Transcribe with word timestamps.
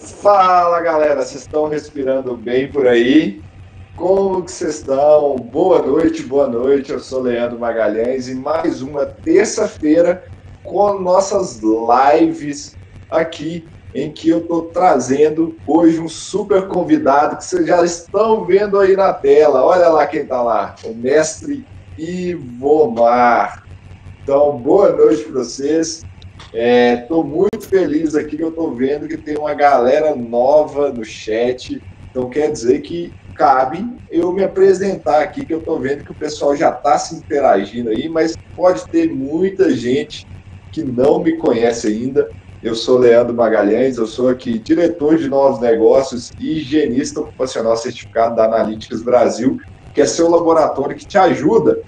Fala 0.00 0.80
galera, 0.80 1.22
vocês 1.22 1.42
estão 1.42 1.68
respirando 1.68 2.34
bem 2.34 2.72
por 2.72 2.86
aí? 2.86 3.42
Como 3.94 4.42
que 4.42 4.50
vocês 4.50 4.76
estão? 4.76 5.36
Boa 5.36 5.82
noite, 5.82 6.22
boa 6.22 6.48
noite. 6.48 6.90
Eu 6.90 6.98
sou 7.00 7.20
Leandro 7.20 7.58
Magalhães 7.58 8.26
e 8.26 8.34
mais 8.34 8.80
uma 8.80 9.04
terça-feira 9.04 10.24
com 10.64 10.98
nossas 10.98 11.60
lives 11.60 12.78
aqui 13.10 13.68
em 13.94 14.10
que 14.10 14.30
eu 14.30 14.38
estou 14.38 14.70
trazendo 14.70 15.54
hoje 15.66 16.00
um 16.00 16.08
super 16.08 16.66
convidado 16.66 17.36
que 17.36 17.44
vocês 17.44 17.66
já 17.66 17.84
estão 17.84 18.46
vendo 18.46 18.80
aí 18.80 18.96
na 18.96 19.12
tela. 19.12 19.62
Olha 19.62 19.90
lá 19.90 20.06
quem 20.06 20.22
está 20.22 20.42
lá, 20.42 20.74
o 20.82 20.94
mestre 20.94 21.66
Ivomar. 21.98 23.64
Então, 24.22 24.58
boa 24.58 24.92
noite 24.92 25.24
para 25.24 25.44
vocês. 25.44 26.00
Estou 26.52 27.22
é, 27.22 27.26
muito 27.26 27.68
feliz 27.68 28.14
aqui 28.14 28.36
que 28.36 28.42
eu 28.42 28.48
estou 28.48 28.74
vendo 28.74 29.06
que 29.06 29.16
tem 29.16 29.36
uma 29.38 29.54
galera 29.54 30.16
nova 30.16 30.92
no 30.92 31.04
chat. 31.04 31.80
Então 32.10 32.28
quer 32.28 32.50
dizer 32.50 32.80
que 32.80 33.14
cabe 33.34 33.84
eu 34.10 34.32
me 34.32 34.42
apresentar 34.42 35.22
aqui, 35.22 35.46
que 35.46 35.54
eu 35.54 35.60
estou 35.60 35.80
vendo 35.80 36.04
que 36.04 36.12
o 36.12 36.16
pessoal 36.16 36.56
já 36.56 36.70
está 36.70 36.98
se 36.98 37.14
interagindo 37.14 37.90
aí, 37.90 38.08
mas 38.08 38.36
pode 38.54 38.86
ter 38.90 39.12
muita 39.12 39.70
gente 39.70 40.26
que 40.70 40.82
não 40.82 41.22
me 41.22 41.36
conhece 41.38 41.86
ainda. 41.86 42.28
Eu 42.60 42.74
sou 42.74 42.98
Leandro 42.98 43.34
Magalhães, 43.34 43.96
eu 43.96 44.06
sou 44.06 44.28
aqui 44.28 44.58
diretor 44.58 45.16
de 45.16 45.28
novos 45.28 45.60
negócios 45.60 46.30
e 46.38 46.58
higienista 46.58 47.20
ocupacional 47.20 47.76
certificado 47.76 48.36
da 48.36 48.44
Analytics 48.44 49.02
Brasil, 49.02 49.56
que 49.94 50.00
é 50.02 50.06
seu 50.06 50.28
laboratório 50.28 50.96
que 50.96 51.06
te 51.06 51.16
ajuda 51.16 51.78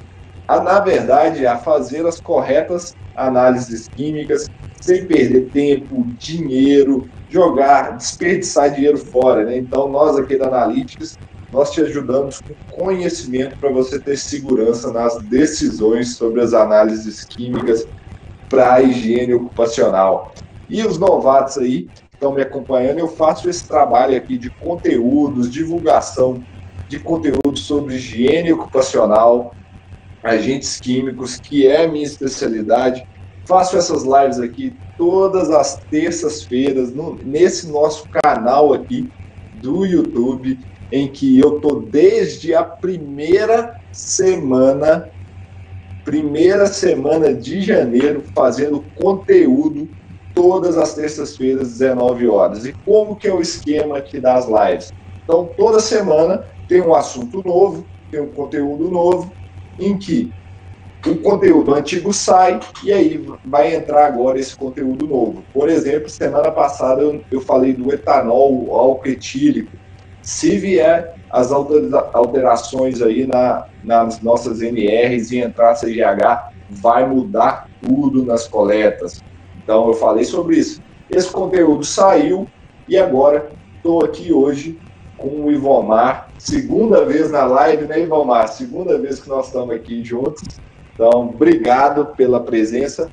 a, 0.52 0.60
na 0.60 0.80
verdade, 0.80 1.46
a 1.46 1.56
fazer 1.56 2.06
as 2.06 2.20
corretas 2.20 2.94
análises 3.16 3.88
químicas 3.88 4.50
sem 4.80 5.06
perder 5.06 5.48
tempo, 5.50 6.04
dinheiro, 6.18 7.08
jogar, 7.30 7.96
desperdiçar 7.96 8.70
dinheiro 8.70 8.98
fora. 8.98 9.44
Né? 9.44 9.56
Então, 9.56 9.88
nós 9.88 10.18
aqui 10.18 10.36
da 10.36 10.48
Analytics, 10.48 11.18
nós 11.50 11.70
te 11.70 11.80
ajudamos 11.80 12.40
com 12.40 12.84
conhecimento 12.84 13.56
para 13.58 13.70
você 13.70 13.98
ter 13.98 14.16
segurança 14.18 14.92
nas 14.92 15.16
decisões 15.22 16.16
sobre 16.16 16.42
as 16.42 16.52
análises 16.52 17.24
químicas 17.24 17.86
para 18.50 18.74
a 18.74 18.82
higiene 18.82 19.32
ocupacional. 19.32 20.34
E 20.68 20.84
os 20.84 20.98
novatos 20.98 21.56
aí 21.56 21.88
estão 22.12 22.32
me 22.32 22.42
acompanhando, 22.42 22.98
eu 22.98 23.08
faço 23.08 23.48
esse 23.48 23.66
trabalho 23.66 24.16
aqui 24.16 24.36
de 24.36 24.50
conteúdos, 24.50 25.50
divulgação 25.50 26.42
de 26.88 26.98
conteúdo 26.98 27.58
sobre 27.58 27.94
higiene 27.94 28.52
ocupacional, 28.52 29.54
agentes 30.22 30.78
químicos, 30.80 31.36
que 31.36 31.66
é 31.66 31.84
a 31.84 31.88
minha 31.88 32.04
especialidade. 32.04 33.04
Faço 33.46 33.76
essas 33.76 34.04
lives 34.04 34.38
aqui 34.38 34.76
todas 34.96 35.50
as 35.50 35.78
terças-feiras 35.90 36.92
nesse 37.24 37.68
nosso 37.70 38.06
canal 38.08 38.72
aqui 38.72 39.08
do 39.52 39.84
YouTube, 39.84 40.58
em 40.92 41.10
que 41.10 41.38
eu 41.38 41.60
tô 41.60 41.80
desde 41.80 42.54
a 42.54 42.62
primeira 42.62 43.74
semana, 43.90 45.08
primeira 46.04 46.66
semana 46.66 47.34
de 47.34 47.60
janeiro, 47.62 48.22
fazendo 48.34 48.84
conteúdo 48.94 49.88
todas 50.34 50.78
as 50.78 50.94
terças-feiras, 50.94 51.78
19 51.78 52.28
horas. 52.28 52.64
E 52.64 52.72
como 52.84 53.16
que 53.16 53.28
é 53.28 53.34
o 53.34 53.40
esquema 53.40 53.98
aqui 53.98 54.20
das 54.20 54.46
lives? 54.46 54.92
Então, 55.24 55.52
toda 55.56 55.80
semana 55.80 56.44
tem 56.68 56.80
um 56.80 56.94
assunto 56.94 57.42
novo, 57.44 57.86
tem 58.10 58.20
um 58.20 58.32
conteúdo 58.32 58.90
novo, 58.90 59.32
em 59.78 59.96
que 59.96 60.32
o 61.06 61.16
conteúdo 61.16 61.74
antigo 61.74 62.12
sai 62.12 62.60
e 62.84 62.92
aí 62.92 63.26
vai 63.44 63.74
entrar 63.74 64.06
agora 64.06 64.38
esse 64.38 64.56
conteúdo 64.56 65.06
novo. 65.06 65.42
Por 65.52 65.68
exemplo, 65.68 66.08
semana 66.08 66.50
passada 66.50 67.02
eu, 67.30 67.40
falei 67.40 67.72
do 67.72 67.92
etanol 67.92 68.74
alquetílico. 68.74 69.72
Se 70.22 70.56
vier 70.56 71.16
as 71.28 71.50
alterações 71.50 73.02
aí 73.02 73.26
na, 73.26 73.66
nas 73.82 74.20
nossas 74.20 74.62
NRs 74.62 75.32
e 75.32 75.38
entrar 75.38 75.74
CGH, 75.74 76.52
vai 76.70 77.04
mudar 77.08 77.68
tudo 77.80 78.24
nas 78.24 78.46
coletas. 78.46 79.20
Então 79.62 79.88
eu 79.88 79.94
falei 79.94 80.24
sobre 80.24 80.56
isso. 80.56 80.80
Esse 81.10 81.30
conteúdo 81.30 81.84
saiu 81.84 82.46
e 82.86 82.96
agora 82.96 83.50
estou 83.76 84.04
aqui 84.04 84.32
hoje 84.32 84.78
com 85.22 85.44
o 85.44 85.52
Ivomar, 85.52 86.32
segunda 86.36 87.04
vez 87.04 87.30
na 87.30 87.44
live, 87.44 87.86
né, 87.86 88.00
Ivomar? 88.00 88.48
Segunda 88.48 88.98
vez 88.98 89.20
que 89.20 89.28
nós 89.28 89.46
estamos 89.46 89.72
aqui 89.72 90.02
juntos. 90.02 90.42
Então, 90.92 91.28
obrigado 91.28 92.14
pela 92.16 92.40
presença. 92.42 93.08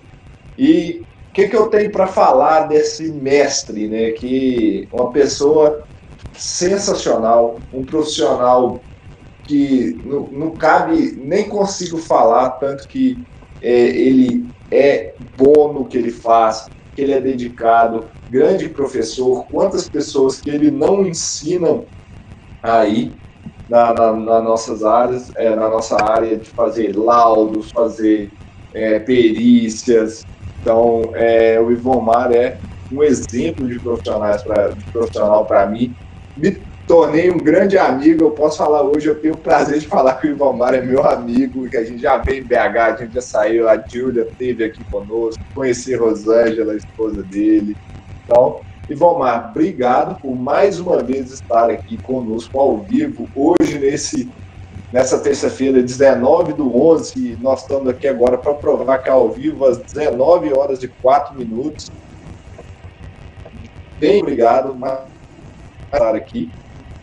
E 0.58 1.06
o 1.30 1.34
que, 1.34 1.48
que 1.48 1.56
eu 1.56 1.68
tenho 1.68 1.92
para 1.92 2.08
falar 2.08 2.62
desse 2.68 3.12
mestre, 3.12 3.88
né? 3.88 4.12
Que 4.12 4.90
uma 4.92 5.12
pessoa 5.12 5.80
sensacional, 6.34 7.62
um 7.72 7.86
profissional 7.86 8.84
que 9.44 10.02
não, 10.04 10.32
não 10.32 10.52
cabe, 10.58 11.14
nem 11.24 11.48
consigo 11.48 12.00
falar, 12.00 12.50
tanto 12.52 12.88
que 12.88 13.24
é, 13.62 13.72
ele 13.72 14.48
é 14.72 15.16
bom 15.20 15.74
no 15.74 15.88
que 15.88 15.98
ele 15.98 16.12
faz, 16.12 16.66
que 16.96 17.02
ele 17.02 17.14
é 17.14 17.22
dedicado, 17.22 18.10
grande 18.28 18.70
professor, 18.70 19.46
quantas 19.50 19.88
pessoas 19.88 20.42
que 20.42 20.50
ele 20.50 20.72
não 20.72 21.06
ensina 21.06 21.84
aí 22.62 23.20
na, 23.68 23.94
na, 23.94 24.14
na 24.14 24.42
nossas 24.42 24.84
áreas, 24.84 25.32
é, 25.38 25.56
na 25.56 25.70
nossa 25.70 25.96
área 26.04 26.38
de 26.38 26.50
fazer 26.52 26.96
laudos, 26.98 27.70
fazer 27.72 28.32
é, 28.74 29.00
perícias. 29.00 30.26
Então, 30.62 31.12
é, 31.16 31.60
o 31.60 31.72
Ivomar 31.72 32.32
é 32.32 32.60
um 32.92 33.04
exemplo 33.04 33.68
de, 33.68 33.80
profissionais 33.80 34.44
pra, 34.44 34.70
de 34.70 34.86
profissional 34.92 35.46
para 35.46 35.68
mim. 35.68 35.96
Me 36.36 36.52
tornei 36.88 37.30
um 37.30 37.38
grande 37.38 37.78
amigo. 37.78 38.24
Eu 38.24 38.32
posso 38.32 38.58
falar 38.58 38.82
hoje, 38.84 39.08
eu 39.08 39.22
tenho 39.22 39.36
o 39.36 39.42
prazer 39.42 39.80
de 39.80 39.88
falar 39.88 40.16
que 40.16 40.28
o 40.28 40.32
Ivomar 40.32 40.74
é 40.74 40.82
meu 40.82 41.04
amigo, 41.06 41.70
que 41.70 41.78
a 41.78 41.84
gente 41.86 42.02
já 42.02 42.18
veio 42.18 42.44
em 42.44 42.48
BH, 42.48 42.78
a 42.86 42.96
gente 42.96 43.14
já 43.14 43.22
saiu, 43.22 43.70
a 43.70 43.76
Júlia 43.88 44.24
esteve 44.24 44.64
aqui 44.64 44.84
conosco, 44.84 45.40
conheci 45.54 45.96
Rosângela, 45.96 46.74
a 46.74 46.78
esposa 46.78 47.24
dele. 47.24 47.78
Então, 48.24 48.64
Ivomar, 48.90 49.52
obrigado 49.52 50.20
por 50.20 50.36
mais 50.36 50.80
uma 50.80 51.04
vez 51.04 51.32
estar 51.32 51.70
aqui 51.70 51.96
conosco 51.98 52.60
ao 52.60 52.78
vivo, 52.80 53.30
hoje 53.36 53.78
nesse 53.78 54.30
nessa 54.92 55.20
terça-feira, 55.20 55.84
19 55.84 56.54
do 56.54 56.76
11, 56.76 57.38
nós 57.40 57.62
estamos 57.62 57.88
aqui 57.88 58.08
agora 58.08 58.38
para 58.38 58.56
provar 58.56 58.98
que 58.98 59.10
ao 59.10 59.30
vivo, 59.30 59.66
às 59.66 59.78
19 59.78 60.52
horas 60.54 60.82
e 60.82 60.88
4 60.88 61.38
minutos. 61.38 61.92
Bem 64.00 64.22
obrigado 64.22 64.74
por 64.74 65.06
estar 65.94 66.16
aqui. 66.16 66.50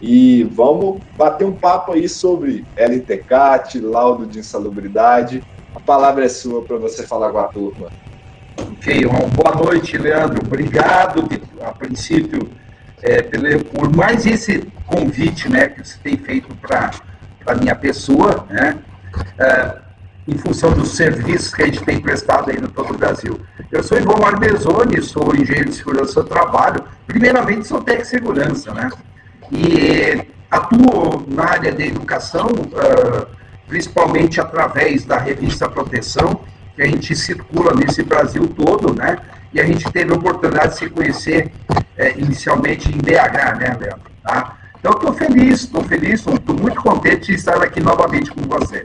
E 0.00 0.42
vamos 0.44 1.00
bater 1.16 1.44
um 1.44 1.52
papo 1.52 1.92
aí 1.92 2.08
sobre 2.08 2.64
LTCAT, 2.76 3.78
laudo 3.80 4.26
de 4.26 4.40
insalubridade. 4.40 5.42
A 5.74 5.80
palavra 5.80 6.24
é 6.24 6.28
sua 6.28 6.62
para 6.62 6.76
você 6.76 7.06
falar 7.06 7.30
com 7.30 7.38
a 7.38 7.44
turma. 7.44 7.88
Ok, 8.58 9.04
uma 9.04 9.26
boa 9.28 9.54
noite, 9.54 9.98
Leandro. 9.98 10.40
Obrigado, 10.46 11.28
a 11.60 11.72
princípio, 11.72 12.50
é, 13.02 13.22
por 13.22 13.94
mais 13.94 14.24
esse 14.24 14.66
convite 14.86 15.48
né, 15.50 15.68
que 15.68 15.86
você 15.86 15.98
tem 16.02 16.16
feito 16.16 16.54
para 16.56 16.90
a 17.46 17.54
minha 17.54 17.74
pessoa, 17.74 18.46
né, 18.48 18.78
é, 19.38 19.76
em 20.26 20.38
função 20.38 20.72
dos 20.72 20.96
serviços 20.96 21.54
que 21.54 21.62
a 21.62 21.66
gente 21.66 21.84
tem 21.84 22.00
prestado 22.00 22.50
aí 22.50 22.60
no 22.60 22.68
todo 22.68 22.94
o 22.94 22.98
Brasil. 22.98 23.38
Eu 23.70 23.82
sou 23.82 23.98
Ivan 23.98 24.16
Marbezoni, 24.18 25.02
sou 25.02 25.34
engenheiro 25.36 25.68
de 25.68 25.76
segurança 25.76 26.22
do 26.22 26.28
trabalho. 26.28 26.82
Primeiramente, 27.06 27.66
sou 27.66 27.82
técnico 27.82 28.04
de 28.04 28.08
segurança, 28.08 28.74
né? 28.74 28.90
E 29.52 30.26
atuo 30.50 31.24
na 31.28 31.44
área 31.44 31.72
da 31.72 31.84
educação, 31.84 32.46
uh, 32.46 33.26
principalmente 33.68 34.40
através 34.40 35.04
da 35.04 35.18
revista 35.18 35.68
Proteção, 35.68 36.40
que 36.76 36.82
a 36.82 36.86
gente 36.86 37.16
circula 37.16 37.74
nesse 37.74 38.02
Brasil 38.02 38.46
todo, 38.48 38.94
né? 38.94 39.18
E 39.52 39.60
a 39.60 39.64
gente 39.64 39.90
teve 39.90 40.12
a 40.12 40.16
oportunidade 40.16 40.74
de 40.74 40.78
se 40.78 40.90
conhecer 40.90 41.50
é, 41.96 42.12
inicialmente 42.18 42.90
em 42.90 42.98
BH, 42.98 43.58
né, 43.58 43.76
Leandro? 43.80 44.10
Tá? 44.22 44.58
Então, 44.78 44.92
estou 44.92 45.12
feliz, 45.14 45.62
estou 45.62 45.82
feliz, 45.82 46.26
estou 46.26 46.54
muito 46.54 46.80
contente 46.82 47.28
de 47.28 47.34
estar 47.34 47.60
aqui 47.62 47.80
novamente 47.80 48.30
com 48.30 48.42
você. 48.42 48.84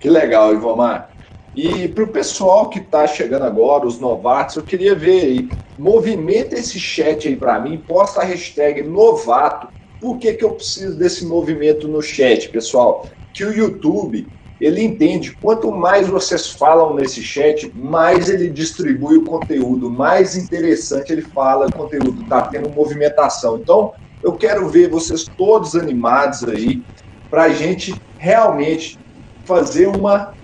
Que 0.00 0.10
legal, 0.10 0.52
Ivomar. 0.52 1.10
E 1.54 1.88
para 1.88 2.04
o 2.04 2.08
pessoal 2.08 2.68
que 2.68 2.80
está 2.80 3.06
chegando 3.06 3.44
agora, 3.44 3.86
os 3.86 4.00
novatos, 4.00 4.56
eu 4.56 4.62
queria 4.62 4.94
ver 4.94 5.22
aí, 5.22 5.48
movimenta 5.78 6.56
esse 6.56 6.78
chat 6.78 7.28
aí 7.28 7.36
para 7.36 7.60
mim, 7.60 7.78
posta 7.78 8.20
a 8.20 8.24
hashtag 8.24 8.82
novato. 8.82 9.68
Por 10.00 10.18
que, 10.18 10.32
que 10.32 10.44
eu 10.44 10.52
preciso 10.52 10.96
desse 10.96 11.24
movimento 11.24 11.86
no 11.86 12.02
chat, 12.02 12.48
pessoal? 12.48 13.06
Que 13.32 13.44
o 13.44 13.52
YouTube 13.52 14.26
ele 14.60 14.82
entende 14.82 15.36
quanto 15.40 15.72
mais 15.72 16.06
vocês 16.06 16.50
falam 16.50 16.94
nesse 16.94 17.22
chat, 17.22 17.72
mais 17.74 18.28
ele 18.28 18.50
distribui 18.50 19.16
o 19.16 19.24
conteúdo, 19.24 19.90
mais 19.90 20.36
interessante 20.36 21.12
ele 21.12 21.22
fala, 21.22 21.66
o 21.66 21.72
conteúdo 21.72 22.22
está 22.22 22.42
tendo 22.42 22.68
movimentação. 22.68 23.56
Então, 23.56 23.92
eu 24.22 24.34
quero 24.34 24.68
ver 24.68 24.90
vocês 24.90 25.24
todos 25.36 25.74
animados 25.74 26.44
aí 26.44 26.82
para 27.30 27.44
a 27.44 27.48
gente 27.50 27.94
realmente 28.18 28.98
fazer 29.44 29.86
uma 29.86 30.34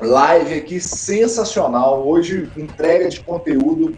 live 0.00 0.54
aqui 0.54 0.80
sensacional. 0.80 2.06
Hoje, 2.06 2.50
entrega 2.56 3.08
de 3.08 3.20
conteúdo 3.20 3.96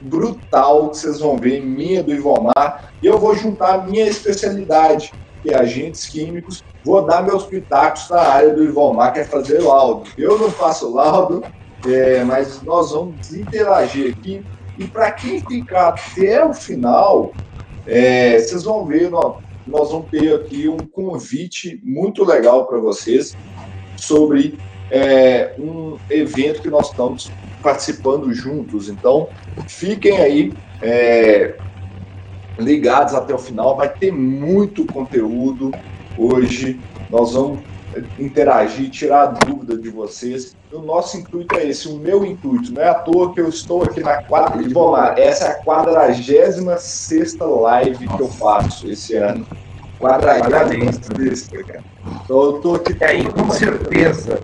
brutal 0.00 0.90
que 0.90 0.96
vocês 0.96 1.20
vão 1.20 1.36
ver 1.36 1.60
minha 1.60 2.02
do 2.02 2.12
Ivomar. 2.12 2.92
E 3.02 3.06
eu 3.06 3.18
vou 3.18 3.34
juntar 3.34 3.86
minha 3.86 4.06
especialidade, 4.06 5.12
que 5.48 5.54
agentes 5.54 6.06
químicos. 6.06 6.62
Vou 6.84 7.04
dar 7.04 7.22
meus 7.22 7.44
pitacos 7.44 8.08
na 8.10 8.20
área 8.20 8.54
do 8.54 8.62
Ivomar, 8.62 9.12
que 9.12 9.20
é 9.20 9.24
fazer 9.24 9.60
laudo. 9.60 10.10
Eu 10.16 10.38
não 10.38 10.50
faço 10.50 10.92
laudo, 10.92 11.42
é, 11.86 12.22
mas 12.24 12.62
nós 12.62 12.92
vamos 12.92 13.32
interagir 13.32 14.14
aqui. 14.14 14.44
E 14.78 14.86
para 14.86 15.10
quem 15.10 15.40
ficar 15.40 15.88
até 15.88 16.44
o 16.44 16.52
final, 16.52 17.32
é, 17.86 18.38
vocês 18.38 18.62
vão 18.62 18.84
ver, 18.84 19.10
nós, 19.10 19.36
nós 19.66 19.90
vamos 19.90 20.08
ter 20.10 20.34
aqui 20.34 20.68
um 20.68 20.78
convite 20.78 21.80
muito 21.82 22.24
legal 22.24 22.66
para 22.66 22.78
vocês 22.78 23.36
sobre 23.96 24.58
é, 24.90 25.54
um 25.58 25.96
evento 26.08 26.62
que 26.62 26.70
nós 26.70 26.90
estamos 26.90 27.32
participando 27.62 28.32
juntos. 28.32 28.88
Então, 28.88 29.28
fiquem 29.66 30.18
aí 30.18 30.52
é, 30.80 31.56
ligados 32.58 33.14
até 33.14 33.34
o 33.34 33.38
final. 33.38 33.76
Vai 33.76 33.88
ter 33.88 34.12
muito 34.12 34.84
conteúdo 34.86 35.72
hoje. 36.16 36.80
Nós 37.10 37.32
vamos 37.32 37.60
interagir, 38.18 38.90
tirar 38.90 39.26
dúvida 39.26 39.76
de 39.76 39.88
vocês. 39.90 40.56
O 40.72 40.80
nosso 40.80 41.16
intuito 41.16 41.56
é 41.56 41.66
esse, 41.66 41.88
o 41.88 41.96
meu 41.98 42.24
intuito. 42.24 42.72
Não 42.72 42.82
é 42.82 42.88
à 42.88 42.94
toa 42.94 43.32
que 43.32 43.40
eu 43.40 43.48
estou 43.48 43.82
aqui 43.82 44.00
na 44.00 44.22
quadra. 44.22 44.62
Vamos 44.62 44.92
lá, 44.92 45.18
essa 45.18 45.44
é 45.46 45.50
a 45.52 45.54
46 45.54 47.36
live 47.38 48.08
que 48.08 48.20
eu 48.20 48.28
faço 48.28 48.88
esse 48.90 49.16
ano. 49.16 49.46
Quadragésima 49.98 50.92
cara. 51.64 51.82
Então 52.24 52.42
eu 52.42 52.56
estou 52.56 52.76
aqui. 52.76 52.92
E 52.92 53.32
com 53.32 53.50
certeza. 53.50 54.40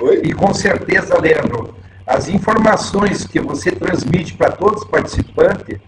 Oi? 0.00 0.22
E 0.24 0.32
com 0.32 0.54
certeza, 0.54 1.18
Leandro, 1.18 1.74
as 2.06 2.28
informações 2.28 3.26
que 3.26 3.40
você 3.40 3.72
transmite 3.72 4.34
para 4.34 4.52
todos 4.52 4.82
os 4.82 4.88
participantes, 4.88 5.78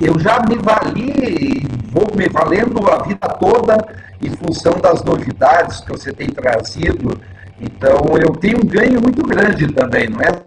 eu 0.00 0.18
já 0.18 0.38
me 0.48 0.56
vali, 0.56 1.66
vou 1.86 2.06
me 2.14 2.28
valendo 2.28 2.88
a 2.90 3.02
vida 3.02 3.28
toda 3.28 3.76
em 4.20 4.30
função 4.30 4.74
das 4.74 5.02
novidades 5.02 5.80
que 5.80 5.90
você 5.90 6.12
tem 6.12 6.28
trazido. 6.28 7.20
Então, 7.60 8.16
eu 8.20 8.32
tenho 8.36 8.58
um 8.58 8.66
ganho 8.66 9.00
muito 9.00 9.22
grande 9.22 9.72
também, 9.72 10.08
não 10.08 10.20
é 10.20 10.44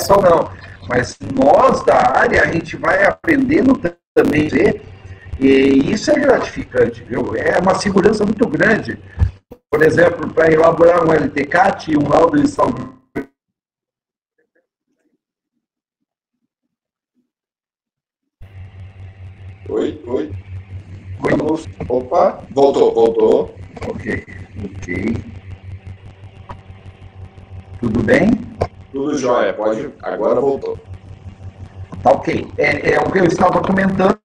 só 0.00 0.20
não. 0.20 0.50
Mas 0.88 1.16
nós 1.34 1.84
da 1.84 2.18
área, 2.18 2.42
a 2.42 2.52
gente 2.52 2.76
vai 2.76 3.04
aprendendo 3.04 3.80
também, 4.14 4.48
e 5.40 5.92
isso 5.92 6.10
é 6.10 6.18
gratificante, 6.18 7.04
viu? 7.04 7.34
É 7.36 7.58
uma 7.58 7.74
segurança 7.74 8.24
muito 8.24 8.46
grande. 8.48 8.98
Por 9.70 9.82
exemplo, 9.82 10.28
para 10.32 10.50
elaborar 10.52 11.04
um 11.04 11.12
LTCAT 11.12 11.92
e 11.92 11.96
um 11.96 12.08
laudo 12.08 12.40
de 12.40 12.48
saúde 12.48 12.97
Oi, 19.68 20.02
oi. 20.06 20.32
Vamos. 21.20 21.66
Opa, 21.90 22.42
voltou, 22.52 22.94
voltou. 22.94 23.54
Ok, 23.86 24.24
ok. 24.64 25.16
Tudo 27.78 28.02
bem? 28.02 28.30
Tudo 28.90 29.18
jóia, 29.18 29.52
pode. 29.52 29.90
Agora 30.02 30.40
voltou. 30.40 30.78
Tá 32.02 32.12
ok. 32.12 32.46
É, 32.56 32.94
é 32.94 33.00
o 33.00 33.10
que 33.10 33.18
eu 33.18 33.26
estava 33.26 33.60
comentando 33.60 34.18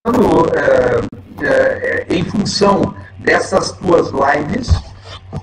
é, 0.56 1.46
é, 1.46 2.06
em 2.10 2.24
função 2.24 2.96
dessas 3.20 3.74
tuas 3.74 4.12
lives 4.12 4.70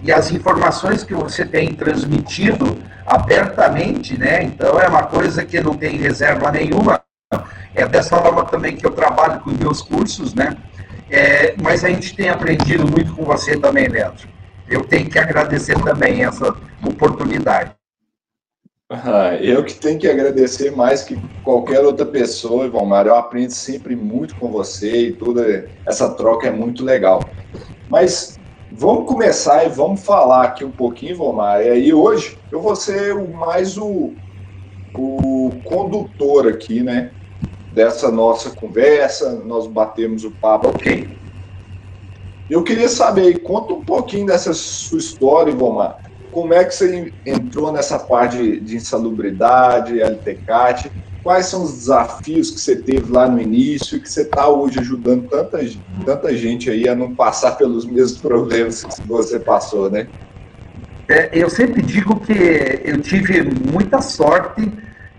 e 0.02 0.10
as 0.10 0.32
informações 0.32 1.04
que 1.04 1.12
você 1.12 1.44
tem 1.44 1.74
transmitido 1.74 2.78
abertamente, 3.04 4.18
né? 4.18 4.44
Então 4.44 4.80
é 4.80 4.88
uma 4.88 5.02
coisa 5.02 5.44
que 5.44 5.60
não 5.60 5.74
tem 5.74 5.98
reserva 5.98 6.50
nenhuma 6.50 7.02
é 7.74 7.86
dessa 7.86 8.16
forma 8.16 8.44
também 8.44 8.76
que 8.76 8.84
eu 8.84 8.90
trabalho 8.90 9.40
com 9.40 9.50
os 9.50 9.56
meus 9.56 9.82
cursos, 9.82 10.34
né? 10.34 10.56
É, 11.08 11.54
mas 11.62 11.84
a 11.84 11.88
gente 11.88 12.14
tem 12.14 12.28
aprendido 12.28 12.86
muito 12.86 13.14
com 13.14 13.24
você 13.24 13.56
também, 13.56 13.88
Leandro. 13.88 14.28
Eu 14.68 14.84
tenho 14.84 15.08
que 15.08 15.18
agradecer 15.18 15.80
também 15.82 16.24
essa 16.24 16.54
oportunidade. 16.84 17.72
Ah, 18.88 19.36
eu 19.36 19.64
que 19.64 19.74
tenho 19.74 19.98
que 19.98 20.08
agradecer 20.08 20.72
mais 20.72 21.02
que 21.02 21.16
qualquer 21.44 21.80
outra 21.80 22.04
pessoa, 22.04 22.66
Ivomar. 22.66 23.06
Eu 23.06 23.14
aprendo 23.14 23.52
sempre 23.52 23.94
muito 23.94 24.34
com 24.36 24.50
você 24.50 25.08
e 25.08 25.12
toda 25.12 25.68
essa 25.86 26.12
troca 26.14 26.48
é 26.48 26.50
muito 26.50 26.84
legal. 26.84 27.22
Mas 27.88 28.38
vamos 28.72 29.06
começar 29.06 29.64
e 29.64 29.68
vamos 29.68 30.04
falar 30.04 30.44
aqui 30.44 30.64
um 30.64 30.70
pouquinho, 30.72 31.12
Ivomar. 31.12 31.62
E 31.62 31.70
aí 31.70 31.94
hoje 31.94 32.36
eu 32.50 32.60
vou 32.60 32.74
ser 32.74 33.14
mais 33.14 33.76
o, 33.78 34.12
o 34.94 35.52
condutor 35.64 36.48
aqui, 36.48 36.82
né? 36.82 37.12
Dessa 37.72 38.10
nossa 38.10 38.50
conversa, 38.50 39.42
nós 39.44 39.66
batemos 39.66 40.24
o 40.24 40.30
papo. 40.30 40.68
Ok. 40.68 41.08
Eu 42.48 42.64
queria 42.64 42.88
saber, 42.88 43.38
conta 43.40 43.72
um 43.72 43.84
pouquinho 43.84 44.26
dessa 44.26 44.52
sua 44.52 44.98
história, 44.98 45.52
Ivomar. 45.52 45.98
Como 46.32 46.52
é 46.52 46.64
que 46.64 46.74
você 46.74 47.12
entrou 47.24 47.72
nessa 47.72 47.98
parte 47.98 48.60
de 48.60 48.76
insalubridade, 48.76 50.00
LTCAT? 50.00 50.90
Quais 51.22 51.46
são 51.46 51.62
os 51.64 51.72
desafios 51.72 52.50
que 52.50 52.60
você 52.60 52.76
teve 52.76 53.12
lá 53.12 53.28
no 53.28 53.40
início 53.40 53.96
e 53.96 54.00
que 54.00 54.10
você 54.10 54.22
está 54.22 54.48
hoje 54.48 54.80
ajudando 54.80 55.28
tanta, 55.28 55.60
tanta 56.04 56.34
gente 56.34 56.70
aí 56.70 56.88
a 56.88 56.94
não 56.94 57.14
passar 57.14 57.52
pelos 57.52 57.84
mesmos 57.84 58.20
problemas 58.20 58.84
que 58.84 59.06
você 59.06 59.38
passou, 59.38 59.90
né? 59.90 60.08
É, 61.08 61.30
eu 61.32 61.50
sempre 61.50 61.82
digo 61.82 62.18
que 62.20 62.32
eu 62.84 63.00
tive 63.00 63.42
muita 63.70 64.00
sorte 64.00 64.72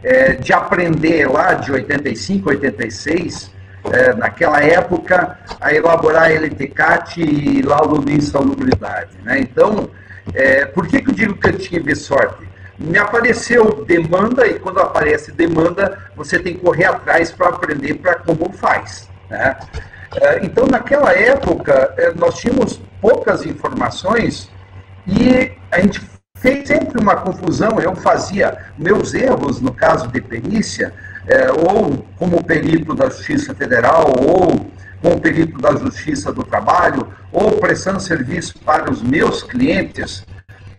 é, 0.03 0.33
de 0.33 0.53
aprender 0.53 1.29
lá 1.29 1.53
de 1.53 1.71
85, 1.71 2.49
86, 2.49 3.51
é, 3.91 4.13
naquela 4.13 4.61
época, 4.61 5.37
a 5.59 5.73
elaborar 5.73 6.31
LTCAT 6.31 7.21
e 7.21 7.61
laudo 7.61 8.03
de 8.03 8.13
insalubridade. 8.13 9.17
Né? 9.23 9.39
Então, 9.39 9.89
é, 10.33 10.65
por 10.65 10.87
que, 10.87 11.01
que 11.01 11.09
eu 11.09 11.15
digo 11.15 11.35
que 11.35 11.47
eu 11.47 11.57
tive 11.57 11.95
sorte? 11.95 12.49
Me 12.77 12.97
apareceu 12.97 13.83
demanda 13.85 14.47
e 14.47 14.59
quando 14.59 14.79
aparece 14.79 15.31
demanda, 15.31 15.97
você 16.15 16.39
tem 16.39 16.55
que 16.55 16.61
correr 16.61 16.85
atrás 16.85 17.31
para 17.31 17.49
aprender 17.49 17.95
para 17.95 18.15
como 18.15 18.51
faz. 18.53 19.09
Né? 19.29 19.57
É, 20.15 20.43
então, 20.43 20.65
naquela 20.67 21.13
época, 21.13 21.93
é, 21.97 22.13
nós 22.13 22.37
tínhamos 22.37 22.79
poucas 22.99 23.45
informações 23.45 24.49
e 25.07 25.51
a 25.71 25.79
gente 25.79 26.01
fez 26.41 26.67
sempre 26.67 26.99
uma 26.99 27.15
confusão. 27.15 27.79
Eu 27.79 27.95
fazia 27.95 28.57
meus 28.77 29.13
erros, 29.13 29.61
no 29.61 29.71
caso 29.71 30.07
de 30.07 30.19
perícia, 30.19 30.93
é, 31.27 31.51
ou 31.51 32.05
como 32.17 32.43
perito 32.43 32.93
da 32.95 33.05
Justiça 33.05 33.53
Federal, 33.53 34.07
ou 34.19 34.71
como 35.01 35.21
perito 35.21 35.59
da 35.59 35.71
Justiça 35.71 36.33
do 36.33 36.43
Trabalho, 36.43 37.07
ou 37.31 37.51
prestando 37.53 37.99
serviço 37.99 38.57
para 38.59 38.91
os 38.91 39.01
meus 39.01 39.43
clientes. 39.43 40.25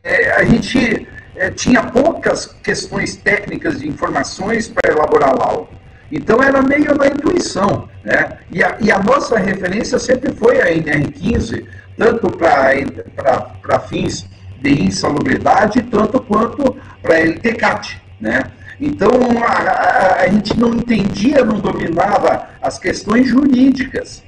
É, 0.02 0.32
a 0.32 0.44
gente 0.44 1.08
é, 1.36 1.50
tinha 1.50 1.82
poucas 1.84 2.46
questões 2.62 3.16
técnicas 3.16 3.78
de 3.78 3.88
informações 3.88 4.68
para 4.68 4.92
elaborar 4.92 5.34
laudo. 5.38 5.68
Então 6.10 6.42
era 6.42 6.60
meio 6.60 6.94
na 6.94 7.06
intuição. 7.06 7.88
Né? 8.04 8.38
E, 8.50 8.62
a, 8.62 8.76
e 8.80 8.90
a 8.90 8.98
nossa 8.98 9.38
referência 9.38 9.98
sempre 9.98 10.32
foi 10.34 10.60
a 10.60 10.66
NR15, 10.66 11.64
tanto 11.96 12.30
para 12.36 13.78
fins 13.80 14.28
de 14.62 14.84
insalubridade, 14.84 15.82
tanto 15.82 16.20
quanto 16.20 16.76
para 17.02 17.18
LTCAT, 17.18 18.00
né? 18.20 18.44
Então, 18.80 19.10
a, 19.44 19.52
a, 19.52 20.22
a, 20.22 20.28
gente 20.28 20.58
não 20.58 20.74
entendia, 20.74 21.44
não 21.44 21.60
dominava 21.60 22.48
as 22.60 22.78
questões 22.78 23.28
jurídicas. 23.28 24.22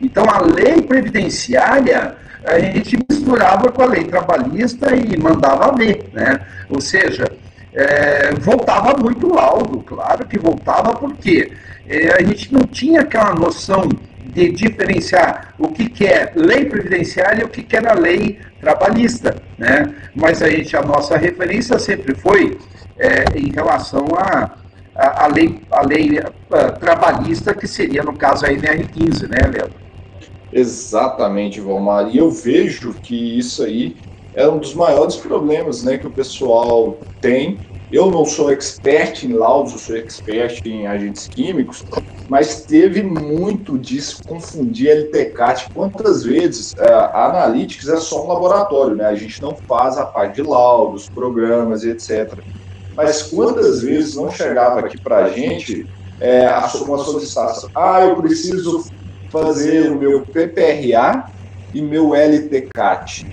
Então, 0.00 0.24
a 0.28 0.40
lei 0.40 0.80
previdenciária, 0.82 2.16
a 2.44 2.58
gente 2.58 2.98
misturava 3.08 3.70
com 3.70 3.82
a 3.82 3.86
lei 3.86 4.04
trabalhista 4.04 4.94
e 4.94 5.16
mandava 5.16 5.76
ler, 5.76 6.08
né? 6.12 6.40
Ou 6.70 6.80
seja, 6.80 7.24
é, 7.74 8.32
voltava 8.34 8.96
muito 8.98 9.32
laudo, 9.32 9.80
claro 9.80 10.26
que 10.26 10.38
voltava, 10.38 10.94
porque 10.94 11.52
é, 11.86 12.14
a 12.14 12.22
gente 12.22 12.52
não 12.52 12.62
tinha 12.62 13.00
aquela 13.02 13.34
noção 13.34 13.88
de 14.32 14.50
diferenciar 14.50 15.54
o 15.58 15.68
que, 15.68 15.88
que 15.88 16.06
é 16.06 16.32
lei 16.34 16.64
previdenciária 16.64 17.42
e 17.42 17.44
o 17.44 17.48
que, 17.48 17.62
que 17.62 17.76
era 17.76 17.92
lei 17.92 18.38
trabalhista, 18.60 19.36
né? 19.58 19.94
Mas 20.14 20.42
a 20.42 20.48
gente, 20.48 20.76
a 20.76 20.82
nossa 20.82 21.16
referência 21.16 21.78
sempre 21.78 22.14
foi 22.14 22.58
é, 22.98 23.24
em 23.36 23.50
relação 23.52 24.06
à 24.16 24.56
a, 24.94 25.24
a, 25.24 25.26
lei, 25.26 25.60
a 25.70 25.86
lei 25.86 26.18
a, 26.18 26.72
trabalhista, 26.72 27.54
que 27.54 27.66
seria, 27.66 28.02
no 28.02 28.14
caso, 28.14 28.46
a 28.46 28.48
NR15, 28.48 29.28
né, 29.28 29.38
Leandro? 29.50 29.82
Exatamente, 30.52 31.60
Valmar. 31.60 32.14
E 32.14 32.18
eu 32.18 32.30
vejo 32.30 32.92
que 32.94 33.38
isso 33.38 33.62
aí 33.62 33.96
é 34.34 34.48
um 34.48 34.58
dos 34.58 34.74
maiores 34.74 35.16
problemas 35.16 35.82
né, 35.82 35.98
que 35.98 36.06
o 36.06 36.10
pessoal 36.10 36.98
tem 37.20 37.58
eu 37.92 38.10
não 38.10 38.24
sou 38.24 38.50
expert 38.50 39.22
em 39.24 39.34
laudos, 39.34 39.72
eu 39.72 39.78
sou 39.78 39.96
expert 39.96 40.60
em 40.64 40.86
agentes 40.86 41.28
químicos, 41.28 41.84
mas 42.26 42.64
teve 42.64 43.02
muito 43.02 43.78
disso 43.78 44.22
confundir 44.26 44.88
LTCAT. 44.88 45.66
Quantas 45.74 46.24
vezes 46.24 46.72
é, 46.78 46.90
a 46.90 47.26
Analytics 47.26 47.88
é 47.88 47.96
só 47.98 48.24
um 48.24 48.28
laboratório, 48.28 48.96
né? 48.96 49.04
A 49.04 49.14
gente 49.14 49.42
não 49.42 49.54
faz 49.68 49.98
a 49.98 50.06
parte 50.06 50.36
de 50.36 50.42
laudos, 50.42 51.10
programas 51.14 51.84
etc. 51.84 52.32
Mas 52.96 53.24
quantas 53.24 53.82
vezes 53.82 54.14
não 54.14 54.30
chegava 54.30 54.80
aqui 54.80 54.98
para 54.98 55.26
a 55.26 55.28
gente 55.28 55.86
é, 56.18 56.48
uma 56.48 56.98
solicitação. 56.98 57.68
Ah, 57.76 58.02
eu 58.06 58.16
preciso 58.16 58.84
fazer 59.30 59.90
o 59.90 59.98
meu 59.98 60.24
PPRA 60.26 61.24
e 61.74 61.82
meu 61.82 62.14
LTCAT. 62.14 63.26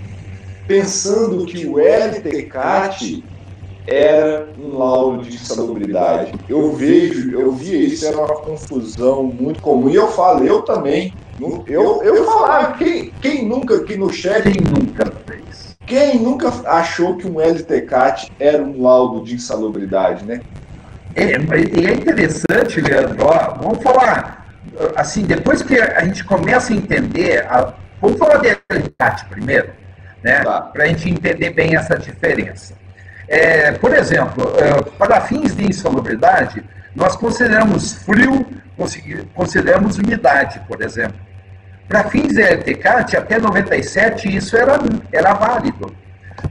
Pensando 0.68 1.46
que 1.46 1.66
o 1.66 1.80
LTCAT 1.80 3.24
era 3.90 4.48
um 4.60 4.78
laudo 4.78 5.24
de 5.24 5.36
insalubridade. 5.36 6.34
Eu 6.48 6.72
vejo, 6.74 7.32
eu 7.32 7.52
via 7.52 7.78
isso, 7.78 8.06
era 8.06 8.18
uma 8.18 8.28
confusão 8.28 9.24
muito 9.24 9.62
comum. 9.62 9.90
E 9.90 9.96
eu 9.96 10.08
falo, 10.10 10.46
eu 10.46 10.62
também. 10.62 11.14
Eu, 11.68 12.04
eu 12.04 12.26
falava, 12.26 12.78
quem, 12.78 13.12
quem 13.22 13.48
nunca 13.48 13.78
aqui 13.78 13.96
no 13.96 14.12
chat. 14.12 14.44
Quem 14.44 14.62
nunca 14.62 15.12
fez? 15.26 15.78
Quem 15.88 16.20
nunca 16.20 16.50
achou 16.70 17.18
que 17.18 17.28
um 17.28 17.40
LTCAT 17.40 18.32
era 18.40 18.62
um 18.62 18.82
laudo 18.82 19.24
de 19.24 19.36
insalubridade, 19.36 20.24
né? 20.24 20.42
É, 21.16 21.32
e 21.32 21.88
é 21.88 21.94
interessante, 21.94 22.80
Leandro, 22.80 23.26
ó, 23.26 23.56
vamos 23.56 23.82
falar, 23.82 24.46
assim, 24.96 25.24
depois 25.24 25.64
que 25.64 25.80
a 25.80 26.06
gente 26.06 26.24
começa 26.24 26.72
a 26.72 26.76
entender, 26.76 27.44
a, 27.48 27.74
vamos 28.00 28.20
falar 28.20 28.38
de 28.38 28.50
LTCAT 28.50 29.26
primeiro, 29.30 29.70
né? 30.22 30.44
Tá. 30.44 30.62
Para 30.62 30.84
a 30.84 30.88
gente 30.88 31.10
entender 31.10 31.50
bem 31.52 31.76
essa 31.76 31.98
diferença. 31.98 32.76
É, 33.30 33.74
por 33.74 33.94
exemplo, 33.94 34.52
é, 34.58 34.82
para 34.98 35.22
fins 35.22 35.56
de 35.56 35.64
insalubridade, 35.64 36.64
nós 36.96 37.16
consideramos 37.16 37.94
frio, 37.94 38.44
consideramos 39.36 40.00
umidade, 40.00 40.60
por 40.68 40.82
exemplo. 40.82 41.20
Para 41.88 42.06
fins 42.06 42.34
de 42.34 42.42
LTCAT, 42.42 43.16
até 43.16 43.38
97, 43.38 44.36
isso 44.36 44.58
era, 44.58 44.80
era 45.12 45.34
válido. 45.36 45.96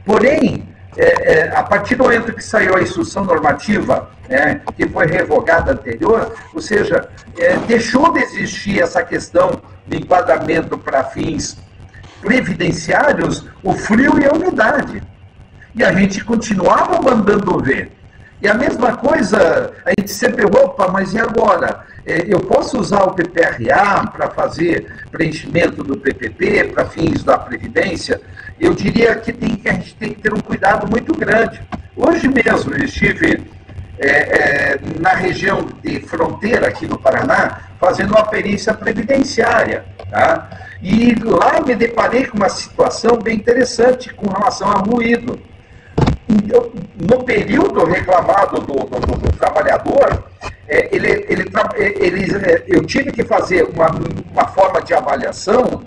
Porém, 0.05 0.69
é, 0.97 1.33
é, 1.33 1.57
a 1.57 1.65
partir 1.65 1.97
do 1.97 2.05
momento 2.05 2.33
que 2.33 2.45
saiu 2.45 2.77
a 2.77 2.81
instrução 2.81 3.25
normativa, 3.25 4.11
né, 4.29 4.61
que 4.77 4.89
foi 4.89 5.07
revogada 5.07 5.73
anterior, 5.73 6.33
ou 6.55 6.61
seja, 6.61 7.09
é, 7.37 7.57
deixou 7.67 8.13
de 8.13 8.21
existir 8.21 8.81
essa 8.81 9.03
questão 9.03 9.61
de 9.85 9.97
enquadramento 9.97 10.79
para 10.79 11.03
fins 11.05 11.59
previdenciários, 12.21 13.47
o 13.65 13.73
frio 13.73 14.19
e 14.21 14.27
a 14.27 14.33
umidade 14.33 15.03
e 15.79 15.85
a 15.85 15.93
gente 15.93 16.25
continuava 16.25 17.01
mandando 17.01 17.57
ver. 17.63 17.93
E 18.43 18.49
a 18.49 18.55
mesma 18.55 18.97
coisa, 18.97 19.73
a 19.85 19.91
gente 19.91 20.11
sempre, 20.11 20.45
opa, 20.45 20.89
mas 20.89 21.15
e 21.15 21.21
agora? 21.21 21.87
É, 22.05 22.25
eu 22.27 22.41
posso 22.41 22.79
usar 22.79 23.05
o 23.05 23.13
PPRA 23.13 24.07
para 24.13 24.31
fazer 24.31 24.93
preenchimento 25.11 25.85
do 25.85 25.97
PPP 25.97 26.65
para 26.73 26.87
fins 26.87 27.23
da 27.23 27.39
Previdência? 27.39 28.21
Eu 28.59 28.75
diria 28.75 29.15
que, 29.17 29.33
tem, 29.33 29.57
que 29.57 29.69
a 29.69 29.73
gente 29.75 29.95
tem 29.95 30.13
que 30.15 30.21
ter 30.21 30.35
um 30.35 30.41
cuidado 30.41 30.89
muito 30.89 31.13
grande. 31.15 31.61
Hoje 31.97 32.29
mesmo 32.29 32.75
eu 32.75 32.85
estive 32.85 33.45
é, 33.99 34.09
é, 34.09 34.81
na 35.01 35.11
região 35.11 35.67
de 35.83 36.01
fronteira 36.01 36.69
aqui 36.69 36.87
no 36.87 36.99
Paraná 36.99 37.61
fazendo 37.79 38.11
uma 38.11 38.25
perícia 38.25 38.75
previdenciária. 38.75 39.85
Tá? 40.11 40.49
E 40.83 41.15
lá 41.23 41.61
me 41.65 41.75
deparei 41.75 42.27
com 42.27 42.37
uma 42.37 42.49
situação 42.49 43.19
bem 43.19 43.37
interessante 43.37 44.13
com 44.15 44.29
relação 44.29 44.69
a 44.69 44.79
ruído 44.79 45.39
no 47.11 47.25
período 47.25 47.85
reclamado 47.85 48.61
do, 48.61 48.75
do, 48.75 48.99
do 48.99 49.33
trabalhador, 49.39 50.25
é, 50.69 50.95
ele, 50.95 51.25
ele, 51.29 51.51
ele, 51.77 52.37
é, 52.47 52.65
eu 52.67 52.85
tive 52.85 53.11
que 53.11 53.25
fazer 53.25 53.65
uma, 53.65 53.91
uma 54.31 54.47
forma 54.49 54.83
de 54.83 54.93
avaliação 54.93 55.83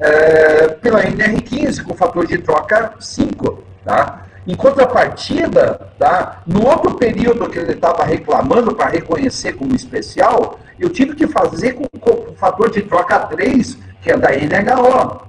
é, 0.00 0.68
pela 0.68 1.02
NR15, 1.04 1.84
com 1.84 1.94
fator 1.94 2.26
de 2.26 2.38
troca 2.38 2.94
5. 2.98 3.62
Tá? 3.84 4.22
Em 4.46 4.54
contrapartida, 4.54 5.92
tá, 5.98 6.42
no 6.46 6.66
outro 6.66 6.96
período 6.96 7.48
que 7.48 7.58
ele 7.58 7.72
estava 7.72 8.04
reclamando 8.04 8.74
para 8.74 8.90
reconhecer 8.90 9.54
como 9.54 9.74
especial, 9.74 10.58
eu 10.78 10.90
tive 10.90 11.14
que 11.14 11.26
fazer 11.26 11.72
com, 11.72 11.84
com 11.98 12.30
o 12.30 12.34
fator 12.34 12.70
de 12.70 12.82
troca 12.82 13.20
3, 13.20 13.78
que 14.02 14.10
é 14.10 14.16
da 14.16 14.30
NHO. 14.30 15.26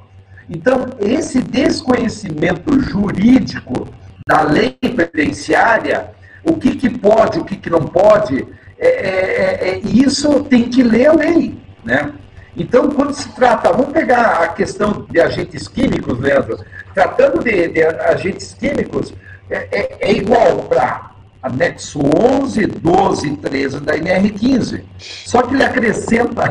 Então, 0.50 0.86
esse 1.00 1.42
desconhecimento 1.42 2.80
jurídico 2.80 3.88
da 4.28 4.42
lei 4.42 4.78
previdenciária, 4.82 6.12
o 6.44 6.54
que, 6.58 6.76
que 6.76 6.90
pode, 6.90 7.40
o 7.40 7.46
que, 7.46 7.56
que 7.56 7.70
não 7.70 7.82
pode, 7.82 8.46
é, 8.78 8.88
é, 8.88 9.70
é, 9.70 9.70
é, 9.70 9.80
isso 9.80 10.44
tem 10.44 10.70
que 10.70 10.84
ler 10.84 11.08
a 11.08 11.14
lei, 11.14 11.58
né? 11.84 12.14
Então, 12.56 12.90
quando 12.90 13.14
se 13.14 13.30
trata, 13.30 13.72
vamos 13.72 13.94
pegar 13.94 14.44
a 14.44 14.48
questão 14.50 15.06
de 15.10 15.22
agentes 15.22 15.68
químicos, 15.68 16.20
Leandro, 16.20 16.60
tratando 16.94 17.44
de, 17.44 17.68
de 17.70 17.84
agentes 17.84 18.54
químicos, 18.54 19.14
é, 19.50 19.68
é, 19.72 19.98
é 20.02 20.12
igual 20.12 20.58
para 20.64 21.12
anexo 21.42 22.00
11, 22.00 22.66
12 22.66 23.28
e 23.28 23.38
13 23.38 23.80
da 23.80 23.96
NR15. 23.96 24.84
Só 24.98 25.44
que 25.44 25.54
ele 25.54 25.64
acrescenta, 25.64 26.44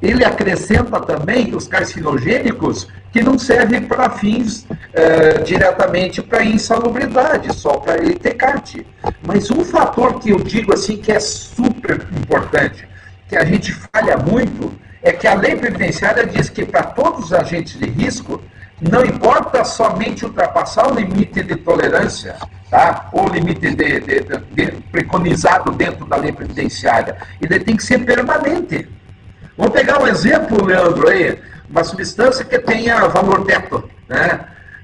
ele 0.00 0.24
acrescenta 0.24 1.00
também 1.00 1.54
os 1.54 1.66
carcinogênicos 1.66 2.88
que 3.12 3.22
não 3.22 3.38
servem 3.38 3.82
para 3.82 4.10
fins 4.10 4.66
é, 4.92 5.38
diretamente 5.38 6.22
para 6.22 6.44
insalubridade, 6.44 7.54
só 7.54 7.78
para 7.78 7.96
ele 7.96 8.14
ter 8.14 8.34
CAT. 8.34 8.86
Mas 9.26 9.50
um 9.50 9.64
fator 9.64 10.20
que 10.20 10.30
eu 10.30 10.38
digo 10.38 10.74
assim 10.74 10.98
que 10.98 11.10
é 11.10 11.20
super 11.20 12.06
importante, 12.14 12.86
que 13.28 13.36
a 13.36 13.44
gente 13.44 13.72
falha 13.72 14.16
muito, 14.18 14.72
é 15.02 15.12
que 15.12 15.26
a 15.26 15.34
lei 15.34 15.56
previdenciária 15.56 16.26
diz 16.26 16.50
que 16.50 16.64
para 16.64 16.82
todos 16.82 17.26
os 17.26 17.32
agentes 17.32 17.78
de 17.78 17.88
risco, 17.88 18.42
não 18.80 19.04
importa 19.04 19.64
somente 19.64 20.24
ultrapassar 20.24 20.92
o 20.92 20.94
limite 20.94 21.42
de 21.42 21.56
tolerância, 21.56 22.36
tá? 22.68 23.08
ou 23.12 23.28
limite 23.28 23.74
de, 23.74 24.00
de, 24.00 24.20
de 24.52 24.72
preconizado 24.90 25.70
dentro 25.72 26.04
da 26.04 26.16
lei 26.16 26.32
previdenciária, 26.32 27.16
ele 27.40 27.58
tem 27.60 27.76
que 27.76 27.84
ser 27.84 28.04
permanente. 28.04 28.88
Vamos 29.56 29.72
pegar 29.72 30.02
um 30.02 30.06
exemplo, 30.06 30.64
Leandro, 30.64 31.08
aí 31.08 31.38
uma 31.68 31.82
substância 31.82 32.44
que 32.44 32.58
tenha 32.58 33.06
valor 33.08 33.44
teto, 33.44 33.88
né? 34.08 34.40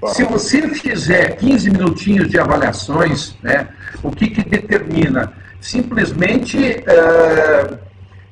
Se 0.09 0.25
você 0.25 0.67
fizer 0.69 1.37
15 1.37 1.71
minutinhos 1.71 2.29
de 2.29 2.39
avaliações, 2.39 3.37
né, 3.41 3.69
o 4.03 4.11
que, 4.11 4.31
que 4.31 4.43
determina? 4.43 5.33
Simplesmente 5.61 6.83
é, 6.85 7.79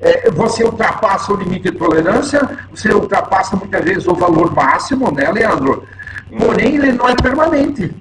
é, 0.00 0.30
você 0.32 0.64
ultrapassa 0.64 1.32
o 1.32 1.36
limite 1.36 1.70
de 1.70 1.78
tolerância, 1.78 2.40
você 2.72 2.92
ultrapassa 2.92 3.54
muitas 3.54 3.84
vezes 3.84 4.08
o 4.08 4.14
valor 4.14 4.52
máximo, 4.52 5.12
né, 5.12 5.30
Leandro? 5.30 5.86
Porém, 6.36 6.74
ele 6.74 6.92
não 6.92 7.08
é 7.08 7.14
permanente, 7.14 7.94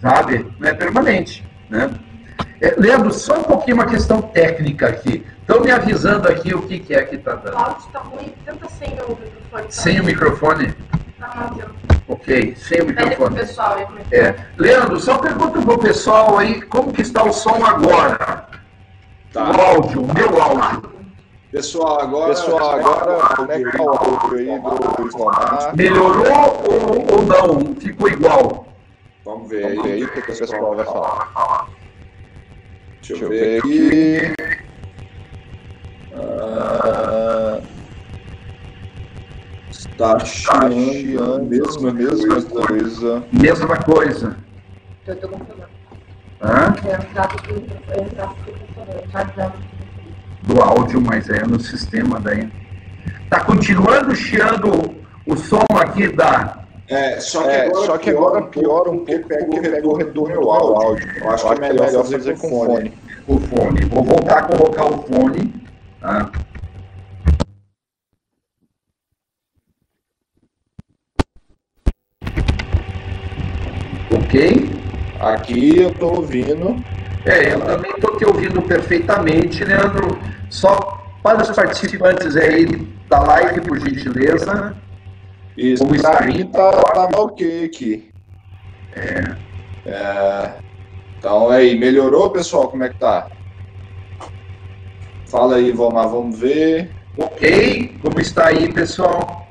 sabe? 0.00 0.46
Não 0.60 0.68
é 0.68 0.74
permanente, 0.74 1.44
né? 1.68 1.90
É, 2.60 2.74
Leandro, 2.76 3.12
só 3.12 3.38
um 3.38 3.44
pouquinho 3.44 3.76
uma 3.76 3.86
questão 3.86 4.20
técnica 4.20 4.88
aqui. 4.88 5.24
Estão 5.40 5.60
me 5.60 5.70
avisando 5.70 6.28
aqui 6.28 6.54
o 6.54 6.62
que, 6.62 6.78
que 6.78 6.94
é 6.94 7.02
que 7.04 7.16
está 7.16 7.34
dando. 7.34 7.54
O 7.54 7.58
áudio 7.58 7.86
está 7.86 7.98
ruim, 8.00 8.34
tenta 8.44 8.68
sem 8.68 8.90
o 8.90 9.16
microfone. 9.16 9.48
Tá? 9.50 9.70
Sem 9.70 10.00
o 10.00 10.04
microfone? 10.04 10.74
Tá 11.18 11.52
Ok, 12.08 12.56
sem 12.56 12.80
o 12.80 12.86
microfone. 12.86 13.36
Pessoal, 13.36 13.76
é, 14.10 14.18
é. 14.18 14.36
Leandro, 14.56 14.98
só 14.98 15.18
pergunta 15.18 15.60
para 15.60 15.74
o 15.74 15.78
pessoal 15.78 16.38
aí 16.38 16.60
como 16.62 16.92
que 16.92 17.02
está 17.02 17.22
o 17.22 17.32
som 17.32 17.64
agora. 17.64 18.46
Tá. 19.32 19.50
O 19.50 19.60
áudio, 19.60 20.02
o 20.02 20.14
meu 20.14 20.42
áudio. 20.42 20.98
Pessoal, 21.52 22.00
agora, 22.00 22.28
pessoal, 22.28 22.78
agora 22.78 23.36
como 23.36 23.52
é 23.52 23.58
que 23.58 23.68
está 23.68 23.82
o 23.82 23.88
áudio 23.88 24.38
aí 24.38 24.58
do 24.58 25.76
Melhorou 25.76 26.64
ou, 26.70 27.14
ou 27.14 27.22
não? 27.22 27.74
Ficou 27.76 28.08
igual? 28.08 28.66
Vamos 29.24 29.48
ver 29.48 29.64
aí, 29.64 29.78
aí 29.80 30.04
o 30.04 30.08
que, 30.08 30.22
que 30.22 30.32
o 30.32 30.36
pessoal 30.38 30.76
vai 30.76 30.84
falar. 30.84 31.68
Deixa 33.08 33.24
eu 33.24 33.30
ver 33.30 33.58
aqui. 33.58 34.34
Ah, 36.14 37.60
está 39.70 40.18
chiando, 40.20 41.46
mesma, 41.46 41.90
mesma 41.90 42.42
coisa. 42.42 43.24
Mesma 43.32 43.76
coisa. 43.78 44.36
Eu 45.06 45.14
estou 45.14 45.30
confirmando. 45.30 45.70
Hã? 46.42 46.74
Do 50.42 50.60
áudio, 50.60 51.00
mas 51.00 51.30
é 51.30 51.46
no 51.46 51.58
sistema 51.58 52.20
daí. 52.20 52.46
Está 53.24 53.40
continuando 53.40 54.14
chiando 54.14 54.94
o 55.26 55.34
som 55.34 55.64
aqui 55.80 56.08
da. 56.08 56.67
É, 56.90 57.20
só 57.20 57.42
que, 57.42 57.50
é, 57.50 57.66
agora, 57.66 57.86
só 57.86 57.98
que 57.98 58.10
agora 58.10 58.42
piora 58.42 58.90
um 58.90 59.04
pouco 59.04 59.28
porque 59.28 59.60
pega 59.60 59.86
o 59.86 59.94
retorno 59.94 60.50
ao 60.50 60.82
áudio. 60.82 61.06
Eu 61.18 61.30
acho, 61.30 61.46
que 61.46 61.52
é 61.52 61.68
melhor 61.68 62.04
fazer 62.04 62.38
com 62.38 62.48
fone. 62.48 62.94
O 63.26 63.38
fone. 63.38 63.84
Vou 63.84 64.02
voltar 64.02 64.38
a 64.38 64.42
colocar 64.44 64.86
o 64.86 65.02
fone. 65.02 65.52
Tá? 66.00 66.30
Ok? 74.10 74.70
Aqui 75.20 75.78
eu 75.82 75.90
estou 75.90 76.16
ouvindo. 76.16 76.82
É, 77.26 77.52
eu 77.52 77.60
também 77.60 77.90
estou 77.90 78.16
te 78.16 78.24
ouvindo 78.24 78.62
perfeitamente, 78.62 79.62
Leandro. 79.62 80.18
Só 80.48 81.04
para 81.22 81.42
os 81.42 81.50
participantes 81.50 82.34
aí 82.34 82.64
da 83.10 83.20
live, 83.20 83.60
por 83.60 83.78
gentileza. 83.78 84.74
Isso, 85.58 85.82
como 85.82 85.96
está 85.96 86.24
mim 86.24 86.46
tá, 86.46 86.70
tá 86.70 87.08
ok 87.16 87.64
aqui. 87.64 88.12
É. 88.94 89.90
é. 89.90 90.52
Então 91.18 91.50
aí, 91.50 91.76
melhorou, 91.76 92.30
pessoal? 92.30 92.68
Como 92.68 92.84
é 92.84 92.88
que 92.88 92.96
tá? 92.96 93.28
Fala 95.26 95.56
aí, 95.56 95.72
Vomar, 95.72 96.08
vamos 96.08 96.38
ver. 96.38 96.92
Ok, 97.16 97.98
como 98.00 98.20
está 98.20 98.46
aí, 98.46 98.72
pessoal? 98.72 99.48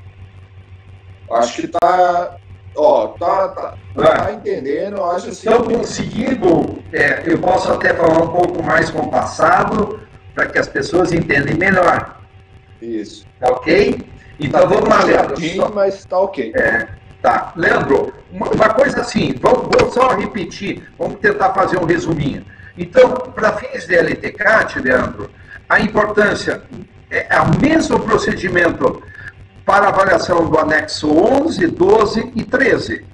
Acho 1.29 1.61
que 1.61 1.67
tá. 1.67 2.37
Ó, 2.73 3.07
tá, 3.07 3.49
tá, 3.49 3.77
ah. 3.97 4.01
tá 4.01 4.31
entendendo, 4.31 5.03
acho 5.03 5.27
assim. 5.27 5.49
Estão 5.49 5.65
conseguindo, 5.65 6.81
é, 6.93 7.23
eu 7.25 7.37
posso 7.39 7.69
até 7.73 7.93
falar 7.93 8.23
um 8.23 8.31
pouco 8.31 8.63
mais 8.63 8.89
com 8.89 8.99
o 8.99 9.11
passado, 9.11 9.99
para 10.33 10.45
que 10.45 10.57
as 10.57 10.69
pessoas 10.69 11.11
entendam 11.11 11.57
melhor. 11.57 12.21
Isso. 12.81 13.25
Tá 13.41 13.49
ok? 13.49 14.16
Então 14.39 14.61
tá 14.61 14.67
vamos 14.67 14.89
lá, 14.89 15.03
Leandro. 15.03 15.37
Só... 15.55 15.69
Mas 15.69 16.05
tá 16.05 16.19
ok. 16.19 16.53
É, 16.55 16.87
tá. 17.21 17.53
Leandro, 17.55 18.13
uma, 18.31 18.49
uma 18.49 18.69
coisa 18.69 19.01
assim, 19.01 19.35
vamos, 19.41 19.67
vou 19.71 19.91
só 19.91 20.15
repetir, 20.15 20.83
vamos 20.97 21.19
tentar 21.19 21.53
fazer 21.53 21.77
um 21.77 21.85
resuminho. 21.85 22.45
Então, 22.77 23.09
para 23.09 23.53
fins 23.53 23.87
de 23.87 23.95
LTCAT, 23.95 24.79
Leandro, 24.79 25.29
a 25.67 25.79
importância 25.79 26.61
é 27.09 27.41
o 27.41 27.59
mesmo 27.59 27.99
procedimento 27.99 29.01
para 29.65 29.87
avaliação 29.87 30.45
do 30.49 30.57
anexo 30.57 31.09
11, 31.11 31.67
12 31.67 32.31
e 32.35 32.43
13, 32.43 33.05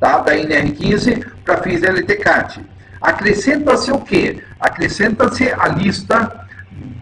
tá? 0.00 0.20
da 0.20 0.34
NR15 0.34 1.26
para 1.44 1.58
fins 1.58 1.80
de 1.80 1.86
LTCAT. 1.86 2.64
Acrescenta-se 3.00 3.90
o 3.92 4.00
quê? 4.00 4.42
Acrescenta-se 4.58 5.52
a 5.52 5.68
lista 5.68 6.47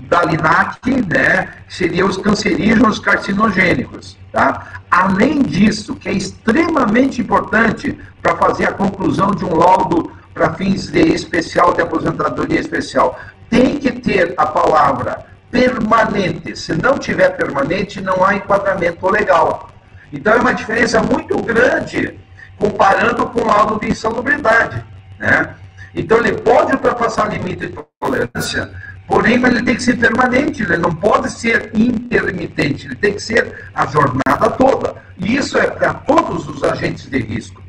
da 0.09 0.23
LINAC, 0.25 0.91
né, 1.09 1.49
seriam 1.69 2.09
os 2.09 2.17
cancerígenos 2.17 2.99
carcinogênicos. 2.99 4.17
Tá? 4.33 4.83
Além 4.91 5.43
disso, 5.43 5.95
que 5.97 6.09
é 6.09 6.13
extremamente 6.13 7.21
importante 7.21 7.99
para 8.23 8.37
fazer 8.37 8.67
a 8.67 8.73
conclusão 8.73 9.31
de 9.31 9.45
um 9.45 9.55
laudo 9.55 10.13
para 10.33 10.55
fins 10.55 10.89
de 10.89 11.01
especial, 11.01 11.73
de 11.73 11.81
aposentadoria 11.81 12.61
especial, 12.61 13.19
tem 13.49 13.79
que 13.79 13.93
ter 13.93 14.35
a 14.37 14.47
palavra 14.47 15.27
permanente. 15.51 16.57
Se 16.57 16.75
não 16.75 16.99
tiver 16.99 17.31
permanente, 17.31 18.01
não 18.01 18.25
há 18.25 18.35
enquadramento 18.35 19.09
legal. 19.09 19.71
Então 20.13 20.35
é 20.35 20.37
uma 20.37 20.55
diferença 20.55 21.03
muito 21.03 21.41
grande 21.43 22.19
comparando 22.59 23.27
com 23.27 23.41
o 23.41 23.47
laudo 23.47 23.81
de 23.81 23.91
insalubridade. 23.91 24.85
Né? 25.19 25.55
Então 25.95 26.19
ele 26.19 26.33
pode 26.33 26.73
ultrapassar 26.73 27.29
o 27.29 27.33
limite 27.33 27.67
de 27.69 27.79
tolerância, 28.01 28.71
porém 29.07 29.35
ele 29.35 29.63
tem 29.63 29.77
que 29.77 29.83
ser 29.83 29.97
permanente, 29.97 30.63
ele 30.63 30.77
não 30.79 30.95
pode 30.95 31.31
ser 31.31 31.71
intermitente, 31.75 32.87
ele 32.87 32.97
tem 32.97 33.15
que 33.15 33.23
ser 33.23 33.69
a 33.75 33.87
jornada 33.87 34.51
toda. 34.59 34.95
E 35.19 35.37
isso 35.37 35.57
é 35.59 35.71
para 35.71 35.95
todos 35.95 36.49
os 36.49 36.63
agentes 36.63 37.09
de 37.09 37.19
risco. 37.19 37.63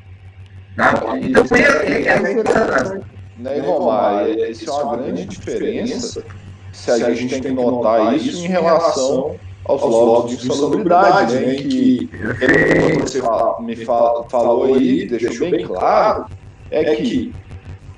Né? 0.75 0.85
Então 1.21 1.45
é, 1.51 1.61
é, 1.61 2.01
é, 2.03 2.09
é, 2.09 3.01
né, 3.37 3.59
Romar, 3.59 4.27
isso 4.29 4.69
é 4.69 4.73
uma 4.73 4.97
grande 4.97 5.25
diferença 5.25 6.23
se 6.71 6.91
a 6.91 7.13
gente 7.13 7.27
tem 7.27 7.41
que 7.41 7.49
notar 7.51 8.15
isso 8.15 8.45
em 8.45 8.47
relação 8.47 9.35
aos 9.65 9.81
logs 9.81 10.37
de 10.37 10.47
insalubridade, 10.47 11.35
né, 11.35 11.55
que, 11.55 12.09
como 12.09 12.99
você 13.01 13.21
me 13.61 13.75
falou 13.85 14.75
aí, 14.75 15.07
deixou 15.07 15.49
bem 15.49 15.65
claro, 15.65 16.27
é 16.69 16.95
que 16.95 17.33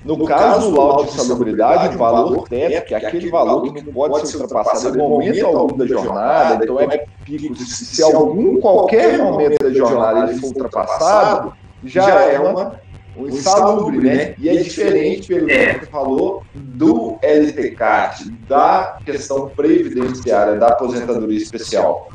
no 0.04 0.26
caso 0.26 0.72
do 0.72 0.78
laudo 0.78 1.04
de 1.06 1.10
insalubridade, 1.10 1.96
o 1.96 1.98
valor 1.98 2.48
teto, 2.48 2.86
que 2.88 2.94
é 2.94 2.98
aquele 2.98 3.30
valor 3.30 3.74
que 3.74 3.82
não 3.82 3.94
pode 3.94 4.28
ser 4.28 4.38
ultrapassado 4.38 4.96
em 4.96 4.98
momento 4.98 5.46
algum 5.46 5.78
da 5.78 5.86
jornada, 5.86 6.64
então 6.64 6.80
é 6.80 7.06
pico, 7.26 7.56
se 7.56 8.02
algum, 8.02 8.60
qualquer 8.62 9.18
momento 9.18 9.62
da 9.62 9.74
jornada 9.74 10.32
ele 10.32 10.40
for 10.40 10.48
ultrapassado, 10.48 11.54
já 11.84 12.22
é 12.22 12.40
uma 12.40 12.80
um 13.18 13.28
insalubre, 13.28 13.98
né? 13.98 14.34
E 14.38 14.48
é 14.48 14.56
diferente, 14.56 15.28
pelo 15.28 15.48
que 15.48 15.54
você 15.54 15.86
falou, 15.88 16.44
do 16.54 17.18
LTCAT, 17.22 18.32
da 18.48 18.98
questão 19.06 19.50
previdenciária, 19.50 20.56
da 20.56 20.68
aposentadoria 20.70 21.38
especial. 21.38 22.10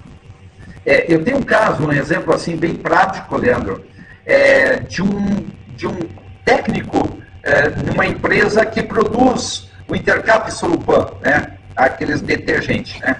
É, 0.87 1.13
eu 1.13 1.23
tenho 1.23 1.39
um 1.39 1.43
caso, 1.43 1.87
um 1.87 1.93
exemplo 1.93 2.35
assim 2.35 2.57
bem 2.57 2.75
prático, 2.75 3.37
Leandro, 3.37 3.85
é, 4.25 4.77
de, 4.81 5.03
um, 5.03 5.47
de 5.77 5.87
um 5.87 5.99
técnico 6.45 7.19
é, 7.45 7.69
numa 7.69 8.07
empresa 8.07 8.65
que 8.65 8.83
produz 8.83 9.71
o 9.87 9.95
Intercap 9.95 10.51
Solupan, 10.51 11.07
né? 11.21 11.59
Aqueles 11.77 12.21
detergentes, 12.21 12.99
né? 13.01 13.17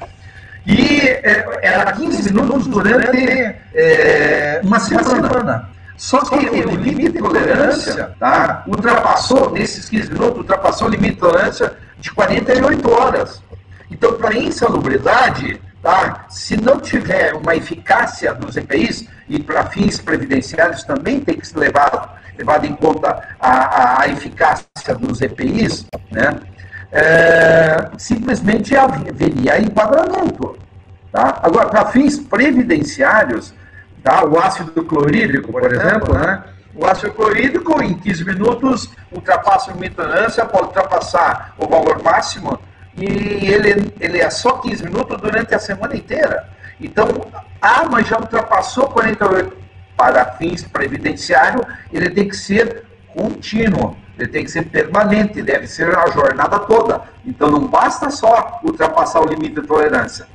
E 0.67 1.01
é, 1.01 1.59
era 1.63 1.93
15 1.93 2.33
minutos 2.33 2.67
durante 2.67 3.55
é, 3.75 4.61
uma 4.65 4.81
semana. 4.81 5.69
Só 5.97 6.21
que 6.21 6.35
o 6.37 6.75
limite 6.75 7.13
de 7.13 7.19
tolerância 7.19 8.15
tá, 8.19 8.65
ultrapassou, 8.67 9.53
nesses 9.53 9.89
15 9.89 10.13
minutos, 10.13 10.39
ultrapassou 10.39 10.89
o 10.89 10.91
limite 10.91 11.15
de 11.15 11.21
tolerância 11.21 11.75
de 12.01 12.11
48 12.11 12.91
horas. 12.91 13.43
Então, 13.91 14.15
para 14.15 14.37
insalubridade, 14.37 15.61
tá, 15.85 16.27
se 16.29 16.57
não 16.57 16.81
tiver 16.81 17.35
uma 17.35 17.55
eficácia 17.55 18.35
dos 18.35 18.57
EPIs, 18.57 19.07
e 19.29 19.39
para 19.39 19.67
fins 19.67 20.01
previdenciários 20.01 20.83
também 20.83 21.21
tem 21.21 21.37
que 21.37 21.47
ser 21.47 21.59
levado, 21.59 22.09
levado 22.37 22.67
em 22.67 22.75
conta 22.75 23.23
a, 23.39 24.03
a, 24.03 24.09
eficácia 24.09 24.95
dos 24.99 25.21
EPIs, 25.21 25.87
né, 26.11 26.41
é, 26.91 27.91
simplesmente 27.97 28.75
haveria 28.77 29.61
enquadramento. 29.61 30.59
Tá? 31.13 31.39
Agora, 31.43 31.69
para 31.69 31.87
fins 31.87 32.19
previdenciários, 32.19 33.55
Tá? 34.05 34.23
O 34.23 34.39
ácido 34.39 34.85
clorídrico, 34.85 35.51
por 35.51 35.65
exemplo, 35.73 36.13
né? 36.13 36.45
O 36.75 36.85
ácido 36.85 37.15
clorídrico, 37.15 37.83
em 37.83 37.95
15 37.95 38.25
minutos, 38.27 38.91
ultrapassa 39.11 39.71
a 39.71 39.91
tolerância, 39.91 40.45
pode 40.45 40.67
ultrapassar 40.67 41.55
o 41.57 41.67
valor 41.67 42.03
máximo, 42.03 42.61
e 42.97 43.53
ele, 43.53 43.93
ele 44.01 44.19
é 44.19 44.31
só 44.31 44.59
15 44.59 44.85
minutos 44.85 45.21
durante 45.21 45.55
a 45.55 45.59
semana 45.59 45.97
inteira. 45.97 46.49
Então, 46.81 47.07
ah, 47.61 47.85
mas 47.91 48.07
já 48.07 48.19
ultrapassou 48.19 48.89
48 48.89 49.57
para 49.97 50.33
fins 50.33 50.65
previdenciário, 50.65 51.65
ele 51.93 52.11
tem 52.11 52.29
que 52.29 52.37
ser 52.37 52.85
contínuo, 53.09 53.97
ele 54.19 54.29
tem 54.29 54.45
que 54.45 54.51
ser 54.51 54.65
permanente, 54.67 55.43
deve 55.43 55.67
ser 55.67 55.97
a 55.97 56.09
jornada 56.09 56.59
toda. 56.61 57.03
Então, 57.25 57.51
não 57.51 57.67
basta 57.67 58.11
só 58.11 58.61
ultrapassar 58.63 59.21
o 59.21 59.27
limite 59.27 59.61
de 59.61 59.67
tolerância. 59.67 60.27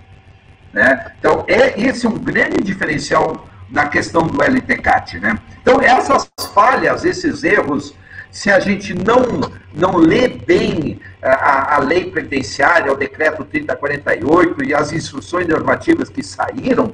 Né? 0.74 1.12
Então, 1.20 1.46
é 1.48 1.80
esse 1.80 2.08
um 2.08 2.18
grande 2.18 2.58
diferencial 2.64 3.48
na 3.70 3.88
questão 3.88 4.24
do 4.24 4.42
LTCAT. 4.42 5.20
Né? 5.20 5.38
Então, 5.62 5.82
essas 5.82 6.30
falhas, 6.54 7.06
esses 7.06 7.44
erros, 7.44 7.94
se 8.32 8.52
a 8.52 8.60
gente 8.60 8.94
não, 8.94 9.50
não 9.74 9.98
lê 9.98 10.28
bem 10.28 11.00
a, 11.22 11.76
a 11.76 11.80
lei 11.80 12.10
previdenciária, 12.10 12.92
o 12.92 12.96
decreto 12.96 13.44
3048 13.44 14.64
e 14.64 14.74
as 14.74 14.92
instruções 14.92 15.48
normativas 15.48 16.10
que 16.10 16.24
saíram, 16.24 16.94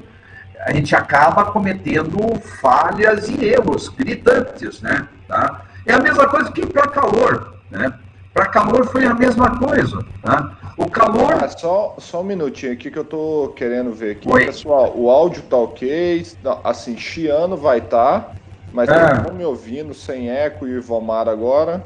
a 0.60 0.72
gente 0.72 0.96
acaba 0.96 1.44
cometendo 1.46 2.18
falhas 2.60 3.28
e 3.28 3.44
erros 3.44 3.88
gritantes. 3.88 4.80
Né? 4.80 5.06
Tá? 5.28 5.62
É 5.84 5.92
a 5.92 6.00
mesma 6.00 6.26
coisa 6.26 6.50
que 6.50 6.66
para 6.66 6.88
calor. 6.88 7.54
Né? 7.70 7.92
Para 8.32 8.46
calor 8.46 8.86
foi 8.86 9.04
a 9.04 9.14
mesma 9.14 9.58
coisa. 9.58 9.98
Tá? 10.22 10.56
O 10.76 10.90
calor. 10.90 11.34
Ah, 11.42 11.48
só, 11.48 11.96
só 11.98 12.20
um 12.20 12.24
minutinho 12.24 12.72
aqui 12.72 12.90
que 12.90 12.98
eu 12.98 13.04
tô 13.04 13.52
querendo 13.56 13.92
ver 13.92 14.12
aqui. 14.12 14.28
Oi. 14.28 14.46
Pessoal, 14.46 14.92
o 14.96 15.10
áudio 15.10 15.42
tá 15.42 15.56
ok. 15.56 16.26
Assim, 16.64 16.96
chiano 16.98 17.56
vai 17.56 17.78
estar. 17.78 18.20
Tá, 18.20 18.30
mas 18.76 18.90
ah. 18.90 19.14
estão 19.16 19.32
me 19.32 19.42
ouvindo 19.42 19.94
sem 19.94 20.28
eco 20.28 20.68
e 20.68 20.78
Vomar 20.78 21.30
agora. 21.30 21.82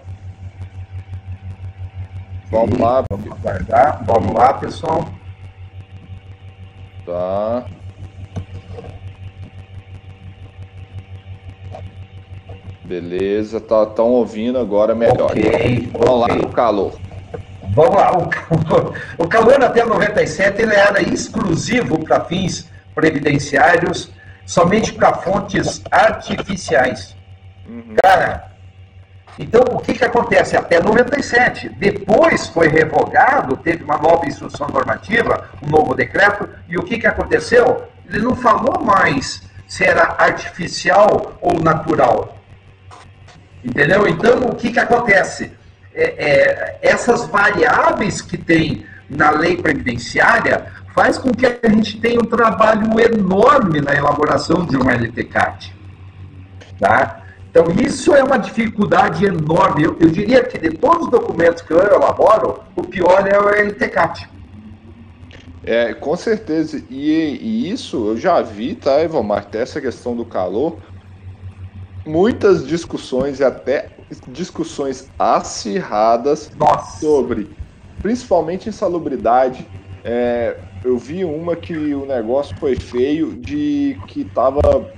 Vamos 2.51 2.77
e... 2.77 2.83
lá. 2.83 3.05
Vamos 3.09 3.31
aguardar. 3.31 4.05
Vamos 4.05 4.35
lá, 4.35 4.55
pessoal. 4.55 5.09
Tá. 7.07 7.65
Beleza, 12.83 13.61
tá 13.61 13.87
tão 13.87 14.09
ouvindo 14.09 14.59
agora 14.59 14.93
melhor. 14.93 15.31
Okay, 15.31 15.89
Vamos 15.93 16.09
okay. 16.09 16.35
lá 16.35 16.43
no 16.43 16.49
calor. 16.49 16.99
Vamos 17.73 17.95
lá, 17.95 18.19
o 18.19 18.29
calor, 18.29 18.95
o 19.17 19.29
calor 19.29 19.63
até 19.63 19.85
97 19.85 20.61
ele 20.61 20.75
era 20.75 21.01
exclusivo 21.01 22.05
para 22.05 22.25
fins 22.25 22.69
previdenciários, 22.97 24.11
somente 24.51 24.93
para 24.93 25.15
fontes 25.15 25.81
artificiais. 25.91 27.17
Uhum. 27.69 27.95
Cara, 28.03 28.51
então 29.39 29.63
o 29.73 29.79
que, 29.79 29.95
que 29.95 30.05
acontece? 30.05 30.57
Até 30.57 30.83
97. 30.83 31.69
Depois 31.69 32.49
foi 32.49 32.69
revogado, 32.69 33.57
teve 33.57 33.85
uma 33.85 33.97
nova 33.97 34.27
instrução 34.27 34.67
normativa, 34.69 35.49
um 35.63 35.69
novo 35.69 35.95
decreto, 35.95 36.49
e 36.69 36.77
o 36.77 36.83
que, 36.83 36.99
que 36.99 37.07
aconteceu? 37.07 37.85
Ele 38.09 38.23
não 38.23 38.35
falou 38.35 38.83
mais 38.83 39.43
se 39.69 39.85
era 39.85 40.17
artificial 40.19 41.39
ou 41.41 41.63
natural. 41.63 42.37
Entendeu? 43.65 44.09
Então 44.09 44.41
o 44.47 44.57
que, 44.57 44.73
que 44.73 44.81
acontece? 44.81 45.53
é, 45.95 46.03
é, 46.03 46.79
essas 46.83 47.27
variáveis 47.27 48.21
que 48.21 48.37
tem 48.37 48.87
na 49.09 49.31
lei 49.31 49.57
previdenciária 49.57 50.67
faz 50.95 51.19
com 51.19 51.31
que 51.31 51.47
a 51.47 51.69
gente 51.69 52.01
tenha 52.01 52.21
um 52.21 52.25
trabalho 52.25 52.89
enorme 52.99 53.81
na 53.81 53.95
elaboração 53.95 54.65
de 54.65 54.77
uma 54.77 54.93
LTCAT. 54.93 55.75
Tá? 56.79 57.23
Então, 57.51 57.67
isso 57.85 58.15
é 58.15 58.23
uma 58.23 58.39
dificuldade 58.39 59.25
enorme. 59.25 59.85
Eu, 59.85 59.97
eu, 60.01 60.09
diria 60.09 60.43
que 60.45 60.59
de 60.59 60.71
todos 60.77 61.07
os 61.07 61.11
documentos 61.11 61.63
que 61.63 61.73
eu 61.73 61.81
elaboro, 61.81 62.61
o 62.77 62.83
pior 62.83 63.27
é 63.27 63.39
o 63.39 63.49
LTCAT. 63.49 64.29
É, 65.65 65.93
com 65.93 66.17
certeza. 66.17 66.83
E, 66.89 67.11
e, 67.11 67.71
isso 67.71 68.11
eu 68.11 68.17
já 68.17 68.41
vi, 68.41 68.75
tá, 68.75 69.03
Ivomar, 69.03 69.41
até 69.41 69.63
essa 69.63 69.81
questão 69.81 70.17
do 70.17 70.25
calor. 70.25 70.79
Muitas 72.07 72.67
discussões 72.67 73.41
e 73.41 73.45
até 73.45 73.91
discussões 74.29 75.09
acirradas 75.19 76.51
Nossa. 76.57 77.01
sobre, 77.01 77.51
principalmente 78.01 78.69
insalubridade. 78.69 79.67
É, 80.03 80.57
eu 80.85 80.97
vi 80.97 81.25
uma 81.25 81.55
que 81.55 81.95
o 81.95 82.07
negócio 82.07 82.57
foi 82.59 82.75
feio 82.75 83.35
de 83.35 83.99
que 84.07 84.23
estava 84.23 84.91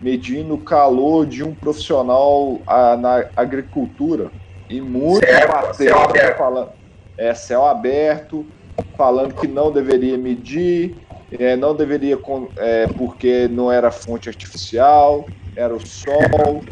medindo 0.00 0.54
o 0.54 0.58
calor 0.58 1.26
de 1.26 1.42
um 1.42 1.54
profissional 1.54 2.60
a, 2.66 2.96
na 2.96 3.26
agricultura. 3.36 4.30
E 4.68 4.80
muito 4.80 5.24
certo, 5.26 6.36
falando. 6.36 6.70
É, 7.16 7.34
céu 7.34 7.64
aberto, 7.64 8.44
falando 8.96 9.34
que 9.34 9.46
não 9.46 9.70
deveria 9.70 10.18
medir, 10.18 10.96
é, 11.38 11.56
não 11.56 11.74
deveria, 11.74 12.18
é, 12.56 12.86
porque 12.88 13.48
não 13.48 13.70
era 13.70 13.90
fonte 13.90 14.28
artificial, 14.28 15.26
era 15.54 15.74
o 15.74 15.86
sol. 15.86 16.62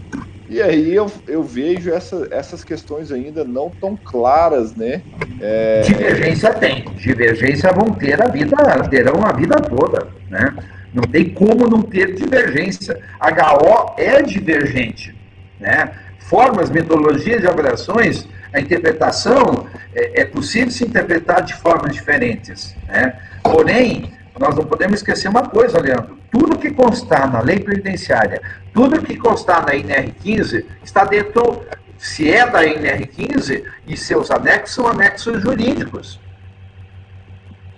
E 0.48 0.61
aí 0.61 0.94
eu, 0.94 1.11
eu 1.26 1.42
vejo 1.42 1.90
essa, 1.90 2.28
essas 2.30 2.62
questões 2.62 3.11
ainda 3.11 3.44
não 3.44 3.70
tão 3.70 3.96
claras, 3.96 4.74
né? 4.74 5.02
É... 5.40 5.80
Divergência 5.83 6.52
tem, 6.52 6.85
divergência 6.96 7.72
vão 7.72 7.94
ter 7.94 8.20
a 8.22 8.28
vida, 8.28 8.57
terão 8.90 9.24
a 9.24 9.33
vida 9.33 9.57
toda, 9.57 10.09
né? 10.28 10.54
Não 10.92 11.02
tem 11.02 11.30
como 11.30 11.66
não 11.66 11.83
ter 11.83 12.14
divergência. 12.14 13.00
HO 13.20 13.94
é 13.96 14.22
divergente, 14.22 15.14
né? 15.59 15.92
Formas, 16.20 16.70
metodologias 16.70 17.40
de 17.40 17.48
avaliações 17.48 18.28
a 18.54 18.61
interpretação 18.61 19.66
é, 19.92 20.22
é 20.22 20.24
possível 20.24 20.70
se 20.70 20.85
interpretar 20.85 21.42
de 21.42 21.54
formas 21.54 21.92
diferentes. 21.92 22.74
Né? 22.87 23.18
Porém, 23.42 24.12
nós 24.38 24.55
não 24.55 24.64
podemos 24.64 24.97
esquecer 24.97 25.29
uma 25.29 25.49
coisa, 25.49 25.81
Leandro. 25.81 26.18
Tudo 26.31 26.59
que 26.59 26.70
constar 26.70 27.31
na 27.33 27.40
lei 27.40 27.61
previdenciária, 27.61 28.42
tudo 28.73 29.01
que 29.01 29.16
constar 29.16 29.64
na 29.64 29.73
NR15, 29.73 30.64
está 30.83 31.05
dentro, 31.05 31.64
se 31.97 32.31
é 32.31 32.49
da 32.49 32.62
NR15, 32.64 33.64
e 33.87 33.97
seus 33.97 34.31
anexos 34.31 34.75
são 34.75 34.88
anexos 34.88 35.40
jurídicos. 35.40 36.20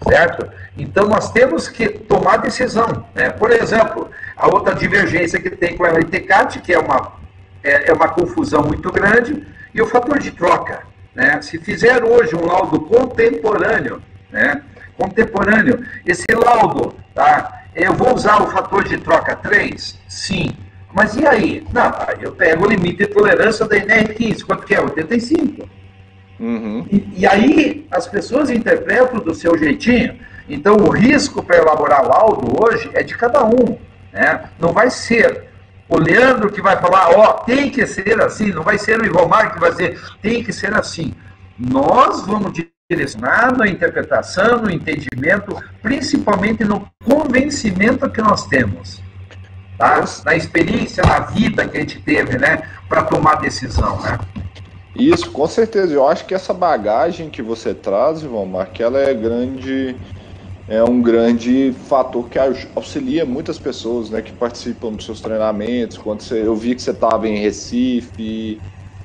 Certo? 0.08 0.50
Então 0.76 1.08
nós 1.08 1.30
temos 1.32 1.68
que 1.68 1.88
tomar 1.88 2.38
decisão. 2.38 3.06
Né? 3.14 3.30
Por 3.30 3.50
exemplo, 3.50 4.10
a 4.36 4.46
outra 4.46 4.74
divergência 4.74 5.40
que 5.40 5.50
tem 5.50 5.76
com 5.76 5.84
a 5.84 5.90
LTCAT, 5.90 6.60
que 6.60 6.72
é 6.72 6.78
uma, 6.78 7.12
é, 7.62 7.90
é 7.90 7.92
uma 7.92 8.08
confusão 8.08 8.62
muito 8.62 8.90
grande, 8.90 9.46
e 9.74 9.82
o 9.82 9.86
fator 9.86 10.18
de 10.18 10.30
troca, 10.30 10.84
né? 11.14 11.40
Se 11.42 11.58
fizer 11.58 12.02
hoje 12.02 12.34
um 12.34 12.46
laudo 12.46 12.80
contemporâneo, 12.80 14.02
né? 14.30 14.62
Contemporâneo, 14.96 15.84
esse 16.04 16.24
laudo, 16.32 16.94
tá? 17.14 17.64
Eu 17.74 17.92
vou 17.92 18.14
usar 18.14 18.42
o 18.42 18.50
fator 18.50 18.84
de 18.84 18.98
troca 18.98 19.36
3? 19.36 19.98
Sim. 20.08 20.56
Mas 20.94 21.14
e 21.14 21.26
aí? 21.26 21.66
Não, 21.72 21.92
eu 22.20 22.32
pego 22.32 22.64
o 22.64 22.68
limite 22.68 22.98
de 22.98 23.06
tolerância 23.06 23.66
da 23.66 23.76
NR15, 23.76 24.44
quanto 24.44 24.64
que 24.64 24.74
é? 24.74 24.80
85. 24.80 25.68
Uhum. 26.40 26.86
E, 26.90 27.20
e, 27.20 27.26
aí 27.26 27.86
as 27.90 28.06
pessoas 28.06 28.50
interpretam 28.50 29.20
do 29.20 29.34
seu 29.34 29.56
jeitinho. 29.58 30.18
Então 30.48 30.76
o 30.76 30.90
risco 30.90 31.42
para 31.42 31.58
elaborar 31.58 32.06
laudo 32.06 32.62
hoje 32.62 32.90
é 32.94 33.02
de 33.02 33.16
cada 33.16 33.44
um. 33.44 33.78
Né? 34.12 34.48
Não 34.58 34.72
vai 34.72 34.90
ser 34.90 35.44
o 35.88 35.98
Leandro 35.98 36.50
que 36.50 36.60
vai 36.60 36.76
falar, 36.78 37.10
ó, 37.10 37.32
tem 37.44 37.70
que 37.70 37.86
ser 37.86 38.20
assim, 38.20 38.52
não 38.52 38.62
vai 38.62 38.76
ser 38.76 39.00
o 39.00 39.04
Ivomar 39.04 39.52
que 39.52 39.60
vai 39.60 39.70
dizer, 39.70 40.00
tem 40.20 40.42
que 40.42 40.52
ser 40.52 40.74
assim. 40.74 41.14
Nós 41.58 42.26
vamos 42.26 42.52
direcionar 42.88 43.56
na 43.56 43.66
interpretação, 43.66 44.62
no 44.62 44.70
entendimento, 44.70 45.60
principalmente 45.82 46.64
no 46.64 46.88
convencimento 47.04 48.08
que 48.08 48.22
nós 48.22 48.46
temos. 48.46 49.02
Tá? 49.76 50.04
Na 50.24 50.36
experiência, 50.36 51.02
na 51.04 51.20
vida 51.20 51.66
que 51.66 51.76
a 51.76 51.80
gente 51.80 52.00
teve, 52.00 52.38
né? 52.38 52.62
Para 52.88 53.02
tomar 53.02 53.36
decisão, 53.36 54.00
né? 54.00 54.18
Isso, 54.94 55.30
com 55.30 55.46
certeza. 55.46 55.92
Eu 55.92 56.08
acho 56.08 56.24
que 56.24 56.34
essa 56.34 56.54
bagagem 56.54 57.28
que 57.28 57.42
você 57.42 57.74
traz, 57.74 58.22
Ivomar, 58.22 58.70
que 58.70 58.82
ela 58.82 58.98
é 58.98 59.12
grande 59.12 59.96
é 60.68 60.82
um 60.82 61.00
grande 61.00 61.72
fator 61.88 62.28
que 62.28 62.38
auxilia 62.74 63.24
muitas 63.24 63.56
pessoas 63.56 64.10
né, 64.10 64.20
que 64.20 64.32
participam 64.32 64.92
dos 64.92 65.04
seus 65.04 65.20
treinamentos. 65.20 65.96
Quando 65.96 66.22
você, 66.22 66.42
eu 66.42 66.56
vi 66.56 66.74
que 66.74 66.82
você 66.82 66.90
estava 66.90 67.28
em 67.28 67.38
Recife 67.38 68.60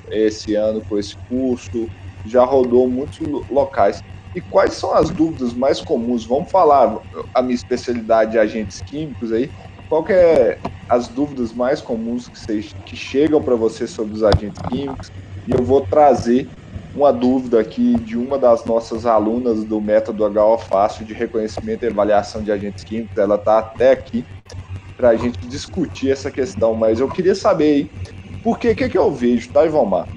esse 0.09 0.55
ano 0.55 0.81
com 0.89 0.97
esse 0.97 1.15
curso, 1.29 1.87
já 2.23 2.43
rodou 2.43 2.89
muitos 2.89 3.19
locais. 3.49 4.01
E 4.33 4.41
quais 4.41 4.73
são 4.73 4.93
as 4.93 5.09
dúvidas 5.09 5.53
mais 5.53 5.81
comuns? 5.81 6.25
Vamos 6.25 6.49
falar 6.51 6.97
a 7.33 7.41
minha 7.41 7.55
especialidade 7.55 8.31
de 8.31 8.39
agentes 8.39 8.81
químicos 8.81 9.31
aí. 9.31 9.51
Qual 9.87 10.03
que 10.03 10.13
é 10.13 10.59
as 10.87 11.09
dúvidas 11.09 11.53
mais 11.53 11.81
comuns 11.81 12.29
que, 12.29 12.37
vocês, 12.39 12.73
que 12.85 12.95
chegam 12.95 13.41
para 13.43 13.55
você 13.55 13.87
sobre 13.87 14.15
os 14.15 14.23
agentes 14.23 14.61
químicos? 14.69 15.11
E 15.45 15.51
eu 15.51 15.63
vou 15.63 15.85
trazer 15.85 16.49
uma 16.93 17.11
dúvida 17.11 17.59
aqui 17.59 17.95
de 17.95 18.17
uma 18.17 18.37
das 18.37 18.65
nossas 18.65 19.05
alunas 19.05 19.65
do 19.65 19.81
método 19.81 20.23
HO 20.25 20.57
Fácil 20.57 21.05
de 21.05 21.13
reconhecimento 21.13 21.83
e 21.83 21.87
avaliação 21.87 22.43
de 22.43 22.51
agentes 22.51 22.83
químicos. 22.83 23.17
Ela 23.17 23.35
está 23.35 23.59
até 23.59 23.91
aqui 23.91 24.27
para 24.95 25.09
a 25.09 25.15
gente 25.15 25.39
discutir 25.47 26.11
essa 26.11 26.31
questão, 26.31 26.75
mas 26.75 26.99
eu 26.99 27.09
queria 27.09 27.35
saber 27.35 27.63
aí, 27.73 27.91
porque 28.43 28.75
que, 28.75 28.89
que 28.89 28.97
eu 28.97 29.11
vejo, 29.11 29.51
tá, 29.51 29.65
Ivomar? 29.65 30.07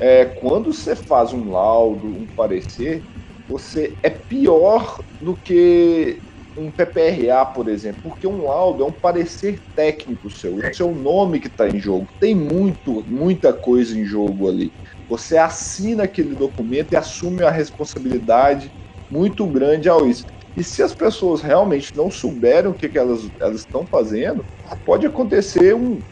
É, 0.00 0.24
quando 0.26 0.72
você 0.72 0.94
faz 0.94 1.32
um 1.32 1.50
laudo, 1.50 2.06
um 2.16 2.26
parecer, 2.36 3.04
você 3.46 3.96
é 4.02 4.10
pior 4.10 4.98
do 5.20 5.36
que 5.36 6.22
um 6.56 6.70
PPRA, 6.72 7.46
por 7.46 7.68
exemplo, 7.68 8.00
porque 8.02 8.26
um 8.26 8.42
laudo 8.42 8.82
é 8.82 8.86
um 8.86 8.92
parecer 8.92 9.60
técnico 9.74 10.28
seu, 10.28 10.56
o 10.56 10.74
seu 10.74 10.94
nome 10.94 11.40
que 11.40 11.46
está 11.46 11.68
em 11.68 11.78
jogo. 11.78 12.08
Tem 12.18 12.34
muito, 12.34 13.04
muita 13.06 13.52
coisa 13.52 13.96
em 13.96 14.04
jogo 14.04 14.48
ali. 14.48 14.72
Você 15.08 15.36
assina 15.36 16.02
aquele 16.04 16.34
documento 16.34 16.92
e 16.92 16.96
assume 16.96 17.42
uma 17.42 17.50
responsabilidade 17.50 18.72
muito 19.08 19.46
grande 19.46 19.88
ao 19.88 20.06
isso. 20.06 20.24
E 20.56 20.64
se 20.64 20.82
as 20.82 20.94
pessoas 20.94 21.40
realmente 21.40 21.90
não 21.94 22.10
souberem 22.10 22.70
o 22.70 22.74
que, 22.74 22.88
que 22.88 22.98
elas, 22.98 23.30
elas 23.40 23.60
estão 23.60 23.86
fazendo, 23.86 24.44
pode 24.84 25.06
acontecer 25.06 25.74
um, 25.74 26.02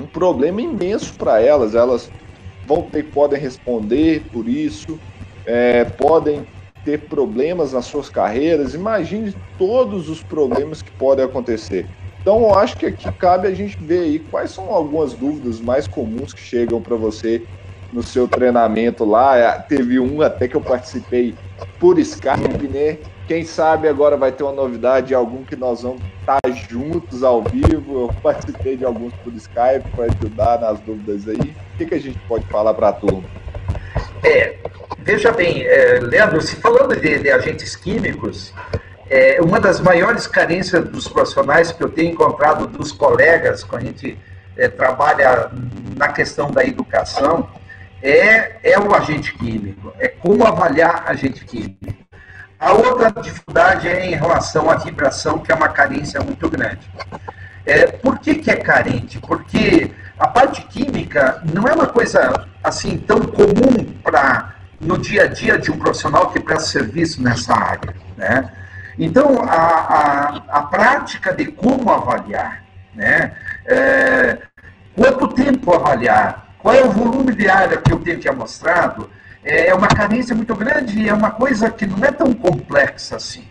um 0.00 0.06
problema 0.08 0.60
imenso 0.60 1.14
para 1.16 1.40
elas. 1.40 1.74
Elas 1.76 2.10
vão 2.66 2.82
ter, 2.82 3.04
podem 3.04 3.40
responder 3.40 4.22
por 4.32 4.48
isso, 4.48 4.98
é, 5.46 5.84
podem 5.84 6.46
ter 6.84 7.00
problemas 7.00 7.72
nas 7.72 7.86
suas 7.86 8.08
carreiras. 8.08 8.74
Imagine 8.74 9.34
todos 9.58 10.08
os 10.08 10.22
problemas 10.22 10.82
que 10.82 10.90
podem 10.92 11.24
acontecer. 11.24 11.86
Então, 12.20 12.40
eu 12.40 12.54
acho 12.54 12.76
que 12.76 12.86
aqui 12.86 13.10
cabe 13.12 13.48
a 13.48 13.54
gente 13.54 13.76
ver 13.76 14.00
aí 14.00 14.18
quais 14.18 14.50
são 14.50 14.72
algumas 14.72 15.12
dúvidas 15.12 15.60
mais 15.60 15.86
comuns 15.86 16.32
que 16.32 16.40
chegam 16.40 16.80
para 16.80 16.96
você 16.96 17.42
no 17.92 18.02
seu 18.02 18.26
treinamento 18.26 19.04
lá. 19.04 19.36
É, 19.36 19.52
teve 19.58 20.00
um 20.00 20.22
até 20.22 20.48
que 20.48 20.56
eu 20.56 20.60
participei 20.60 21.34
por 21.78 21.98
Skype, 21.98 22.68
né? 22.68 22.98
Quem 23.26 23.42
sabe 23.42 23.88
agora 23.88 24.16
vai 24.18 24.30
ter 24.32 24.42
uma 24.42 24.52
novidade, 24.52 25.14
algum 25.14 25.44
que 25.44 25.56
nós 25.56 25.82
vamos 25.82 26.02
estar 26.20 26.40
juntos 26.68 27.22
ao 27.22 27.42
vivo. 27.42 28.02
Eu 28.02 28.14
participei 28.22 28.76
de 28.76 28.84
alguns 28.84 29.14
por 29.14 29.32
Skype 29.34 29.88
para 29.96 30.04
ajudar 30.04 30.60
nas 30.60 30.78
dúvidas 30.80 31.26
aí. 31.26 31.54
O 31.74 31.78
que, 31.78 31.86
que 31.86 31.94
a 31.94 32.00
gente 32.00 32.18
pode 32.28 32.44
falar 32.46 32.74
para 32.74 32.88
a 32.88 32.92
turma? 32.92 33.24
É, 34.22 34.56
veja 34.98 35.32
bem, 35.32 35.62
é, 35.64 36.00
Leandro, 36.00 36.40
se 36.42 36.56
falando 36.56 36.94
de, 37.00 37.18
de 37.18 37.30
agentes 37.30 37.74
químicos, 37.76 38.52
é, 39.08 39.40
uma 39.40 39.58
das 39.60 39.80
maiores 39.80 40.26
carências 40.26 40.84
dos 40.88 41.08
profissionais 41.08 41.72
que 41.72 41.82
eu 41.82 41.88
tenho 41.88 42.12
encontrado 42.12 42.66
dos 42.66 42.92
colegas, 42.92 43.64
quando 43.64 43.82
a 43.82 43.86
gente 43.86 44.18
é, 44.56 44.68
trabalha 44.68 45.50
na 45.96 46.08
questão 46.08 46.50
da 46.50 46.64
educação, 46.64 47.48
é, 48.02 48.56
é 48.62 48.78
o 48.78 48.94
agente 48.94 49.32
químico, 49.34 49.92
é 49.98 50.08
como 50.08 50.44
avaliar 50.44 51.04
agente 51.06 51.44
químico. 51.44 52.04
A 52.64 52.72
outra 52.72 53.10
dificuldade 53.20 53.86
é 53.86 54.06
em 54.06 54.14
relação 54.14 54.70
à 54.70 54.76
vibração, 54.76 55.38
que 55.38 55.52
é 55.52 55.54
uma 55.54 55.68
carência 55.68 56.18
muito 56.22 56.48
grande. 56.48 56.90
É, 57.66 57.88
por 57.88 58.18
que, 58.18 58.36
que 58.36 58.50
é 58.50 58.56
carente? 58.56 59.18
Porque 59.18 59.92
a 60.18 60.26
parte 60.28 60.62
química 60.62 61.42
não 61.52 61.68
é 61.68 61.74
uma 61.74 61.86
coisa 61.86 62.46
assim 62.62 62.96
tão 62.96 63.20
comum 63.20 63.84
para 64.02 64.54
no 64.80 64.96
dia 64.96 65.24
a 65.24 65.26
dia 65.26 65.58
de 65.58 65.70
um 65.70 65.78
profissional 65.78 66.30
que 66.30 66.40
presta 66.40 66.70
serviço 66.70 67.22
nessa 67.22 67.52
área. 67.54 67.94
Né? 68.16 68.50
Então, 68.98 69.42
a, 69.42 69.56
a, 69.56 70.42
a 70.48 70.62
prática 70.62 71.34
de 71.34 71.44
como 71.44 71.90
avaliar, 71.90 72.64
né? 72.94 73.32
É, 73.66 74.38
quanto 74.96 75.28
tempo 75.28 75.74
avaliar, 75.74 76.54
qual 76.58 76.74
é 76.74 76.82
o 76.82 76.90
volume 76.90 77.34
de 77.34 77.46
área 77.46 77.76
que 77.76 77.92
eu 77.92 77.98
tenho 77.98 78.18
que 78.18 78.30
mostrado? 78.30 79.10
É, 79.44 79.74
uma 79.74 79.88
carência 79.88 80.34
muito 80.34 80.54
grande 80.54 80.98
e 80.98 81.08
é 81.08 81.14
uma 81.14 81.30
coisa 81.30 81.70
que 81.70 81.86
não 81.86 82.02
é 82.04 82.10
tão 82.10 82.32
complexa 82.32 83.16
assim. 83.16 83.44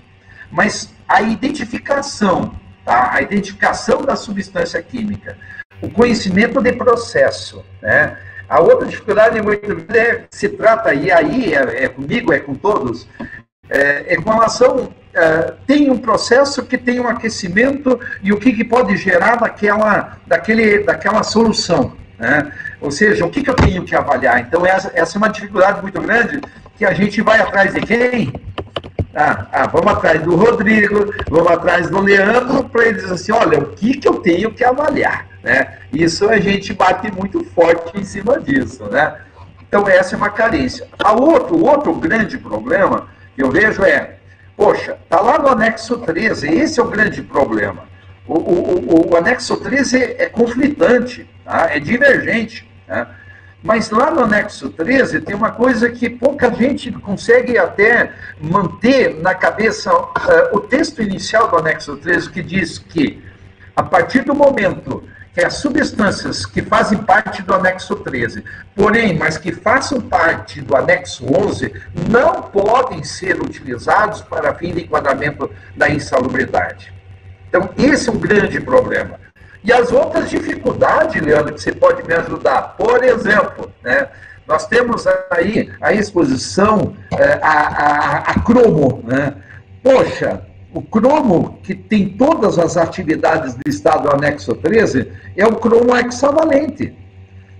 Mas 0.51 0.93
a 1.07 1.21
identificação, 1.21 2.55
tá? 2.83 3.11
a 3.13 3.21
identificação 3.21 4.01
da 4.01 4.15
substância 4.15 4.81
química, 4.81 5.37
o 5.81 5.89
conhecimento 5.89 6.61
de 6.61 6.73
processo, 6.73 7.63
né? 7.81 8.17
A 8.47 8.59
outra 8.59 8.85
dificuldade 8.85 9.41
muito 9.41 9.65
é, 9.95 10.25
se 10.29 10.49
trata, 10.49 10.93
e 10.93 11.11
aí 11.11 11.53
é, 11.53 11.85
é 11.85 11.87
comigo, 11.87 12.33
é 12.33 12.39
com 12.39 12.53
todos, 12.53 13.07
é, 13.69 14.13
é, 14.13 14.15
com 14.17 14.29
relação 14.29 14.93
é, 15.13 15.53
tem 15.65 15.89
um 15.89 15.97
processo 15.97 16.63
que 16.63 16.77
tem 16.77 16.99
um 16.99 17.07
aquecimento 17.07 17.99
e 18.21 18.33
o 18.33 18.39
que, 18.39 18.51
que 18.51 18.63
pode 18.63 18.97
gerar 18.97 19.37
daquela, 19.37 20.17
daquele, 20.27 20.83
daquela 20.83 21.23
solução. 21.23 21.95
Né? 22.23 22.53
Ou 22.79 22.89
seja, 22.89 23.25
o 23.25 23.29
que, 23.29 23.43
que 23.43 23.49
eu 23.49 23.53
tenho 23.53 23.83
que 23.83 23.93
avaliar? 23.93 24.39
Então, 24.39 24.65
essa, 24.65 24.89
essa 24.95 25.17
é 25.17 25.19
uma 25.19 25.27
dificuldade 25.27 25.81
muito 25.81 25.99
grande 25.99 26.39
que 26.77 26.85
a 26.85 26.93
gente 26.93 27.21
vai 27.21 27.41
atrás 27.41 27.73
de 27.73 27.81
quem? 27.81 28.33
Ah, 29.13 29.45
ah, 29.51 29.67
vamos 29.67 29.91
atrás 29.91 30.21
do 30.21 30.33
Rodrigo, 30.33 31.13
vamos 31.29 31.51
atrás 31.51 31.89
do 31.89 31.99
Leandro, 31.99 32.63
para 32.69 32.85
eles 32.85 33.11
assim, 33.11 33.33
olha, 33.33 33.59
o 33.59 33.65
que, 33.73 33.97
que 33.97 34.07
eu 34.07 34.15
tenho 34.15 34.53
que 34.53 34.63
avaliar? 34.63 35.27
Né? 35.43 35.79
Isso 35.91 36.29
a 36.29 36.39
gente 36.39 36.73
bate 36.73 37.11
muito 37.11 37.43
forte 37.43 37.99
em 37.99 38.05
cima 38.05 38.39
disso. 38.39 38.85
Né? 38.85 39.15
Então, 39.67 39.85
essa 39.85 40.15
é 40.15 40.17
uma 40.17 40.29
carência. 40.29 40.87
A 41.03 41.11
outro, 41.11 41.57
o 41.57 41.65
outro 41.65 41.93
grande 41.93 42.37
problema 42.37 43.07
que 43.35 43.43
eu 43.43 43.51
vejo 43.51 43.83
é, 43.83 44.15
poxa, 44.55 44.97
está 45.03 45.19
lá 45.19 45.37
no 45.37 45.49
anexo 45.49 45.97
13, 45.97 46.47
esse 46.47 46.79
é 46.79 46.83
o 46.83 46.87
grande 46.87 47.21
problema. 47.21 47.83
O, 48.25 48.35
o, 48.35 49.09
o, 49.09 49.11
o 49.11 49.17
anexo 49.17 49.57
13 49.57 49.97
é, 49.97 50.23
é 50.23 50.25
conflitante, 50.29 51.27
tá? 51.45 51.69
é 51.71 51.79
divergente. 51.79 52.69
Tá? 52.87 53.07
Mas 53.63 53.89
lá 53.89 54.11
no 54.11 54.25
anexo 54.25 54.69
13 54.69 55.21
tem 55.21 55.33
uma 55.33 55.51
coisa 55.51 55.89
que 55.89 56.09
pouca 56.09 56.53
gente 56.53 56.91
consegue 56.91 57.57
até 57.57 58.11
manter 58.39 59.15
na 59.21 59.33
cabeça. 59.33 59.93
Uh, 59.95 60.09
o 60.51 60.59
texto 60.59 61.01
inicial 61.01 61.47
do 61.49 61.57
anexo 61.57 61.95
13 61.95 62.29
que 62.29 62.43
diz 62.43 62.77
que, 62.77 63.23
a 63.73 63.81
partir 63.81 64.23
do 64.23 64.35
momento 64.35 65.07
que 65.33 65.43
as 65.43 65.55
substâncias 65.55 66.45
que 66.45 66.61
fazem 66.61 66.99
parte 66.99 67.41
do 67.41 67.53
anexo 67.53 67.95
13, 67.95 68.43
porém, 68.75 69.17
mas 69.17 69.37
que 69.37 69.51
façam 69.51 69.99
parte 69.99 70.61
do 70.61 70.75
anexo 70.75 71.25
11, 71.25 71.73
não 72.07 72.43
podem 72.43 73.03
ser 73.03 73.41
utilizados 73.41 74.21
para 74.21 74.53
fim 74.53 74.73
de 74.73 74.83
enquadramento 74.83 75.49
da 75.75 75.89
insalubridade. 75.89 76.93
Então, 77.49 77.69
esse 77.77 78.09
é 78.09 78.11
um 78.11 78.19
grande 78.19 78.59
problema. 78.59 79.22
E 79.63 79.71
as 79.71 79.91
outras 79.91 80.29
dificuldades, 80.29 81.21
Leandro, 81.21 81.53
que 81.53 81.61
você 81.61 81.71
pode 81.71 82.05
me 82.05 82.13
ajudar. 82.13 82.75
Por 82.77 83.03
exemplo, 83.03 83.71
né, 83.81 84.09
nós 84.47 84.67
temos 84.67 85.05
aí 85.31 85.71
a 85.81 85.93
exposição, 85.93 86.93
é, 87.17 87.39
a, 87.41 87.51
a, 87.51 88.17
a 88.31 88.39
cromo. 88.41 89.01
Né? 89.05 89.33
Poxa, 89.81 90.41
o 90.73 90.81
cromo, 90.81 91.59
que 91.63 91.73
tem 91.75 92.09
todas 92.09 92.59
as 92.59 92.75
atividades 92.75 93.53
do 93.53 93.69
Estado 93.69 94.09
anexo 94.09 94.53
13, 94.55 95.11
é 95.37 95.45
o 95.45 95.55
cromo 95.55 95.95
hexavalente. 95.95 96.93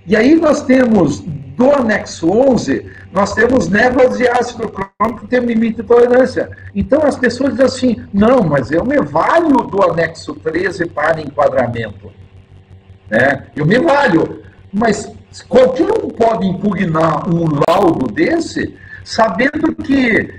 E 0.06 0.16
aí 0.16 0.36
nós 0.36 0.64
temos, 0.64 1.20
do 1.20 1.72
anexo 1.72 2.30
11, 2.30 2.86
nós 3.12 3.34
temos 3.34 3.70
névoas 3.70 4.18
de 4.18 4.28
ácido 4.28 4.70
crômico 4.70 5.22
que 5.22 5.28
tem 5.28 5.40
limite 5.40 5.78
de 5.78 5.84
tolerância. 5.84 6.50
Então 6.76 7.04
as 7.04 7.16
pessoas 7.16 7.52
dizem 7.52 7.66
assim, 7.66 8.06
não, 8.14 8.44
mas 8.44 8.72
eu 8.72 8.84
me 8.84 9.00
valho 9.00 9.58
do 9.58 9.84
anexo 9.84 10.34
13 10.34 10.88
para 10.88 11.22
enquadramento. 11.22 12.12
Né? 13.10 13.44
Eu 13.56 13.66
me 13.66 13.80
valho. 13.80 14.42
Mas 14.74 15.14
qualquer 15.48 15.88
um 16.04 16.10
pode 16.10 16.48
impugnar 16.48 17.30
um 17.30 17.46
laudo 17.68 18.12
desse, 18.12 18.76
sabendo 19.04 19.76
que 19.76 20.34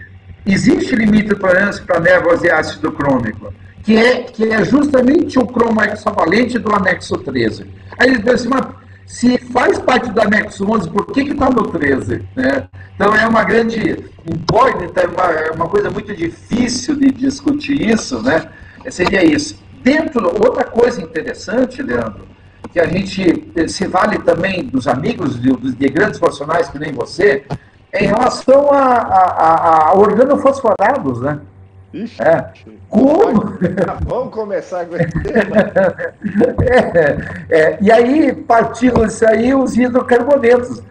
existe 0.44 0.94
limite 0.94 1.28
de 1.28 1.36
tolerância 1.36 1.82
para 1.84 2.00
névoas 2.00 2.40
de 2.40 2.50
ácido 2.50 2.92
crômico, 2.92 3.54
que 3.82 3.96
é, 3.96 4.22
que 4.24 4.52
é 4.52 4.64
justamente 4.64 5.38
o 5.38 5.46
cromo 5.46 5.82
hexavalente 5.82 6.58
do 6.58 6.74
anexo 6.74 7.16
13. 7.18 7.66
Aí 7.98 8.08
eles 8.08 8.18
dizem 8.18 8.34
assim, 8.34 8.48
mas 8.48 8.83
se 9.06 9.38
faz 9.38 9.78
parte 9.78 10.10
do 10.10 10.20
anexo 10.20 10.64
11, 10.68 10.90
por 10.90 11.06
que 11.06 11.20
está 11.20 11.50
no 11.50 11.62
13? 11.64 12.22
Né? 12.34 12.68
Então 12.94 13.14
é 13.14 13.26
uma 13.26 13.44
grande 13.44 14.04
incógnita, 14.26 15.02
é 15.02 15.06
uma, 15.06 15.24
é 15.24 15.50
uma 15.50 15.68
coisa 15.68 15.90
muito 15.90 16.14
difícil 16.14 16.96
de 16.96 17.10
discutir 17.10 17.90
isso, 17.90 18.22
né? 18.22 18.48
Seria 18.90 19.24
isso. 19.24 19.62
Dentro, 19.82 20.26
outra 20.28 20.64
coisa 20.64 21.02
interessante, 21.02 21.82
Leandro, 21.82 22.26
que 22.72 22.80
a 22.80 22.86
gente 22.86 23.68
se 23.68 23.86
vale 23.86 24.18
também 24.18 24.64
dos 24.64 24.88
amigos 24.88 25.40
de, 25.40 25.52
de 25.52 25.88
grandes 25.88 26.18
profissionais 26.18 26.68
que 26.68 26.78
nem 26.78 26.92
você, 26.92 27.44
é 27.92 28.04
em 28.04 28.08
relação 28.08 28.72
a, 28.72 28.82
a, 28.82 29.90
a 29.90 29.94
organofosforados, 29.94 31.20
né? 31.20 31.40
Ixi, 31.94 32.20
é. 32.20 32.52
Como? 32.88 33.56
Vamos 34.04 34.34
começar 34.34 34.84
com 34.86 34.96
esse 34.96 35.22
tema. 35.22 35.56
é, 37.48 37.56
é, 37.56 37.78
e 37.80 37.92
aí, 37.92 38.34
partindo 38.34 39.06
disso 39.06 39.24
aí, 39.26 39.54
os 39.54 39.76
hidrocarbonetos. 39.76 40.82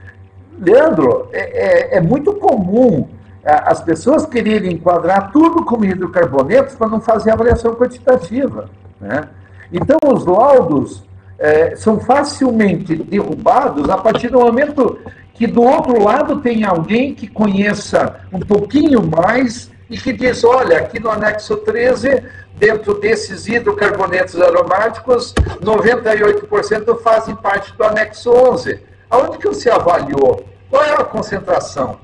Leandro, 0.59 1.27
é, 1.33 1.95
é, 1.95 1.97
é 1.97 2.01
muito 2.01 2.33
comum 2.35 3.09
é, 3.43 3.51
as 3.65 3.81
pessoas 3.81 4.25
quererem 4.25 4.73
enquadrar 4.73 5.31
tudo 5.31 5.65
como 5.65 5.83
hidrocarbonetos 5.83 6.75
para 6.75 6.87
não 6.87 7.01
fazer 7.01 7.31
avaliação 7.31 7.75
quantitativa. 7.75 8.69
Né? 9.01 9.27
Então, 9.73 9.97
os 10.05 10.25
laudos 10.25 11.03
é, 11.37 11.75
são 11.75 11.99
facilmente 11.99 12.95
derrubados 12.95 13.89
a 13.89 13.97
partir 13.97 14.29
do 14.29 14.39
momento 14.39 14.97
que 15.33 15.47
do 15.47 15.63
outro 15.63 16.01
lado 16.01 16.39
tem 16.39 16.63
alguém 16.63 17.13
que 17.13 17.27
conheça 17.27 18.21
um 18.31 18.39
pouquinho 18.39 19.03
mais 19.05 19.72
e 19.93 19.97
que 19.99 20.11
diz, 20.11 20.43
olha, 20.43 20.79
aqui 20.79 20.99
no 20.99 21.11
anexo 21.11 21.55
13, 21.55 22.23
dentro 22.55 22.99
desses 22.99 23.47
hidrocarbonetos 23.47 24.41
aromáticos, 24.41 25.35
98% 25.61 26.99
fazem 26.99 27.35
parte 27.35 27.77
do 27.77 27.83
anexo 27.83 28.31
11. 28.31 28.79
Aonde 29.07 29.37
que 29.37 29.47
você 29.47 29.69
avaliou? 29.69 30.49
Qual 30.67 30.83
é 30.83 30.95
a 30.95 31.03
concentração? 31.03 31.99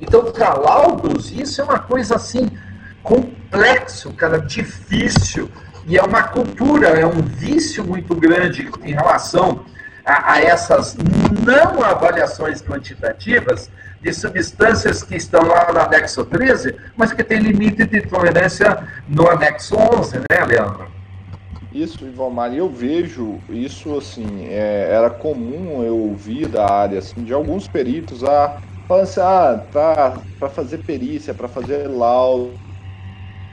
Então, 0.00 0.32
para 0.32 0.54
laudos, 0.54 1.30
isso 1.30 1.60
é 1.60 1.64
uma 1.64 1.78
coisa 1.78 2.16
assim, 2.16 2.50
complexo, 3.02 4.14
cara, 4.14 4.38
difícil, 4.38 5.50
e 5.86 5.98
é 5.98 6.02
uma 6.02 6.22
cultura, 6.22 6.88
é 6.88 7.04
um 7.04 7.20
vício 7.20 7.84
muito 7.84 8.14
grande 8.14 8.70
em 8.82 8.94
relação 8.94 9.66
a, 10.06 10.32
a 10.32 10.40
essas 10.40 10.96
não 11.44 11.82
avaliações 11.84 12.62
quantitativas, 12.62 13.70
de 14.00 14.12
substâncias 14.12 15.02
que 15.02 15.16
estão 15.16 15.42
lá 15.42 15.72
no 15.72 15.80
anexo 15.80 16.24
13, 16.24 16.74
mas 16.96 17.12
que 17.12 17.22
tem 17.22 17.38
limite 17.38 17.86
de 17.86 18.00
tolerância 18.02 18.86
no 19.06 19.28
anexo 19.28 19.76
11, 19.76 20.18
né, 20.18 20.44
Leandro? 20.46 20.90
Isso, 21.72 22.04
Ivomar, 22.04 22.52
eu 22.52 22.68
vejo 22.68 23.38
isso 23.50 23.96
assim, 23.96 24.44
é, 24.46 24.88
era 24.90 25.08
comum 25.08 25.84
eu 25.84 25.96
ouvir 25.96 26.48
da 26.48 26.66
área 26.68 26.98
assim, 26.98 27.22
de 27.22 27.32
alguns 27.32 27.68
peritos 27.68 28.24
a 28.24 28.60
falando 28.88 29.04
assim, 29.04 29.20
ah, 29.20 29.58
tá, 29.70 30.22
para 30.36 30.48
fazer 30.48 30.78
perícia, 30.78 31.32
para 31.32 31.46
fazer 31.46 31.86
laudo, 31.86 32.58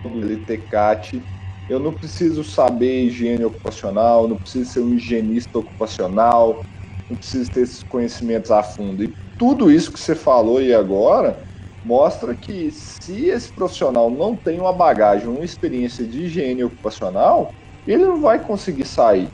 LTCAT, 0.03 1.21
eu 1.69 1.79
não 1.79 1.93
preciso 1.93 2.43
saber 2.43 3.03
higiene 3.03 3.45
ocupacional, 3.45 4.27
não 4.27 4.37
preciso 4.37 4.71
ser 4.71 4.79
um 4.79 4.93
higienista 4.95 5.59
ocupacional, 5.59 6.65
não 7.07 7.15
preciso 7.15 7.51
ter 7.51 7.61
esses 7.61 7.83
conhecimentos 7.83 8.49
a 8.49 8.63
fundo. 8.63 9.03
E 9.03 9.13
tudo 9.37 9.71
isso 9.71 9.91
que 9.91 9.99
você 9.99 10.15
falou 10.15 10.57
aí 10.57 10.73
agora 10.73 11.41
mostra 11.83 12.35
que 12.35 12.69
se 12.71 13.27
esse 13.27 13.53
profissional 13.53 14.09
não 14.09 14.35
tem 14.35 14.59
uma 14.59 14.73
bagagem, 14.73 15.27
uma 15.27 15.45
experiência 15.45 16.05
de 16.05 16.23
higiene 16.23 16.63
ocupacional, 16.63 17.53
ele 17.85 18.05
não 18.05 18.21
vai 18.21 18.43
conseguir 18.43 18.85
sair. 18.85 19.31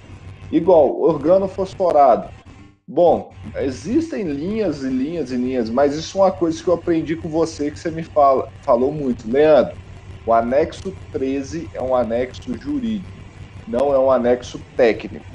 Igual 0.51 1.01
organofosforado. 1.01 2.29
Bom, 2.87 3.35
existem 3.55 4.23
linhas 4.23 4.83
e 4.83 4.89
linhas 4.89 5.31
e 5.31 5.37
linhas, 5.37 5.69
mas 5.69 5.95
isso 5.95 6.17
é 6.17 6.21
uma 6.21 6.31
coisa 6.31 6.61
que 6.61 6.69
eu 6.69 6.73
aprendi 6.73 7.15
com 7.15 7.29
você 7.29 7.71
que 7.71 7.79
você 7.79 7.89
me 7.89 8.03
fala, 8.03 8.47
falou 8.63 8.93
muito. 8.93 9.29
Leandro, 9.31 9.73
o 10.25 10.33
anexo 10.33 10.95
13 11.09 11.69
é 11.73 11.81
um 11.81 11.95
anexo 11.95 12.53
jurídico, 12.59 13.23
não 13.65 13.93
é 13.93 13.99
um 13.99 14.11
anexo 14.11 14.63
técnico. 14.75 15.25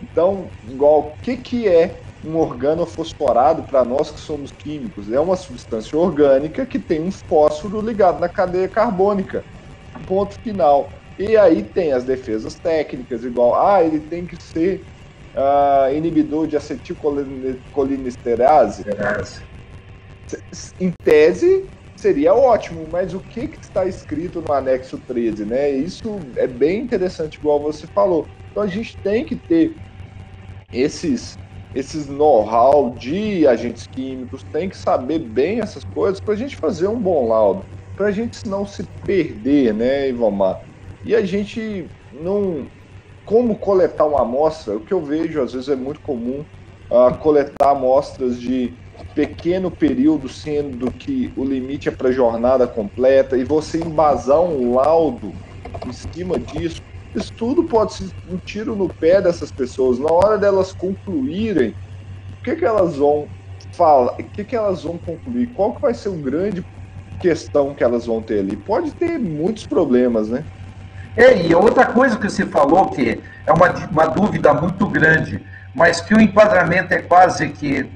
Então, 0.00 0.52
igual, 0.62 1.00
o 1.00 1.16
que, 1.22 1.38
que 1.38 1.66
é 1.66 2.00
um 2.24 2.36
organofosforado 2.36 3.62
para 3.62 3.84
nós 3.84 4.10
que 4.10 4.20
somos 4.20 4.50
químicos? 4.50 5.10
É 5.10 5.18
uma 5.18 5.36
substância 5.36 5.98
orgânica 5.98 6.66
que 6.66 6.78
tem 6.78 7.00
um 7.00 7.10
fósforo 7.10 7.80
ligado 7.80 8.20
na 8.20 8.28
cadeia 8.28 8.68
carbônica. 8.68 9.42
Ponto 10.06 10.38
final. 10.40 10.90
E 11.18 11.36
aí 11.36 11.62
tem 11.62 11.92
as 11.92 12.04
defesas 12.04 12.54
técnicas, 12.54 13.24
igual, 13.24 13.54
ah, 13.54 13.82
ele 13.82 14.00
tem 14.00 14.26
que 14.26 14.42
ser 14.42 14.82
uh, 15.34 15.94
inibidor 15.94 16.46
de 16.46 16.56
acetilcolinesterase. 16.56 18.84
Em 20.78 20.92
tese, 21.02 21.66
seria 21.96 22.34
ótimo, 22.34 22.86
mas 22.90 23.14
o 23.14 23.20
que, 23.20 23.48
que 23.48 23.62
está 23.62 23.84
escrito 23.84 24.40
no 24.40 24.52
anexo 24.52 24.98
13, 24.98 25.44
né? 25.44 25.70
Isso 25.70 26.18
é 26.36 26.46
bem 26.46 26.80
interessante, 26.80 27.36
igual 27.36 27.60
você 27.60 27.86
falou. 27.88 28.26
Então 28.50 28.62
a 28.62 28.66
gente 28.66 28.96
tem 28.98 29.24
que 29.24 29.36
ter 29.36 29.74
esses 30.72 31.36
esses 31.74 32.08
know-how 32.08 32.94
de 32.94 33.46
agentes 33.46 33.86
químicos, 33.86 34.42
tem 34.52 34.68
que 34.68 34.76
saber 34.76 35.20
bem 35.20 35.60
essas 35.60 35.82
coisas 35.84 36.18
para 36.20 36.34
a 36.34 36.36
gente 36.36 36.56
fazer 36.56 36.88
um 36.88 37.00
bom 37.00 37.28
laudo, 37.28 37.64
para 37.96 38.06
a 38.06 38.10
gente 38.10 38.38
não 38.46 38.66
se 38.66 38.84
perder, 39.04 39.72
né, 39.74 40.08
Ivomar? 40.08 40.58
E 41.04 41.14
a 41.14 41.24
gente 41.24 41.86
não. 42.10 42.68
Como 43.24 43.58
coletar 43.58 44.06
uma 44.06 44.22
amostra, 44.22 44.76
o 44.76 44.80
que 44.84 44.92
eu 44.92 45.00
vejo 45.00 45.40
às 45.40 45.52
vezes 45.52 45.68
é 45.68 45.76
muito 45.76 46.00
comum 46.00 46.44
uh, 46.90 47.16
coletar 47.20 47.70
amostras 47.70 48.40
de 48.40 48.76
pequeno 49.14 49.70
período, 49.70 50.28
sendo 50.28 50.90
que 50.90 51.32
o 51.36 51.44
limite 51.44 51.88
é 51.88 51.92
para 51.92 52.10
jornada 52.10 52.66
completa, 52.66 53.36
e 53.36 53.44
você 53.44 53.78
embasar 53.78 54.40
um 54.40 54.74
laudo 54.74 55.32
em 55.84 55.92
cima 55.92 56.38
disso, 56.38 56.80
isso 57.14 57.32
tudo 57.32 57.64
pode 57.64 57.94
ser 57.94 58.10
um 58.30 58.36
tiro 58.36 58.76
no 58.76 58.88
pé 58.88 59.20
dessas 59.20 59.50
pessoas. 59.50 59.98
Na 59.98 60.10
hora 60.12 60.38
delas 60.38 60.72
concluírem, 60.72 61.74
o 62.38 62.42
que, 62.42 62.56
que 62.56 62.64
elas 62.64 62.96
vão 62.96 63.26
falar? 63.72 64.12
O 64.12 64.16
que, 64.16 64.44
que 64.44 64.54
elas 64.54 64.82
vão 64.82 64.96
concluir? 64.96 65.48
Qual 65.48 65.74
que 65.74 65.82
vai 65.82 65.94
ser 65.94 66.08
o 66.08 66.16
grande 66.16 66.64
questão 67.20 67.74
que 67.74 67.82
elas 67.82 68.06
vão 68.06 68.22
ter 68.22 68.40
ali? 68.40 68.56
Pode 68.56 68.92
ter 68.92 69.18
muitos 69.18 69.66
problemas, 69.66 70.28
né? 70.28 70.44
É, 71.16 71.46
e 71.46 71.54
outra 71.54 71.86
coisa 71.86 72.16
que 72.16 72.30
você 72.30 72.46
falou, 72.46 72.86
que 72.86 73.20
é 73.44 73.52
uma, 73.52 73.70
uma 73.90 74.06
dúvida 74.06 74.54
muito 74.54 74.86
grande, 74.86 75.44
mas 75.74 76.00
que 76.00 76.14
o 76.14 76.20
enquadramento 76.20 76.94
é 76.94 77.02
quase 77.02 77.48
que, 77.48 77.90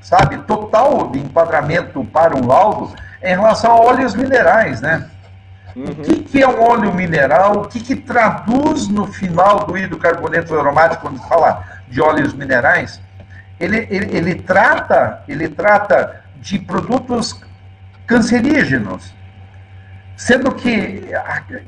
sabe, 0.00 0.38
total 0.38 1.10
de 1.10 1.20
enquadramento 1.20 2.04
para 2.06 2.36
um 2.36 2.46
laudo 2.46 2.92
em 3.22 3.28
relação 3.28 3.70
a 3.70 3.80
óleos 3.80 4.14
minerais, 4.14 4.80
né? 4.80 5.08
Uhum. 5.76 5.90
O 5.90 5.94
que, 5.96 6.22
que, 6.22 6.42
é 6.42 6.48
um 6.48 6.62
óleo 6.62 6.94
mineral? 6.94 7.58
O 7.58 7.68
que, 7.68 7.78
que 7.78 7.94
traduz 7.94 8.88
no 8.88 9.06
final 9.06 9.66
do 9.66 9.76
hidrocarboneto 9.76 10.58
aromático 10.58 11.02
quando 11.02 11.20
fala 11.28 11.62
de 11.86 12.00
óleos 12.00 12.32
minerais? 12.32 12.98
Ele, 13.60 13.86
ele, 13.90 14.16
ele, 14.16 14.34
trata, 14.36 15.22
ele 15.28 15.48
trata 15.48 16.22
de 16.36 16.58
produtos 16.58 17.38
cancerígenos, 18.06 19.14
sendo 20.16 20.54
que 20.54 21.10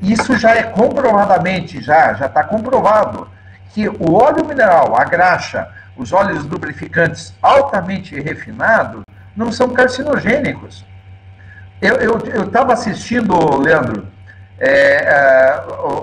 isso 0.01 0.39
já 0.39 0.55
é 0.55 0.63
comprovadamente, 0.63 1.83
já 1.83 2.13
está 2.13 2.43
comprovado 2.45 3.29
que 3.75 3.89
o 3.89 4.15
óleo 4.15 4.47
mineral, 4.47 4.99
a 4.99 5.05
graxa, 5.05 5.69
os 5.97 6.13
óleos 6.13 6.45
lubrificantes 6.45 7.35
altamente 7.43 8.19
refinados 8.19 9.03
não 9.37 9.53
são 9.53 9.69
carcinogênicos. 9.69 10.87
Eu 11.81 12.45
estava 12.45 12.73
assistindo, 12.73 13.57
Leandro, 13.59 14.07
é, 14.59 14.71
é, 14.71 15.11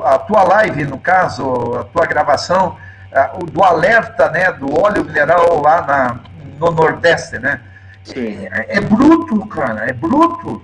a, 0.05 0.15
a, 0.15 0.19
tua 0.19 0.43
live, 0.43 0.85
no 0.85 0.97
caso, 0.97 1.75
a 1.75 1.83
tua 1.83 2.05
gravação, 2.05 2.77
a, 3.13 3.31
o, 3.35 3.45
do 3.45 3.61
alerta 3.61 4.29
né, 4.29 4.51
do 4.53 4.79
óleo 4.81 5.03
mineral 5.03 5.61
lá 5.61 5.81
na, 5.81 6.19
no 6.57 6.71
Nordeste, 6.71 7.37
né? 7.37 7.59
Sim. 8.03 8.47
É, 8.51 8.77
é 8.77 8.81
bruto, 8.81 9.45
cara, 9.47 9.89
é 9.89 9.93
bruto. 9.93 10.61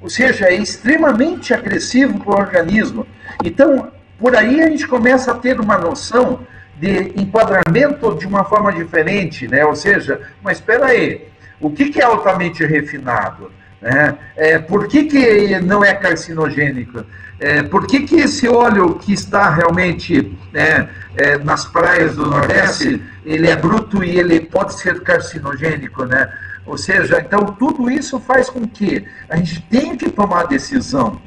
Ou 0.00 0.08
seja, 0.08 0.46
é 0.46 0.54
extremamente 0.54 1.52
agressivo 1.52 2.18
para 2.20 2.30
o 2.30 2.38
organismo. 2.38 3.06
Então, 3.44 3.90
por 4.18 4.34
aí 4.34 4.62
a 4.62 4.68
gente 4.70 4.86
começa 4.86 5.32
a 5.32 5.34
ter 5.34 5.60
uma 5.60 5.76
noção 5.76 6.40
de 6.76 7.12
enquadramento 7.20 8.14
de 8.14 8.26
uma 8.26 8.44
forma 8.44 8.72
diferente, 8.72 9.46
né? 9.48 9.64
Ou 9.64 9.76
seja, 9.76 10.20
mas 10.42 10.58
espera 10.58 10.86
aí, 10.86 11.28
o 11.60 11.70
que, 11.70 11.90
que 11.90 12.00
é 12.00 12.04
altamente 12.04 12.64
refinado? 12.64 13.50
Né? 13.84 14.16
É, 14.34 14.58
por 14.58 14.88
que, 14.88 15.04
que 15.04 15.60
não 15.60 15.84
é 15.84 15.92
carcinogênico? 15.92 17.04
É, 17.38 17.62
por 17.62 17.86
que, 17.86 18.00
que 18.00 18.16
esse 18.16 18.48
óleo 18.48 18.94
que 18.94 19.12
está 19.12 19.50
realmente 19.50 20.34
né, 20.50 20.88
é, 21.14 21.36
nas 21.36 21.66
praias 21.66 22.16
do 22.16 22.24
Nordeste, 22.24 23.02
ele 23.26 23.46
é 23.46 23.54
bruto 23.54 24.02
e 24.02 24.18
ele 24.18 24.40
pode 24.40 24.80
ser 24.80 25.02
carcinogênico, 25.02 26.06
né? 26.06 26.32
Ou 26.64 26.78
seja, 26.78 27.20
então 27.20 27.40
tudo 27.44 27.90
isso 27.90 28.18
faz 28.18 28.48
com 28.48 28.66
que 28.66 29.06
a 29.28 29.36
gente 29.36 29.60
tenha 29.68 29.94
que 29.98 30.08
tomar 30.10 30.44
decisão. 30.44 31.20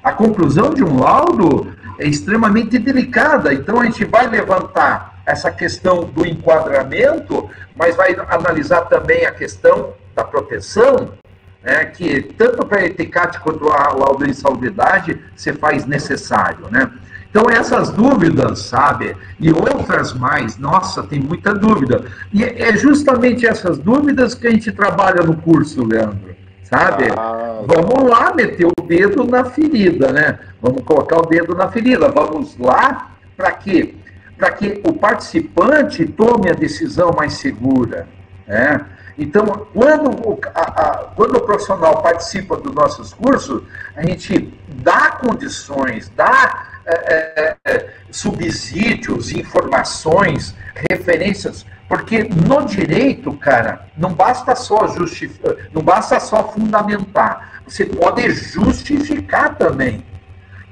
A 0.00 0.12
conclusão 0.12 0.72
de 0.72 0.84
um 0.84 1.00
laudo 1.00 1.74
é 1.98 2.06
extremamente 2.06 2.78
delicada, 2.78 3.52
então 3.52 3.80
a 3.80 3.86
gente 3.86 4.04
vai 4.04 4.28
levantar 4.28 5.20
essa 5.26 5.50
questão 5.50 6.04
do 6.04 6.24
enquadramento, 6.24 7.50
mas 7.74 7.96
vai 7.96 8.14
analisar 8.28 8.82
também 8.82 9.26
a 9.26 9.32
questão 9.32 9.94
da 10.14 10.22
proteção, 10.22 11.14
né, 11.64 11.86
que 11.86 12.22
tanto 12.36 12.66
para 12.66 12.80
a 12.80 12.84
ETCAT 12.84 13.40
quanto 13.40 13.68
a 13.70 13.92
laudo 13.94 14.26
de 14.26 14.34
salubridade 14.34 15.18
se 15.34 15.52
faz 15.54 15.86
necessário, 15.86 16.66
né? 16.70 16.90
Então 17.30 17.50
essas 17.50 17.90
dúvidas, 17.90 18.60
sabe, 18.60 19.16
e 19.40 19.50
outras 19.50 20.12
mais, 20.12 20.56
nossa, 20.56 21.02
tem 21.02 21.18
muita 21.18 21.52
dúvida. 21.52 22.04
E 22.32 22.44
é 22.44 22.76
justamente 22.76 23.44
essas 23.44 23.76
dúvidas 23.78 24.36
que 24.36 24.46
a 24.46 24.50
gente 24.50 24.70
trabalha 24.70 25.22
no 25.22 25.36
curso, 25.36 25.84
Leandro, 25.84 26.36
sabe? 26.62 27.06
Ah, 27.16 27.60
vamos 27.66 28.08
lá 28.08 28.32
meter 28.32 28.66
o 28.66 28.82
dedo 28.86 29.24
na 29.24 29.44
ferida, 29.44 30.12
né? 30.12 30.38
Vamos 30.62 30.84
colocar 30.84 31.16
o 31.18 31.26
dedo 31.26 31.56
na 31.56 31.68
ferida, 31.68 32.08
vamos 32.08 32.56
lá 32.56 33.16
para 33.36 33.50
quê? 33.50 33.96
Para 34.38 34.52
que 34.52 34.80
o 34.86 34.92
participante 34.92 36.06
tome 36.06 36.50
a 36.50 36.54
decisão 36.54 37.10
mais 37.16 37.32
segura, 37.34 38.06
né? 38.46 38.86
Então, 39.16 39.46
quando 39.72 40.10
o, 40.10 40.40
a, 40.54 40.60
a, 40.60 40.96
quando 41.14 41.36
o 41.36 41.40
profissional 41.40 42.02
participa 42.02 42.56
dos 42.56 42.74
nossos 42.74 43.14
cursos, 43.14 43.62
a 43.96 44.04
gente 44.04 44.52
dá 44.68 45.12
condições, 45.12 46.10
dá 46.16 46.66
é, 46.86 46.92
é, 47.14 47.56
é 47.64 47.94
subsídios, 48.10 49.32
informações, 49.32 50.54
referências, 50.90 51.64
porque 51.88 52.24
no 52.24 52.64
direito, 52.64 53.32
cara, 53.34 53.86
não 53.96 54.12
basta 54.12 54.54
só 54.56 54.88
justificar, 54.88 55.54
não 55.72 55.82
basta 55.82 56.18
só 56.18 56.48
fundamentar, 56.52 57.62
você 57.66 57.86
pode 57.86 58.28
justificar 58.30 59.54
também. 59.56 60.04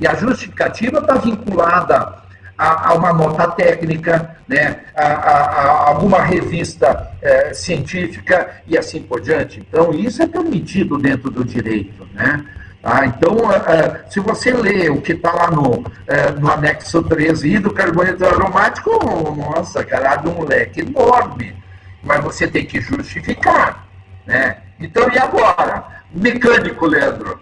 E 0.00 0.07
a 0.07 0.14
justificativa 0.14 0.98
está 0.98 1.14
vinculada 1.14 2.21
a, 2.62 2.90
a, 2.90 2.94
uma 2.94 3.12
nota 3.12 3.48
técnica, 3.48 4.37
né, 4.46 4.83
a, 4.94 5.05
a, 5.05 5.33
a 5.33 5.88
alguma 5.88 6.22
revista 6.22 7.11
é, 7.20 7.53
científica 7.53 8.62
e 8.68 8.79
assim 8.79 9.03
por 9.03 9.20
diante. 9.20 9.59
Então, 9.59 9.92
isso 9.92 10.22
é 10.22 10.29
permitido 10.29 10.96
dentro 10.96 11.29
do 11.29 11.44
direito. 11.44 12.07
Né? 12.14 12.44
Ah, 12.81 13.05
então, 13.05 13.37
é, 13.53 14.05
se 14.09 14.20
você 14.20 14.53
lê 14.53 14.88
o 14.88 15.01
que 15.01 15.12
está 15.12 15.33
lá 15.33 15.51
no, 15.51 15.85
é, 16.07 16.31
no 16.31 16.48
anexo 16.51 17.03
13 17.03 17.59
do 17.59 17.72
carboneto 17.72 18.25
aromático, 18.25 18.90
nossa, 19.35 19.85
cara, 19.85 20.22
um 20.29 20.44
leque 20.44 20.83
enorme. 20.83 21.57
Mas 22.01 22.22
você 22.22 22.46
tem 22.46 22.64
que 22.64 22.81
justificar. 22.81 23.87
Né? 24.25 24.59
Então, 24.79 25.09
e 25.12 25.18
agora? 25.18 25.85
Mecânico, 26.12 26.87
Leandro. 26.87 27.40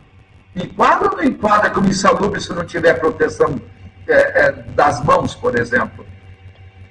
Enquadra 0.56 1.10
ou 1.10 1.16
não 1.16 1.24
enquadra 1.24 1.70
como 1.70 1.88
insalubre 1.88 2.40
se 2.40 2.52
não 2.52 2.64
tiver 2.64 2.94
proteção 2.94 3.60
é, 4.08 4.46
é, 4.46 4.52
das 4.74 5.02
mãos, 5.04 5.34
por 5.34 5.58
exemplo. 5.58 6.06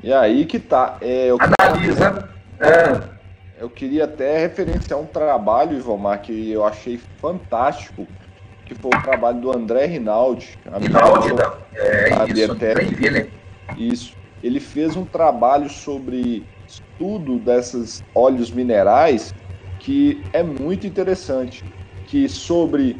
E 0.02 0.14
aí 0.14 0.46
que 0.46 0.60
tá. 0.60 0.98
É, 1.02 1.30
Analisa. 1.40 2.30
É. 2.60 3.20
Eu 3.60 3.70
queria 3.70 4.06
até 4.06 4.40
referenciar 4.40 4.98
um 4.98 5.06
trabalho, 5.06 5.78
Ivomar, 5.78 6.22
que 6.22 6.50
eu 6.50 6.64
achei 6.64 6.98
fantástico, 7.20 8.08
que 8.66 8.74
foi 8.74 8.90
o 8.96 9.02
trabalho 9.02 9.42
do 9.42 9.52
André 9.52 9.86
Rinaldi. 9.86 10.58
Rinaldi, 10.80 11.34
da, 11.34 11.58
é 11.76 12.14
a 12.14 12.24
isso, 12.24 12.34
Biotech, 12.34 13.30
isso. 13.78 14.16
Ele 14.42 14.62
fez 14.62 14.96
um 14.96 15.04
trabalho 15.04 15.70
sobre 15.70 16.46
estudo 16.66 17.38
desses 17.38 18.02
óleos 18.16 18.50
minerais 18.50 19.34
que 19.80 20.24
é 20.32 20.44
muito 20.44 20.88
interessante, 20.88 21.64
que 22.06 22.30
sobre 22.30 22.96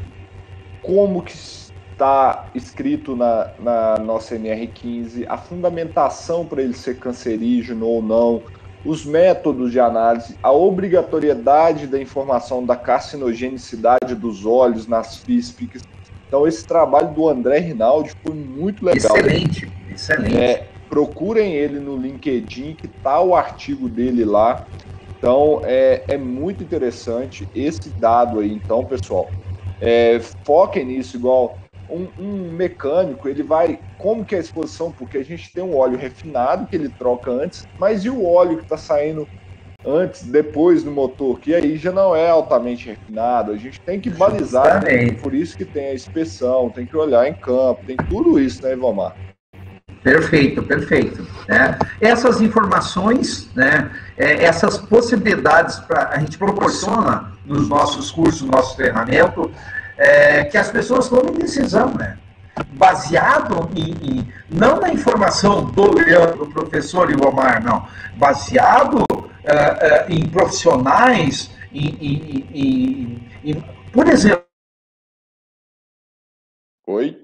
como 0.82 1.22
que 1.22 1.32
está 2.00 2.46
escrito 2.54 3.14
na, 3.14 3.50
na 3.58 3.98
nossa 3.98 4.34
NR15, 4.34 5.26
a 5.28 5.36
fundamentação 5.36 6.46
para 6.46 6.62
ele 6.62 6.72
ser 6.72 6.98
cancerígeno 6.98 7.86
ou 7.86 8.00
não, 8.00 8.42
os 8.82 9.04
métodos 9.04 9.70
de 9.70 9.78
análise, 9.78 10.34
a 10.42 10.50
obrigatoriedade 10.50 11.86
da 11.86 12.00
informação 12.00 12.64
da 12.64 12.74
carcinogenicidade 12.74 14.14
dos 14.14 14.46
óleos 14.46 14.86
nas 14.86 15.18
físicas. 15.18 15.82
Então, 16.26 16.46
esse 16.46 16.64
trabalho 16.66 17.12
do 17.12 17.28
André 17.28 17.58
Rinaldi 17.58 18.12
foi 18.24 18.34
muito 18.34 18.82
legal. 18.82 19.18
Excelente, 19.18 19.70
excelente. 19.92 20.38
É, 20.38 20.68
procurem 20.88 21.52
ele 21.52 21.78
no 21.78 21.98
LinkedIn, 21.98 22.76
que 22.76 22.88
tá 22.88 23.20
o 23.20 23.34
artigo 23.34 23.90
dele 23.90 24.24
lá. 24.24 24.64
Então, 25.18 25.60
é, 25.64 26.02
é 26.08 26.16
muito 26.16 26.64
interessante 26.64 27.46
esse 27.54 27.90
dado 27.90 28.40
aí. 28.40 28.50
Então, 28.50 28.82
pessoal, 28.86 29.28
é, 29.78 30.18
foquem 30.44 30.86
nisso, 30.86 31.16
igual 31.16 31.58
um, 31.90 32.08
um, 32.18 32.50
mecânico, 32.52 33.28
ele 33.28 33.42
vai. 33.42 33.78
Como 33.98 34.24
que 34.24 34.34
é 34.34 34.38
a 34.38 34.40
exposição? 34.40 34.90
Porque 34.92 35.18
a 35.18 35.24
gente 35.24 35.52
tem 35.52 35.62
um 35.62 35.76
óleo 35.76 35.98
refinado 35.98 36.66
que 36.66 36.76
ele 36.76 36.88
troca 36.88 37.30
antes, 37.30 37.66
mas 37.78 38.04
e 38.04 38.10
o 38.10 38.24
óleo 38.24 38.56
que 38.56 38.64
está 38.64 38.76
saindo 38.76 39.26
antes, 39.84 40.22
depois 40.22 40.84
do 40.84 40.90
motor, 40.90 41.38
que 41.40 41.54
aí 41.54 41.76
já 41.76 41.90
não 41.90 42.14
é 42.14 42.28
altamente 42.28 42.86
refinado. 42.86 43.52
A 43.52 43.56
gente 43.56 43.80
tem 43.80 44.00
que 44.00 44.10
balizar, 44.10 44.84
né? 44.84 45.12
por 45.12 45.34
isso 45.34 45.56
que 45.56 45.64
tem 45.64 45.88
a 45.88 45.94
inspeção, 45.94 46.70
tem 46.70 46.86
que 46.86 46.96
olhar 46.96 47.26
em 47.26 47.34
campo, 47.34 47.84
tem 47.86 47.96
tudo 47.96 48.38
isso, 48.38 48.62
né, 48.62 48.72
Ivomar? 48.72 49.16
Perfeito, 50.02 50.62
perfeito. 50.62 51.26
É, 51.46 51.76
essas 52.00 52.40
informações, 52.40 53.50
né, 53.54 53.90
é, 54.16 54.44
essas 54.44 54.78
possibilidades 54.78 55.78
pra, 55.80 56.08
a 56.08 56.18
gente 56.18 56.38
proporciona 56.38 57.32
nos 57.44 57.68
nossos 57.68 58.10
cursos, 58.10 58.40
no 58.42 58.52
nosso 58.52 58.76
treinamento, 58.76 59.50
é, 60.00 60.44
que 60.44 60.56
as 60.56 60.70
pessoas 60.70 61.10
tomem 61.10 61.34
decisão, 61.34 61.94
né? 61.94 62.18
Baseado 62.72 63.68
em, 63.76 63.90
em, 64.02 64.32
não 64.50 64.80
na 64.80 64.90
informação 64.90 65.66
do 65.66 65.94
Leandro, 65.94 66.46
do 66.46 66.52
professor 66.52 67.10
Iomar, 67.10 67.62
não, 67.62 67.86
baseado 68.16 69.02
uh, 69.12 70.08
em 70.08 70.26
profissionais, 70.28 71.50
em, 71.72 71.88
em, 72.00 73.28
em, 73.44 73.64
por 73.92 74.08
exemplo. 74.08 74.44
Oi? 76.86 77.22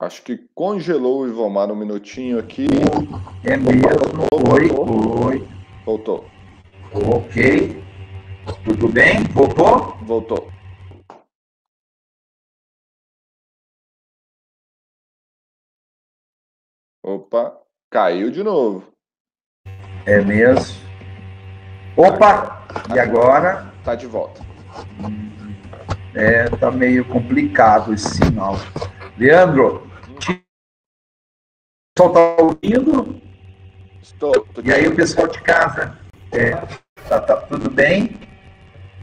Acho 0.00 0.22
que 0.22 0.48
congelou 0.54 1.20
o 1.20 1.28
Ivomar 1.28 1.70
um 1.70 1.76
minutinho 1.76 2.38
aqui. 2.38 2.66
É 3.44 3.56
mesmo. 3.56 4.26
Oi, 4.50 4.70
oi. 5.26 5.48
Voltou. 5.84 6.24
Ok. 6.94 7.89
Tudo 8.64 8.88
bem? 8.88 9.24
Voltou? 9.32 9.96
Voltou. 10.04 10.50
Opa, 17.02 17.58
caiu 17.90 18.30
de 18.30 18.42
novo. 18.42 18.92
É 20.06 20.20
mesmo. 20.20 20.78
Opa! 21.96 22.66
E 22.94 22.98
agora? 22.98 23.72
Tá 23.84 23.94
de 23.94 24.06
volta. 24.06 24.40
É, 26.14 26.48
tá 26.56 26.70
meio 26.70 27.04
complicado 27.08 27.94
esse 27.94 28.16
sinal. 28.16 28.54
Leandro, 29.16 29.86
o 30.08 30.18
pessoal 31.94 32.12
tá 32.12 32.42
ouvindo? 32.42 33.20
Estou. 34.02 34.32
e 34.64 34.72
aí 34.72 34.86
o 34.86 34.96
pessoal 34.96 35.26
de 35.28 35.40
casa? 35.42 35.98
É, 36.32 36.50
tá, 37.08 37.20
tá 37.20 37.36
tudo 37.42 37.70
bem? 37.70 38.29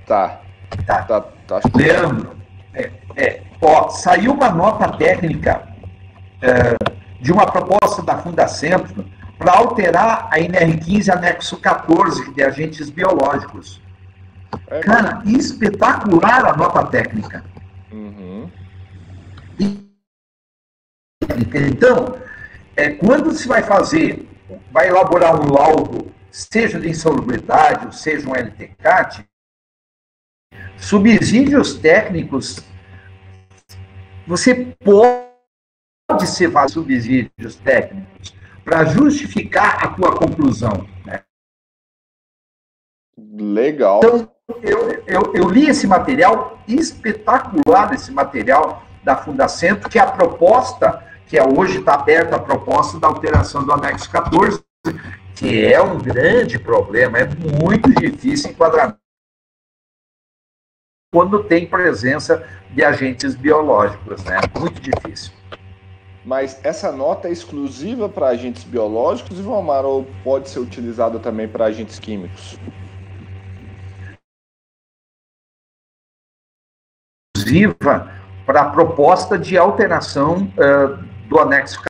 Tá. 0.07 0.39
Tá. 0.85 1.03
tá, 1.03 1.21
tá. 1.21 1.59
Leandro, 1.75 2.37
é, 2.73 2.91
é, 3.17 3.43
ó, 3.61 3.89
saiu 3.89 4.33
uma 4.33 4.49
nota 4.49 4.89
técnica 4.97 5.67
é, 6.41 6.75
de 7.21 7.31
uma 7.31 7.45
proposta 7.45 8.01
da 8.01 8.17
Fundacentro 8.17 9.05
para 9.37 9.57
alterar 9.57 10.29
a 10.31 10.39
NR15 10.39 11.09
anexo 11.09 11.57
14 11.57 12.33
de 12.33 12.41
agentes 12.41 12.89
biológicos. 12.89 13.81
É, 14.67 14.79
Cara, 14.79 15.21
espetacular 15.25 16.45
a 16.45 16.55
nota 16.55 16.85
técnica. 16.85 17.43
Uhum. 17.91 18.49
E, 19.59 19.91
então, 21.53 22.15
é, 22.75 22.91
quando 22.91 23.33
se 23.33 23.47
vai 23.47 23.61
fazer, 23.61 24.27
vai 24.71 24.87
elaborar 24.87 25.35
um 25.35 25.51
laudo, 25.51 26.11
seja 26.31 26.79
de 26.79 26.89
insalubridade, 26.89 27.87
ou 27.87 27.91
seja 27.91 28.27
um 28.27 28.33
LTCAT, 28.33 29.27
subsídios 30.77 31.75
técnicos, 31.75 32.63
você 34.25 34.75
pode 34.83 36.27
ser 36.27 36.47
vários 36.47 36.73
subsídios 36.73 37.55
técnicos 37.55 38.35
para 38.63 38.85
justificar 38.85 39.83
a 39.83 39.87
tua 39.89 40.15
conclusão. 40.15 40.87
Né? 41.05 41.21
Legal. 43.17 43.99
Então, 44.03 44.31
eu, 44.61 45.03
eu, 45.05 45.33
eu, 45.33 45.49
li 45.49 45.67
esse 45.67 45.85
material, 45.87 46.59
espetacular 46.67 47.93
esse 47.93 48.11
material 48.11 48.83
da 49.03 49.15
Fundacentro, 49.15 49.89
que 49.89 49.99
é 49.99 50.01
a 50.01 50.11
proposta 50.11 51.05
que 51.27 51.37
é 51.37 51.45
hoje 51.45 51.79
está 51.79 51.93
aberta 51.95 52.37
a 52.37 52.39
proposta 52.39 52.99
da 52.99 53.07
alteração 53.07 53.63
do 53.63 53.71
anexo 53.71 54.09
14, 54.09 54.63
que 55.35 55.65
é 55.65 55.81
um 55.81 55.97
grande 55.97 56.57
problema, 56.57 57.19
é 57.19 57.27
muito 57.61 57.89
difícil 57.93 58.51
enquadrar 58.51 58.97
quando 61.11 61.43
tem 61.43 61.65
presença 61.65 62.45
de 62.71 62.83
agentes 62.83 63.35
biológicos, 63.35 64.23
né? 64.25 64.39
Muito 64.59 64.81
difícil. 64.81 65.31
Mas 66.25 66.59
essa 66.63 66.91
nota 66.91 67.29
é 67.29 67.31
exclusiva 67.31 68.09
para 68.09 68.27
agentes 68.27 68.65
biológicos, 68.65 69.39
Ivomar, 69.39 69.85
ou 69.85 70.05
pode 70.23 70.49
ser 70.49 70.59
utilizada 70.59 71.19
também 71.19 71.47
para 71.47 71.65
agentes 71.65 71.97
químicos? 71.99 72.59
Exclusiva 77.37 78.11
para 78.45 78.61
a 78.61 78.69
proposta 78.69 79.37
de 79.37 79.57
alteração 79.57 80.51
uh, 80.57 80.97
do 81.29 81.39
anexo 81.39 81.86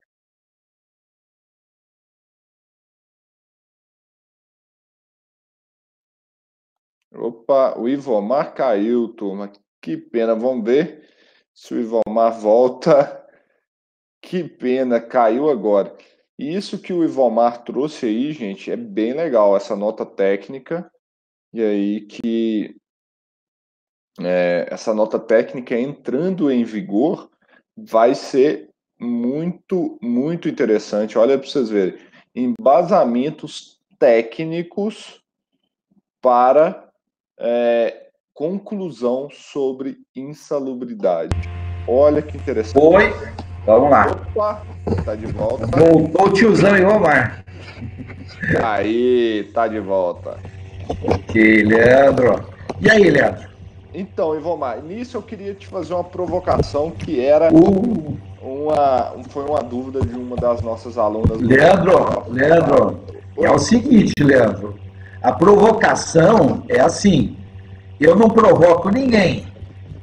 Opa, 7.18 7.78
o 7.78 7.89
Ivomar 7.89 8.53
caiu, 8.53 9.09
turma. 9.09 9.51
Que 9.82 9.97
pena. 9.97 10.36
Vamos 10.36 10.63
ver 10.63 11.07
se 11.53 11.74
o 11.74 11.80
Ivomar 11.80 12.39
volta. 12.39 13.24
Que 14.20 14.43
pena, 14.43 14.99
caiu 14.99 15.47
agora. 15.47 15.95
E 16.38 16.53
isso 16.53 16.82
que 16.82 16.91
o 16.91 17.03
Ivomar 17.03 17.63
trouxe 17.63 18.07
aí, 18.07 18.34
gente, 18.34 18.70
é 18.70 18.76
bem 18.76 19.13
legal, 19.13 19.55
essa 19.55 19.76
nota 19.76 20.05
técnica. 20.05 20.91
E 21.53 21.61
aí 21.61 22.01
que 22.01 22.76
é, 24.20 24.68
essa 24.70 24.93
nota 24.93 25.20
técnica 25.20 25.80
entrando 25.80 26.51
em 26.51 26.63
vigor 26.63 27.30
vai 27.76 28.15
ser 28.15 28.70
muito, 28.99 29.97
muito 30.01 30.49
interessante. 30.49 31.18
Olha 31.18 31.38
para 31.38 31.47
vocês 31.47 31.70
verem. 31.70 31.99
Embasamentos 32.36 33.80
técnicos 33.97 35.24
para 36.22 36.86
é, 37.39 38.07
conclusão 38.33 39.29
sobre 39.31 39.97
insalubridade. 40.15 41.35
Olha 41.88 42.21
que 42.21 42.38
interessante. 42.38 42.83
Oi, 42.83 43.13
vamos 43.65 43.89
lá. 43.89 44.07
Opa, 44.07 44.61
tá 45.05 45.15
de 45.15 45.27
volta. 45.27 45.67
Voltou 45.67 46.27
o 46.27 46.33
tiozão 46.33 46.77
e 46.77 46.83
Omar. 46.83 47.45
Aí, 48.63 49.49
tá 49.53 49.67
de 49.67 49.79
volta. 49.79 50.38
Ok, 51.03 51.63
Leandro. 51.63 52.49
E 52.81 52.89
aí, 52.89 53.09
Leandro? 53.09 53.47
Então, 53.93 54.35
Ivomar, 54.35 54.83
nisso 54.83 55.17
eu 55.17 55.23
queria 55.23 55.55
te 55.55 55.65
fazer 55.65 55.93
uma 55.93 56.03
provocação 56.03 56.91
que 56.91 57.19
era 57.19 57.49
uh. 57.51 58.17
uma, 58.41 59.15
foi 59.29 59.43
uma 59.43 59.59
dúvida 59.59 60.01
de 60.01 60.15
uma 60.15 60.35
das 60.35 60.61
nossas 60.61 60.97
alunas. 60.97 61.41
Leandro, 61.41 62.23
Leandro, 62.29 62.99
é 63.39 63.49
o 63.49 63.57
seguinte, 63.57 64.13
Leandro, 64.21 64.75
a 65.28 65.34
provocação 65.34 66.63
é 66.69 66.80
assim, 66.80 67.36
eu 67.99 68.15
não 68.15 68.30
provoco 68.30 68.89
ninguém, 68.89 69.45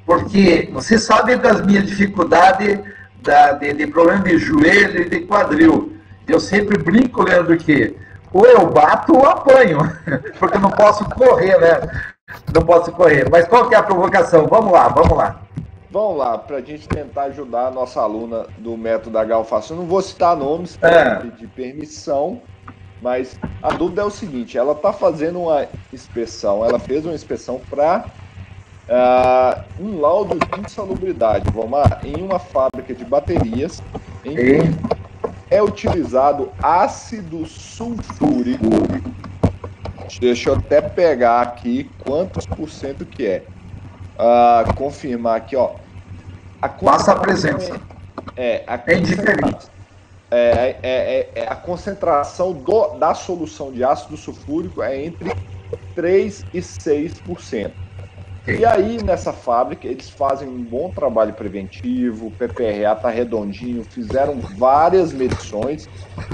porque 0.05 0.69
você 0.71 0.99
sabe 0.99 1.37
das 1.37 1.65
minhas 1.65 1.87
dificuldades 1.87 2.79
da, 3.23 3.53
de, 3.53 3.73
de 3.73 3.87
problema 3.87 4.23
de 4.23 4.37
joelho 4.37 5.01
e 5.01 5.09
de 5.09 5.21
quadril. 5.21 5.95
Eu 6.29 6.39
sempre 6.39 6.77
brinco, 6.77 7.23
Leandro, 7.23 7.57
que 7.57 7.97
ou 8.35 8.45
eu 8.45 8.67
bato 8.67 9.17
ou 9.17 9.27
apanho, 9.27 9.79
porque 10.39 10.59
eu 10.59 10.61
não 10.61 10.71
posso 10.71 11.07
correr, 11.07 11.59
né? 11.59 11.81
Não 12.55 12.61
posso 12.61 12.93
correr. 12.93 13.27
Mas 13.31 13.49
qual 13.49 13.67
que 13.67 13.75
é 13.75 13.79
a 13.79 13.83
provocação? 13.83 14.47
Vamos 14.47 14.73
lá, 14.73 14.89
vamos 14.89 15.17
lá. 15.17 15.41
Vamos 15.91 16.19
lá, 16.19 16.37
para 16.37 16.57
a 16.59 16.61
gente 16.61 16.87
tentar 16.87 17.25
ajudar 17.25 17.69
a 17.69 17.71
nossa 17.71 17.99
aluna 17.99 18.47
do 18.59 18.77
método 18.77 19.17
H-Alface. 19.17 19.71
Eu 19.71 19.79
não 19.79 19.87
vou 19.87 20.03
citar 20.03 20.37
nomes 20.37 20.79
é. 20.83 21.15
pedir 21.15 21.47
permissão, 21.49 22.43
mas 23.05 23.39
a 23.63 23.69
dúvida 23.69 24.01
é 24.01 24.05
o 24.05 24.11
seguinte: 24.11 24.57
ela 24.57 24.73
está 24.73 24.93
fazendo 24.93 25.43
uma 25.43 25.69
inspeção, 25.93 26.65
ela 26.65 26.79
fez 26.79 27.05
uma 27.05 27.15
inspeção 27.15 27.61
para 27.69 28.07
uh, 28.07 28.89
ah, 28.89 29.65
um 29.79 30.01
laudo 30.01 30.39
de 30.39 30.61
insalubridade, 30.61 31.51
vamos 31.53 31.73
lá, 31.73 32.01
em 32.03 32.23
uma 32.23 32.39
fábrica 32.39 32.95
de 32.95 33.05
baterias, 33.05 33.83
em 34.25 34.35
que 34.35 34.59
é 35.51 35.63
utilizado 35.63 36.51
ácido 36.63 37.45
sulfúrico 37.47 38.65
Deixa 40.21 40.51
eu 40.51 40.55
até 40.55 40.81
pegar 40.81 41.43
aqui 41.43 41.91
quantos 42.05 42.47
por 42.47 42.71
cento 42.71 43.05
que 43.05 43.27
é. 43.27 43.43
Uh, 44.17 44.75
confirmar 44.75 45.37
aqui, 45.37 45.57
ó. 45.57 45.73
A 46.63 46.69
Passa 46.69 47.13
a 47.13 47.17
presença. 47.17 47.81
É, 48.37 48.63
a 48.67 48.81
é 48.87 48.97
indiferente. 48.97 49.74
É, 50.37 50.81
é, 50.83 50.91
é, 50.91 51.31
é, 51.37 51.47
a 51.47 51.55
concentração 51.55 52.53
do, 52.53 52.99
da 52.99 53.15
solução 53.15 53.71
de 53.71 53.85
ácido 53.85 54.17
sulfúrico 54.17 54.83
é 54.83 55.05
entre 55.05 55.33
3 55.95 56.45
e 56.53 56.59
6%. 56.59 57.73
E 58.49 58.65
aí, 58.65 59.01
nessa 59.01 59.33
fábrica, 59.33 59.87
eles 59.87 60.11
fazem 60.11 60.49
um 60.49 60.65
bom 60.65 60.91
trabalho 60.91 61.33
preventivo, 61.35 62.27
o 62.27 62.31
PPRA 62.33 62.93
está 62.95 63.09
redondinho, 63.11 63.85
fizeram 63.85 64.41
várias 64.59 65.13
medições 65.13 65.87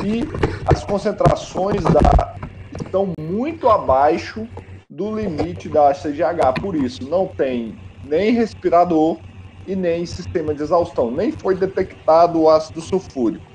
e 0.03 0.24
as 0.66 0.82
concentrações 0.82 1.82
da, 1.84 2.36
estão 2.80 3.12
muito 3.20 3.68
abaixo 3.68 4.48
do 4.88 5.14
limite 5.14 5.68
da 5.68 5.92
CGH. 5.92 6.59
Por 6.59 6.74
isso, 6.74 7.07
não 7.07 7.28
tem 7.28 7.76
nem 8.03 8.32
respirador 8.32 9.20
e 9.66 9.76
nem 9.76 10.07
sistema 10.07 10.55
de 10.55 10.62
exaustão. 10.62 11.11
Nem 11.11 11.30
foi 11.30 11.55
detectado 11.55 12.40
o 12.40 12.48
ácido 12.48 12.80
sulfúrico. 12.80 13.49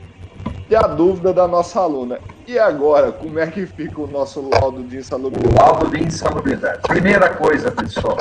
E 0.70 0.76
a 0.76 0.82
dúvida 0.82 1.32
da 1.32 1.48
nossa 1.48 1.80
aluna: 1.80 2.20
e 2.48 2.58
agora, 2.58 3.12
como 3.12 3.38
é 3.40 3.48
que 3.48 3.66
fica 3.66 4.02
o 4.02 4.08
nosso 4.08 4.48
laudo 4.50 4.84
de 4.84 4.98
insalubridade? 4.98 5.56
laudo 5.56 5.90
de 5.90 6.04
insalubridade. 6.04 6.82
Primeira 6.88 7.30
coisa, 7.30 7.72
pessoal, 7.72 8.18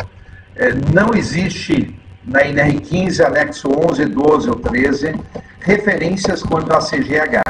é, 0.54 0.72
não 0.92 1.14
existe 1.14 1.98
na 2.24 2.40
NR15, 2.40 3.24
anexo 3.24 3.68
11, 3.68 4.06
12 4.06 4.50
ou 4.50 4.56
13, 4.56 5.14
referências 5.60 6.42
quanto 6.42 6.72
à 6.72 6.78
CGH. 6.78 7.42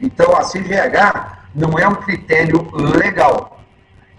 Então, 0.00 0.36
a 0.36 0.42
CGH 0.42 1.46
não 1.54 1.78
é 1.78 1.88
um 1.88 1.94
critério 1.94 2.68
legal. 2.74 3.60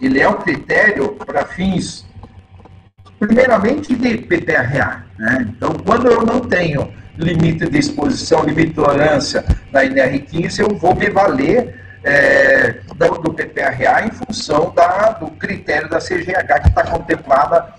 Ele 0.01 0.19
é 0.19 0.27
um 0.27 0.35
critério 0.35 1.09
para 1.09 1.45
fins, 1.45 2.05
primeiramente, 3.19 3.95
de 3.95 4.17
PPRA. 4.17 5.03
Né? 5.17 5.47
Então, 5.49 5.73
quando 5.85 6.07
eu 6.07 6.25
não 6.25 6.39
tenho 6.41 6.91
limite 7.17 7.69
de 7.69 7.77
exposição, 7.77 8.43
limite 8.43 8.69
de 8.69 8.75
tolerância 8.75 9.43
na 9.71 9.83
NR15, 9.83 10.59
eu 10.59 10.75
vou 10.75 10.95
me 10.95 11.09
valer 11.09 11.75
é, 12.03 12.79
do, 12.95 13.17
do, 13.19 13.33
PPRA 13.33 14.05
em 14.05 14.11
função 14.11 14.71
da, 14.73 15.11
do 15.11 15.27
critério 15.31 15.89
da 15.89 15.97
CGH 15.97 16.61
que 16.61 16.69
está 16.69 16.83
contemplada 16.85 17.73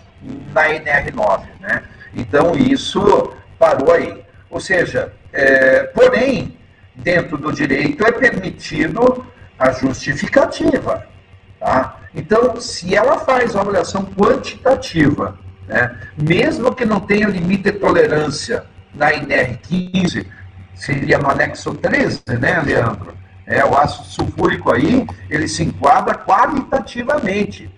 na 0.52 0.68
NR9. 0.68 1.44
Né? 1.60 1.82
Então, 2.14 2.54
isso 2.54 3.32
parou 3.58 3.92
aí. 3.92 4.22
Ou 4.50 4.60
seja, 4.60 5.12
é, 5.32 5.84
porém, 5.84 6.58
dentro 6.94 7.38
do 7.38 7.52
direito 7.52 8.04
é 8.04 8.12
permitido 8.12 9.24
a 9.58 9.70
justificativa. 9.70 11.06
Tá? 11.60 11.98
Então, 12.14 12.60
se 12.60 12.94
ela 12.94 13.18
faz 13.20 13.54
uma 13.54 13.62
avaliação 13.62 14.04
quantitativa, 14.04 15.38
né, 15.66 15.96
mesmo 16.16 16.74
que 16.74 16.84
não 16.84 17.00
tenha 17.00 17.28
limite 17.28 17.64
de 17.64 17.72
tolerância 17.72 18.64
na 18.98 19.12
INR15, 19.12 20.26
seria 20.74 21.18
no 21.18 21.30
anexo 21.30 21.74
13, 21.74 22.22
né, 22.40 22.60
Leandro? 22.60 23.16
É, 23.46 23.64
o 23.64 23.74
ácido 23.78 24.04
sulfúrico 24.04 24.70
aí, 24.70 25.06
ele 25.30 25.48
se 25.48 25.62
enquadra 25.62 26.14
qualitativamente. 26.14 27.70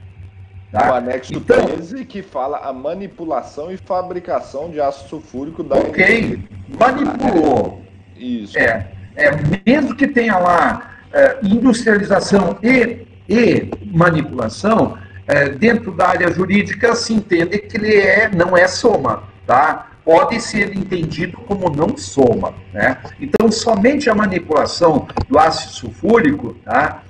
Tá? 0.72 0.90
O 0.90 0.94
anexo 0.94 1.32
então, 1.34 1.64
13 1.66 2.04
que 2.04 2.22
fala 2.22 2.58
a 2.58 2.72
manipulação 2.72 3.70
e 3.70 3.76
fabricação 3.76 4.70
de 4.70 4.80
ácido 4.80 5.08
sulfúrico 5.08 5.62
da 5.62 5.76
Ok, 5.76 6.42
manipulou. 6.76 7.84
Isso. 8.16 8.58
É, 8.58 8.90
é, 9.16 9.30
mesmo 9.64 9.94
que 9.94 10.08
tenha 10.08 10.38
lá 10.38 10.96
é, 11.12 11.38
industrialização 11.42 12.58
e, 12.62 13.06
e 13.28 13.70
manipulação, 13.86 14.98
é, 15.26 15.48
dentro 15.48 15.92
da 15.92 16.08
área 16.08 16.32
jurídica 16.32 16.94
se 16.94 17.14
entende 17.14 17.58
que 17.58 17.76
ele 17.76 17.94
é, 17.94 18.28
não 18.28 18.56
é 18.56 18.66
soma, 18.66 19.22
tá? 19.46 19.89
Pode 20.10 20.40
ser 20.40 20.76
entendido 20.76 21.36
como 21.36 21.70
não 21.70 21.96
soma, 21.96 22.52
né? 22.72 22.96
Então, 23.20 23.48
somente 23.52 24.10
a 24.10 24.14
manipulação 24.14 25.06
do 25.28 25.38
ácido 25.38 25.72
sulfúrico, 25.72 26.54
tá? 26.64 27.04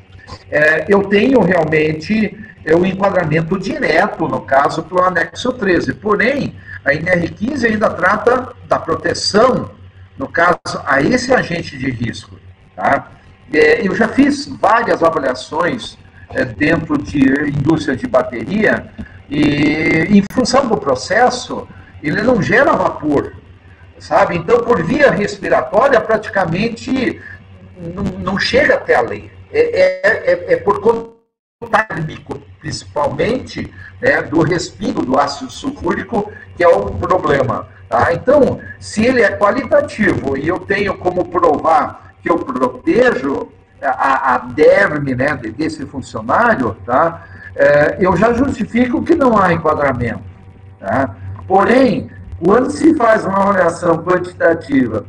É, 0.51 0.85
eu 0.87 1.05
tenho 1.05 1.41
realmente 1.41 2.39
é 2.63 2.77
o 2.77 2.85
enquadramento 2.85 3.59
direto, 3.59 4.29
no 4.29 4.43
caso, 4.43 4.83
para 4.83 4.99
o 4.99 5.03
anexo 5.03 5.51
13. 5.51 5.95
Porém, 5.95 6.55
a 6.85 6.91
NR15 6.91 7.71
ainda 7.71 7.89
trata 7.89 8.53
da 8.69 8.79
proteção, 8.79 9.71
no 10.19 10.29
caso, 10.29 10.59
a 10.85 11.01
esse 11.01 11.33
agente 11.33 11.79
de 11.79 11.91
risco. 11.91 12.37
Tá? 12.77 13.13
É, 13.51 13.81
eu 13.81 13.95
já 13.95 14.09
fiz 14.09 14.47
várias 14.47 15.03
avaliações 15.03 15.97
é, 16.35 16.45
dentro 16.45 16.99
de 16.99 17.19
indústria 17.49 17.97
de 17.97 18.07
bateria 18.07 18.93
e, 19.31 20.19
em 20.19 20.23
função 20.35 20.69
do 20.69 20.77
processo, 20.77 21.67
ele 22.03 22.23
não 22.23 22.43
gera 22.43 22.73
vapor, 22.73 23.35
sabe? 23.99 24.37
Então, 24.37 24.61
por 24.61 24.83
via 24.83 25.11
respiratória, 25.11 26.01
praticamente 26.01 27.21
não, 28.23 28.39
chega 28.39 28.75
até 28.75 28.95
a 28.95 29.01
lei. 29.01 29.31
É, 29.53 29.81
é, 29.81 30.33
é, 30.33 30.53
é 30.55 30.57
por 30.57 30.81
conta 30.81 31.21
térmico, 31.69 32.41
principalmente, 32.59 33.73
né, 34.01 34.23
do 34.23 34.43
respiro 34.43 35.03
do 35.03 35.19
ácido 35.19 35.51
sulfúrico, 35.51 36.33
que 36.57 36.65
é 36.65 36.69
o 36.69 36.87
problema. 36.87 37.69
Tá? 37.89 38.13
Então, 38.13 38.61
se 38.79 39.05
ele 39.05 39.23
é 39.23 39.37
qualitativo 39.37 40.37
e 40.39 40.49
eu 40.49 40.61
tenho 40.61 40.97
como 40.97 41.27
provar 41.27 42.15
que 42.23 42.31
eu 42.31 42.39
protejo 42.39 43.49
a, 43.83 44.35
a 44.35 44.39
derme 44.39 45.15
né, 45.15 45.37
desse 45.37 45.85
funcionário, 45.87 46.77
tá? 46.85 47.27
É, 47.57 47.97
eu 47.99 48.17
já 48.17 48.33
justifico 48.33 49.03
que 49.03 49.15
não 49.15 49.37
há 49.37 49.53
enquadramento. 49.53 50.23
Tá? 50.79 51.17
Porém, 51.51 52.09
quando 52.39 52.71
se 52.71 52.95
faz 52.95 53.25
uma 53.25 53.39
avaliação 53.39 54.05
quantitativa 54.05 55.05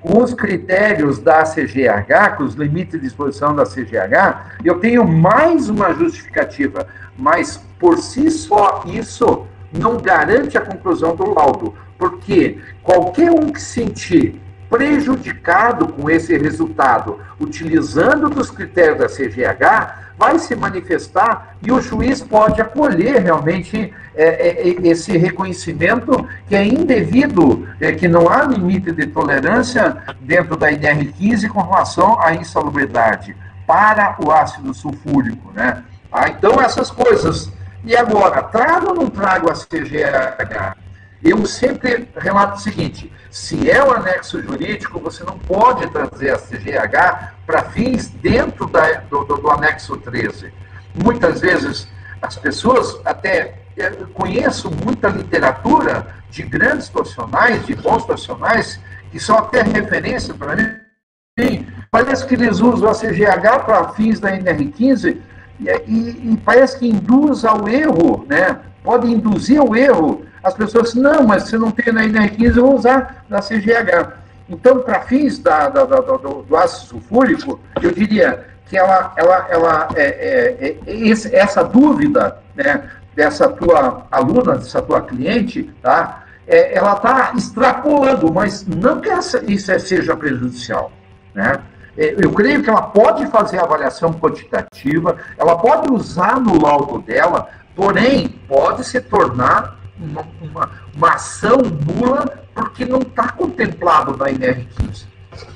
com 0.00 0.22
os 0.22 0.32
critérios 0.32 1.18
da 1.18 1.42
CGH, 1.42 2.34
com 2.38 2.44
os 2.44 2.54
limites 2.54 2.98
de 2.98 3.08
exposição 3.08 3.54
da 3.54 3.64
CGH, 3.64 4.56
eu 4.64 4.80
tenho 4.80 5.06
mais 5.06 5.68
uma 5.68 5.92
justificativa, 5.92 6.86
mas 7.14 7.58
por 7.78 7.98
si 7.98 8.30
só 8.30 8.82
isso 8.86 9.46
não 9.70 9.98
garante 9.98 10.56
a 10.56 10.62
conclusão 10.62 11.14
do 11.14 11.28
laudo, 11.34 11.74
porque 11.98 12.56
qualquer 12.82 13.30
um 13.30 13.52
que 13.52 13.60
sentir 13.60 14.40
prejudicado 14.72 15.86
com 15.88 16.08
esse 16.08 16.34
resultado, 16.38 17.20
utilizando 17.38 18.30
dos 18.30 18.50
critérios 18.50 18.98
da 18.98 19.06
CGH, 19.06 20.14
vai 20.18 20.38
se 20.38 20.56
manifestar 20.56 21.56
e 21.62 21.70
o 21.70 21.78
juiz 21.78 22.22
pode 22.22 22.58
acolher 22.58 23.20
realmente 23.20 23.92
é, 24.14 24.24
é, 24.24 24.68
é, 24.70 24.88
esse 24.88 25.14
reconhecimento 25.18 26.26
que 26.48 26.56
é 26.56 26.64
indevido, 26.64 27.68
é, 27.78 27.92
que 27.92 28.08
não 28.08 28.30
há 28.30 28.44
limite 28.44 28.92
de 28.92 29.06
tolerância 29.08 29.98
dentro 30.22 30.56
da 30.56 30.72
INR15 30.72 31.48
com 31.48 31.60
relação 31.60 32.18
à 32.18 32.34
insalubridade 32.34 33.36
para 33.66 34.16
o 34.24 34.32
ácido 34.32 34.72
sulfúrico. 34.72 35.52
Né? 35.52 35.82
Ah, 36.10 36.30
então, 36.30 36.58
essas 36.62 36.90
coisas. 36.90 37.52
E 37.84 37.94
agora, 37.94 38.42
trago 38.44 38.88
ou 38.88 38.94
não 38.94 39.10
trago 39.10 39.50
a 39.50 39.54
CGH? 39.54 40.81
Eu 41.24 41.46
sempre 41.46 42.08
relato 42.16 42.56
o 42.56 42.60
seguinte: 42.60 43.12
se 43.30 43.70
é 43.70 43.82
o 43.82 43.92
anexo 43.92 44.42
jurídico, 44.42 44.98
você 44.98 45.22
não 45.24 45.38
pode 45.38 45.88
trazer 45.90 46.30
a 46.30 46.38
CGH 46.38 47.34
para 47.46 47.64
fins 47.70 48.08
dentro 48.08 48.66
da, 48.66 48.94
do, 49.02 49.24
do, 49.24 49.36
do, 49.36 49.50
anexo 49.50 49.96
13. 49.96 50.52
Muitas 50.94 51.40
vezes 51.40 51.86
as 52.20 52.36
pessoas 52.36 53.00
até 53.04 53.62
eu 53.76 54.06
conheço 54.08 54.70
muita 54.84 55.08
literatura 55.08 56.06
de 56.28 56.42
grandes 56.42 56.88
profissionais, 56.88 57.64
de 57.64 57.74
bons 57.74 58.04
profissionais, 58.04 58.78
que 59.10 59.18
são 59.18 59.38
até 59.38 59.62
referência 59.62 60.34
para 60.34 60.56
mim. 60.56 61.66
Parece 61.90 62.26
que 62.26 62.34
eles 62.34 62.60
usam 62.60 62.90
a 62.90 62.94
CGH 62.94 63.64
para 63.64 63.88
fins 63.90 64.20
da 64.20 64.36
NR15 64.36 65.18
e, 65.60 65.68
e, 65.86 66.32
e 66.32 66.36
parece 66.44 66.78
que 66.78 66.88
induz 66.88 67.44
ao 67.44 67.66
erro, 67.68 68.26
né? 68.28 68.60
Pode 68.82 69.10
induzir 69.10 69.60
ao 69.60 69.74
erro 69.74 70.24
as 70.42 70.54
pessoas 70.54 70.94
não, 70.94 71.22
mas 71.22 71.44
se 71.44 71.56
não 71.56 71.70
tem 71.70 71.92
na 71.92 72.02
NR15, 72.02 72.56
eu 72.56 72.66
vou 72.66 72.76
usar 72.76 73.24
na 73.28 73.38
CGH. 73.38 74.12
Então, 74.48 74.80
para 74.80 75.00
fins 75.02 75.38
da, 75.38 75.68
da, 75.68 75.84
da, 75.84 76.00
do, 76.00 76.42
do, 76.42 76.56
ácido 76.56 76.88
sulfúrico, 76.88 77.60
eu 77.80 77.92
diria 77.92 78.44
que 78.66 78.76
ela, 78.76 79.12
ela, 79.16 79.46
ela 79.48 79.88
é, 79.94 80.02
é, 80.02 80.78
é, 80.86 80.96
esse, 81.06 81.34
essa 81.34 81.62
dúvida 81.62 82.38
né, 82.56 82.90
dessa 83.14 83.48
tua 83.48 84.06
aluna, 84.10 84.56
dessa 84.56 84.82
tua 84.82 85.00
cliente, 85.00 85.72
tá, 85.80 86.24
é, 86.46 86.76
ela 86.76 86.94
está 86.94 87.32
extrapolando, 87.36 88.32
mas 88.32 88.66
não 88.66 89.00
que 89.00 89.08
essa, 89.08 89.42
isso 89.44 89.70
é, 89.70 89.78
seja 89.78 90.16
prejudicial. 90.16 90.90
Né? 91.34 91.60
É, 91.96 92.14
eu 92.18 92.32
creio 92.32 92.62
que 92.62 92.70
ela 92.70 92.82
pode 92.82 93.26
fazer 93.26 93.58
avaliação 93.58 94.12
quantitativa, 94.12 95.16
ela 95.38 95.56
pode 95.56 95.92
usar 95.92 96.40
no 96.40 96.60
laudo 96.60 97.00
dela, 97.00 97.48
porém, 97.74 98.28
pode 98.48 98.84
se 98.84 99.00
tornar 99.00 99.78
uma, 99.98 100.26
uma, 100.40 100.70
uma 100.94 101.14
ação 101.14 101.58
nula 101.58 102.42
porque 102.54 102.84
não 102.84 103.00
está 103.00 103.32
contemplado 103.32 104.16
na 104.16 104.26
NR15. 104.26 105.06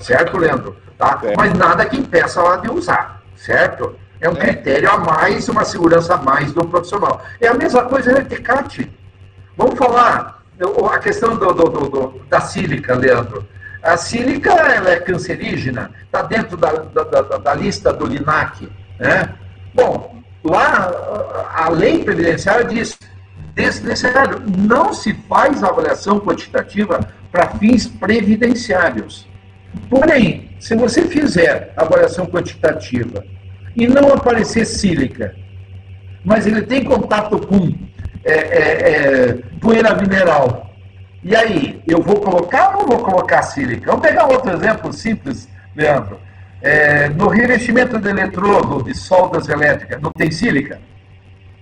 Certo, 0.01 0.37
Leandro? 0.39 0.77
Tá? 0.97 1.21
É. 1.23 1.35
Mas 1.37 1.53
nada 1.55 1.85
que 1.85 1.97
impeça 1.97 2.41
ela 2.41 2.57
de 2.57 2.71
usar, 2.71 3.23
certo? 3.35 3.95
É 4.21 4.29
um 4.29 4.33
é. 4.33 4.37
critério 4.37 4.91
a 4.91 4.99
mais, 4.99 5.49
uma 5.49 5.65
segurança 5.65 6.15
a 6.15 6.17
mais 6.17 6.53
do 6.53 6.67
profissional. 6.67 7.23
É 7.41 7.49
a 7.49 7.55
mesma 7.55 7.85
coisa 7.85 8.13
no 8.13 8.19
ETCAT. 8.19 8.91
Vamos 9.57 9.79
falar 9.79 10.43
a 10.91 10.99
questão 10.99 11.37
do, 11.37 11.53
do, 11.53 11.69
do, 11.69 12.21
da 12.29 12.41
sílica, 12.41 12.95
Leandro. 12.95 13.47
A 13.83 13.97
sílica 13.97 14.51
ela 14.51 14.91
é 14.91 15.01
cancerígena, 15.01 15.91
está 16.05 16.23
dentro 16.23 16.57
da, 16.57 16.73
da, 16.73 17.05
da, 17.05 17.21
da, 17.39 17.55
lista 17.55 17.93
do 17.93 18.07
LINAC. 18.07 18.69
Né? 18.99 19.35
Bom, 19.75 20.16
lá 20.49 20.91
a 21.55 21.69
lei 21.69 22.05
previdenciária 22.05 22.65
diz 22.65 22.99
desnecessário. 23.55 24.43
Não 24.59 24.93
se 24.93 25.15
faz 25.29 25.63
avaliação 25.63 26.21
quantitativa 26.21 27.01
para 27.31 27.49
fins 27.59 27.87
previdenciários. 27.87 29.29
Porém, 29.91 30.51
se 30.59 30.75
você 30.75 31.03
fizer 31.03 31.73
avaliação 31.77 32.27
quantitativa 32.27 33.25
e 33.75 33.87
não 33.87 34.13
aparecer 34.13 34.65
sílica, 34.65 35.35
mas 36.25 36.47
ele 36.47 36.63
tem 36.63 36.83
contato 36.83 37.39
com 37.39 37.73
é, 38.25 38.33
é, 38.33 38.91
é, 38.91 39.33
poeira 39.61 39.95
mineral, 39.95 40.67
e 41.29 41.35
aí, 41.35 41.83
eu 41.89 42.01
vou 42.01 42.21
colocar 42.21 42.77
ou 42.77 42.83
não 42.83 42.87
vou 42.87 42.99
colocar 43.05 43.43
sílica? 43.43 43.91
Vamos 43.91 44.07
pegar 44.07 44.27
outro 44.27 44.53
exemplo 44.53 44.93
simples, 44.93 45.49
Leandro. 45.75 46.21
É, 46.63 47.09
no 47.11 47.29
revestimento 47.29 47.99
de 47.99 48.09
eletrodo 48.09 48.83
de 48.83 48.95
soldas 48.95 49.49
elétricas, 49.49 50.01
não 50.01 50.11
tem 50.11 50.31
sílica? 50.31 50.81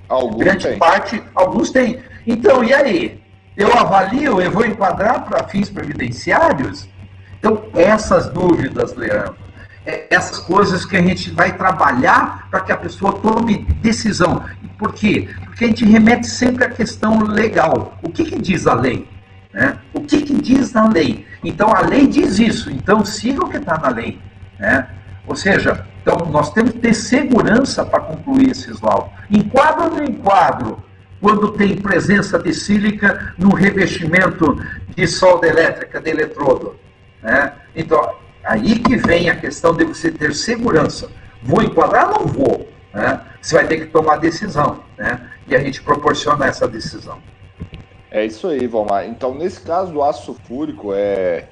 Alguns 0.09 0.45
Grande 0.45 0.69
tem. 0.69 0.79
parte, 0.79 1.23
alguns 1.35 1.71
têm. 1.71 1.99
Então, 2.27 2.63
e 2.63 2.73
aí? 2.73 3.23
Eu 3.57 3.73
avalio, 3.73 4.41
eu 4.41 4.51
vou 4.51 4.67
enquadrar 4.67 5.25
para 5.25 5.45
fins 5.45 5.71
previdenciários? 5.71 6.89
Então, 7.39 7.65
essas 7.75 8.29
dúvidas, 8.31 8.95
Leandro, 8.97 9.37
é 9.87 10.07
essas 10.11 10.39
coisas 10.39 10.85
que 10.85 10.97
a 10.97 11.03
gente 11.03 11.31
vai 11.31 11.57
trabalhar 11.57 12.49
para 12.51 12.61
que 12.61 12.73
a 12.73 12.77
pessoa 12.77 13.13
tome 13.21 13.65
decisão. 13.81 14.43
Por 14.79 14.93
quê? 14.93 15.29
Porque 15.45 15.65
a 15.65 15.69
gente 15.69 15.85
remete 15.85 16.27
sempre 16.27 16.65
à 16.65 16.71
questão 16.71 17.23
legal. 17.23 17.99
O 18.03 18.09
que, 18.09 18.25
que 18.25 18.41
diz 18.41 18.67
a 18.67 18.75
lei? 18.75 19.07
Né? 19.53 19.79
O 19.93 20.01
que, 20.01 20.23
que 20.23 20.35
diz 20.35 20.75
a 20.75 20.89
lei? 20.89 21.27
Então 21.45 21.69
a 21.75 21.83
lei 21.83 22.07
diz 22.07 22.39
isso, 22.39 22.71
então 22.71 23.05
siga 23.05 23.45
o 23.45 23.49
que 23.49 23.59
está 23.59 23.79
na 23.79 23.89
lei. 23.89 24.19
Né? 24.59 24.89
Ou 25.27 25.35
seja, 25.35 25.87
então 26.03 26.19
nós 26.31 26.53
temos 26.53 26.73
que 26.73 26.79
ter 26.79 26.95
segurança 26.95 27.85
para 27.85 28.01
concluir 28.01 28.51
esses 28.51 28.81
laudos. 28.81 29.11
Enquadro 29.31 29.85
ou 29.85 29.91
não 29.91 30.05
enquadro? 30.05 30.85
Quando 31.21 31.53
tem 31.53 31.77
presença 31.77 32.39
de 32.39 32.53
sílica 32.53 33.35
no 33.39 33.55
revestimento 33.55 34.63
de 34.95 35.07
solda 35.07 35.47
elétrica, 35.47 36.01
de 36.01 36.11
eletrodo. 36.11 36.77
Né? 37.23 37.53
Então, 37.75 38.15
aí 38.45 38.79
que 38.79 38.97
vem 38.97 39.31
a 39.31 39.37
questão 39.37 39.75
de 39.75 39.85
você 39.85 40.11
ter 40.11 40.35
segurança. 40.35 41.11
Vou 41.43 41.63
enquadrar 41.63 42.13
ou 42.13 42.21
não 42.21 42.27
vou? 42.27 42.69
Né? 42.93 43.21
Você 43.41 43.55
vai 43.55 43.67
ter 43.67 43.79
que 43.79 43.87
tomar 43.87 44.17
decisão. 44.17 44.81
Né? 44.99 45.19
E 45.47 45.57
a 45.57 45.59
gente 45.61 45.83
proporciona 45.83 46.47
essa 46.47 46.69
decisão. 46.69 47.19
É 48.11 48.25
isso 48.25 48.47
aí, 48.47 48.67
Valmar. 48.67 49.07
Então, 49.07 49.35
nesse 49.35 49.61
caso 49.63 49.93
do 49.93 50.03
aço 50.03 50.27
sulfúrico, 50.27 50.93
é 50.95 51.49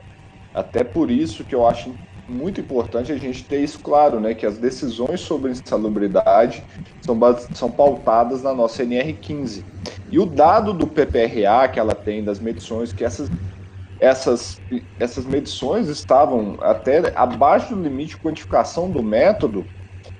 até 0.54 0.84
por 0.84 1.10
isso 1.10 1.42
que 1.44 1.54
eu 1.54 1.66
acho 1.66 1.94
muito 2.32 2.60
importante 2.60 3.12
a 3.12 3.16
gente 3.16 3.44
ter 3.44 3.60
isso 3.60 3.78
claro, 3.80 4.18
né? 4.18 4.34
Que 4.34 4.46
as 4.46 4.58
decisões 4.58 5.20
sobre 5.20 5.50
insalubridade 5.50 6.64
são, 7.00 7.18
são 7.54 7.70
pautadas 7.70 8.42
na 8.42 8.54
nossa 8.54 8.84
NR15. 8.84 9.62
E 10.10 10.18
o 10.18 10.26
dado 10.26 10.72
do 10.72 10.86
PPRA 10.86 11.68
que 11.72 11.78
ela 11.78 11.94
tem 11.94 12.24
das 12.24 12.40
medições, 12.40 12.92
que 12.92 13.04
essas, 13.04 13.30
essas, 14.00 14.60
essas 14.98 15.24
medições 15.24 15.88
estavam 15.88 16.58
até 16.60 17.12
abaixo 17.14 17.74
do 17.74 17.82
limite 17.82 18.16
de 18.16 18.22
quantificação 18.22 18.90
do 18.90 19.02
método, 19.02 19.64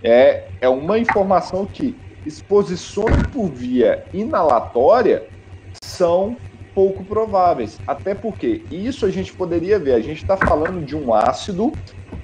é, 0.03 0.49
é 0.61 0.69
uma 0.69 0.99
informação 0.99 1.67
que 1.67 1.97
exposições 2.25 3.27
por 3.33 3.49
via 3.49 4.05
inalatória 4.13 5.25
são 5.83 6.37
pouco 6.75 7.05
prováveis. 7.05 7.79
Até 7.87 8.15
porque 8.15 8.63
isso 8.71 9.07
a 9.07 9.11
gente 9.11 9.33
poderia 9.33 9.79
ver. 9.79 9.95
A 9.95 10.01
gente 10.01 10.23
está 10.23 10.37
falando 10.37 10.85
de 10.85 10.97
um 10.97 11.15
ácido 11.15 11.73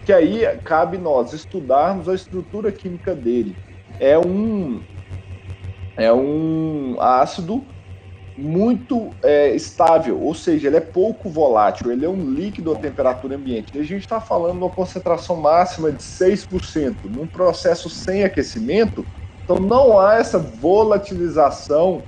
que 0.04 0.12
aí 0.12 0.42
cabe 0.64 0.98
nós 0.98 1.32
estudarmos 1.32 2.08
a 2.08 2.14
estrutura 2.14 2.72
química 2.72 3.14
dele. 3.14 3.56
É 4.00 4.18
um 4.18 4.80
é 5.96 6.12
um 6.12 6.96
ácido 7.00 7.64
muito 8.38 9.10
é, 9.20 9.52
estável, 9.54 10.22
ou 10.22 10.32
seja, 10.32 10.68
ele 10.68 10.76
é 10.76 10.80
pouco 10.80 11.28
volátil, 11.28 11.90
ele 11.90 12.06
é 12.06 12.08
um 12.08 12.30
líquido 12.30 12.72
a 12.72 12.76
temperatura 12.76 13.34
ambiente. 13.34 13.76
E 13.76 13.80
a 13.80 13.84
gente 13.84 14.02
está 14.02 14.20
falando 14.20 14.52
de 14.52 14.58
uma 14.58 14.70
concentração 14.70 15.34
máxima 15.34 15.90
de 15.90 16.00
6%, 16.00 16.94
num 17.04 17.26
processo 17.26 17.90
sem 17.90 18.22
aquecimento, 18.22 19.04
então 19.42 19.56
não 19.56 19.98
há 19.98 20.14
essa 20.14 20.38
volatilização 20.38 22.00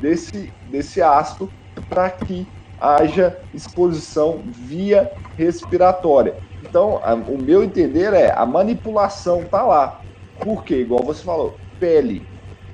desse, 0.00 0.52
desse 0.68 1.00
ácido 1.00 1.48
para 1.80 2.10
que 2.10 2.46
haja 2.80 3.36
exposição 3.52 4.42
via 4.46 5.10
respiratória. 5.36 6.36
Então, 6.62 7.00
a, 7.02 7.14
o 7.14 7.40
meu 7.40 7.62
entender 7.62 8.12
é 8.12 8.32
a 8.32 8.44
manipulação 8.46 9.44
tá 9.44 9.62
lá. 9.62 10.00
Porque, 10.40 10.76
igual 10.76 11.02
você 11.02 11.22
falou, 11.22 11.58
pele. 11.78 12.22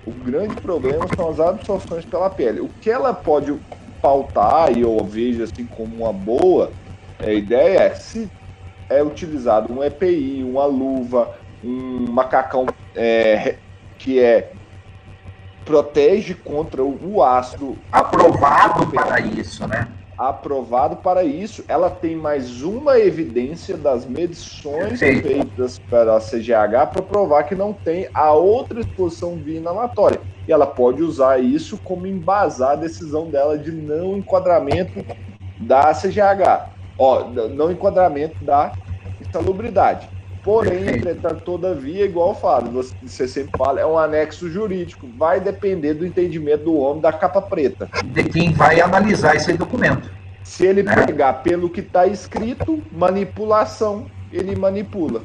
O 0.07 0.13
grande 0.13 0.55
problema 0.57 1.07
são 1.17 1.31
as 1.31 1.41
absorções 1.41 2.05
pela 2.05 2.29
pele. 2.29 2.61
O 2.61 2.69
que 2.69 2.91
ela 2.91 3.15
pode 3.15 3.59
pautar, 4.03 4.77
e 4.77 4.83
eu 4.83 4.99
vejo 5.03 5.43
assim 5.43 5.67
como 5.67 6.05
uma 6.05 6.13
boa 6.13 6.73
é, 7.19 7.35
ideia, 7.35 7.79
é 7.81 7.95
se 7.95 8.31
é 8.91 9.03
utilizado 9.03 9.73
um 9.73 9.83
EPI, 9.83 10.45
uma 10.45 10.67
luva, 10.67 11.31
um 11.63 12.05
macacão 12.11 12.67
é, 12.95 13.59
que 13.97 14.21
é 14.21 14.53
protege 15.65 16.35
contra 16.35 16.83
o 16.83 17.23
ácido. 17.23 17.77
Aprovado 17.91 18.87
para 18.89 19.21
isso, 19.21 19.67
né? 19.67 19.89
Aprovado 20.17 20.97
para 20.97 21.25
isso. 21.25 21.65
Ela 21.67 21.91
tem 21.91 22.15
mais 22.15 22.63
uma 22.63 22.99
evidência 22.99 23.77
das 23.77 24.07
medições 24.07 25.01
Perfeito. 25.01 25.29
feitas 25.29 25.79
para 25.91 26.17
a 26.17 26.21
CGH 26.21 26.91
para 26.93 27.03
provar 27.03 27.45
que 27.45 27.55
não 27.55 27.73
tem 27.73 28.09
a 28.15 28.33
outra 28.33 28.81
exposição 28.81 29.37
via 29.37 29.59
inalatória. 29.59 30.21
E 30.47 30.53
ela 30.53 30.67
pode 30.67 31.03
usar 31.03 31.39
isso 31.41 31.79
como 31.79 32.07
embasar 32.07 32.73
a 32.73 32.77
decisão 32.77 33.29
dela 33.29 33.59
de 33.59 33.73
não 33.73 34.17
enquadramento 34.17 35.05
da 35.59 35.93
CGH. 35.93 36.71
Ó, 36.97 37.25
não 37.25 37.73
enquadramento 37.73 38.45
da 38.45 38.73
insalubridade. 39.21 40.09
Porém, 40.45 40.87
entretanto, 40.89 41.41
todavia, 41.41 42.05
igual 42.05 42.29
eu 42.29 42.35
falo, 42.35 42.85
você 43.03 43.27
sempre 43.27 43.57
fala, 43.57 43.81
é 43.81 43.87
um 43.87 43.99
anexo 43.99 44.51
jurídico. 44.51 45.09
Vai 45.17 45.41
depender 45.41 45.95
do 45.95 46.05
entendimento 46.05 46.65
do 46.65 46.77
homem 46.77 47.01
da 47.01 47.11
capa 47.11 47.41
preta. 47.41 47.89
De 48.05 48.25
quem 48.25 48.53
vai 48.53 48.79
analisar 48.79 49.35
esse 49.35 49.55
documento. 49.55 50.11
Se 50.43 50.67
ele 50.67 50.83
né? 50.83 50.95
pegar 51.07 51.33
pelo 51.43 51.71
que 51.71 51.81
está 51.81 52.07
escrito, 52.07 52.83
manipulação, 52.93 54.05
ele 54.31 54.55
manipula. 54.55 55.23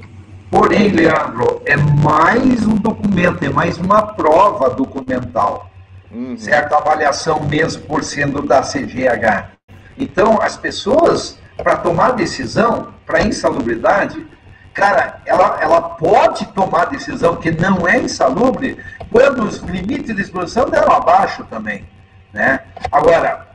Porém, 0.50 0.88
Leandro, 0.88 1.62
é 1.66 1.76
mais 1.76 2.66
um 2.66 2.76
documento, 2.76 3.44
é 3.44 3.50
mais 3.50 3.78
uma 3.78 4.02
prova 4.02 4.70
documental. 4.70 5.70
Uhum. 6.10 6.38
Certa 6.38 6.78
avaliação 6.78 7.44
mesmo 7.44 7.84
por 7.84 8.06
sendo 8.06 8.42
da 8.42 8.62
CGH. 8.62 9.52
Então, 9.98 10.42
as 10.42 10.56
pessoas, 10.56 11.38
para 11.58 11.76
tomar 11.76 12.12
decisão, 12.12 12.94
para 13.06 13.22
insalubridade, 13.22 14.26
Cara, 14.74 15.22
ela, 15.26 15.58
ela 15.62 15.82
pode 15.82 16.46
tomar 16.48 16.86
decisão 16.86 17.36
que 17.36 17.52
não 17.52 17.88
é 17.88 17.98
insalubre 17.98 18.78
quando 19.12 19.44
os 19.44 19.58
limites 19.58 20.16
de 20.16 20.22
exposição 20.22 20.70
deram 20.70 20.94
abaixo 20.94 21.44
também. 21.50 21.88
Né? 22.32 22.62
Agora, 22.92 23.48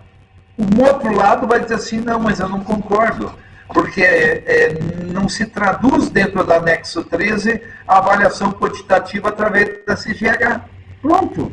um 0.59 0.83
outro 0.85 1.15
lado 1.15 1.47
vai 1.47 1.61
dizer 1.61 1.75
assim, 1.75 2.01
não, 2.01 2.21
mas 2.21 2.41
eu 2.41 2.49
não 2.49 2.61
concordo, 2.63 3.33
porque 3.69 4.03
é, 4.03 4.75
não 5.13 5.29
se 5.29 5.47
traduz 5.47 6.11
dentro 6.11 6.45
do 6.45 6.53
anexo 6.53 7.03
13 7.05 7.63
a 7.87 7.99
avaliação 7.99 8.53
quantitativa 8.53 9.29
através 9.29 9.85
da 9.87 9.95
CGH. 9.95 10.61
Pronto. 11.01 11.53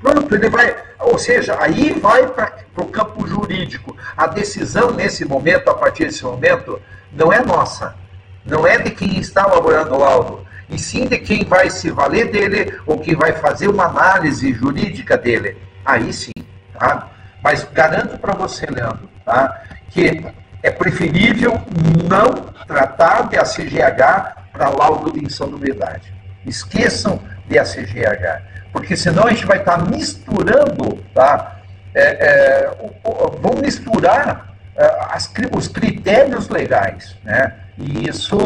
Pronto, 0.00 0.34
ele 0.34 0.50
vai. 0.50 0.76
Ou 1.00 1.18
seja, 1.18 1.56
aí 1.60 1.98
vai 1.98 2.26
para 2.26 2.52
o 2.76 2.86
campo 2.86 3.26
jurídico. 3.26 3.96
A 4.16 4.26
decisão 4.26 4.90
nesse 4.92 5.24
momento, 5.24 5.68
a 5.68 5.74
partir 5.74 6.04
desse 6.04 6.22
momento, 6.22 6.80
não 7.12 7.32
é 7.32 7.44
nossa 7.44 7.94
não 8.46 8.66
é 8.66 8.78
de 8.78 8.90
quem 8.90 9.18
está 9.18 9.42
elaborando 9.42 9.94
o 9.94 9.98
laudo, 9.98 10.46
e 10.68 10.78
sim 10.78 11.06
de 11.06 11.18
quem 11.18 11.44
vai 11.44 11.70
se 11.70 11.90
valer 11.90 12.30
dele 12.30 12.78
ou 12.86 12.98
quem 12.98 13.14
vai 13.14 13.32
fazer 13.32 13.68
uma 13.68 13.84
análise 13.84 14.52
jurídica 14.52 15.16
dele. 15.16 15.56
Aí 15.84 16.12
sim, 16.12 16.32
tá? 16.78 17.08
Mas 17.42 17.64
garanto 17.72 18.18
para 18.18 18.34
você, 18.34 18.66
Leandro, 18.66 19.08
tá? 19.24 19.62
que 19.90 20.24
é 20.62 20.70
preferível 20.70 21.60
não 22.08 22.34
tratar 22.66 23.28
de 23.28 23.36
ACGH 23.36 24.50
para 24.52 24.68
laudo 24.68 25.12
de 25.12 25.24
insalubridade. 25.24 26.12
Esqueçam 26.44 27.20
de 27.46 27.58
ACGH, 27.58 28.42
porque 28.72 28.96
senão 28.96 29.24
a 29.24 29.30
gente 29.30 29.46
vai 29.46 29.58
estar 29.58 29.78
tá 29.78 29.84
misturando, 29.84 31.02
tá? 31.14 31.60
É, 31.94 32.02
é, 32.02 32.70
vão 33.40 33.54
misturar 33.62 34.54
é, 34.76 34.84
as, 35.10 35.32
os 35.56 35.68
critérios 35.68 36.48
legais, 36.48 37.16
né? 37.24 37.54
E 37.78 38.08
isso 38.08 38.36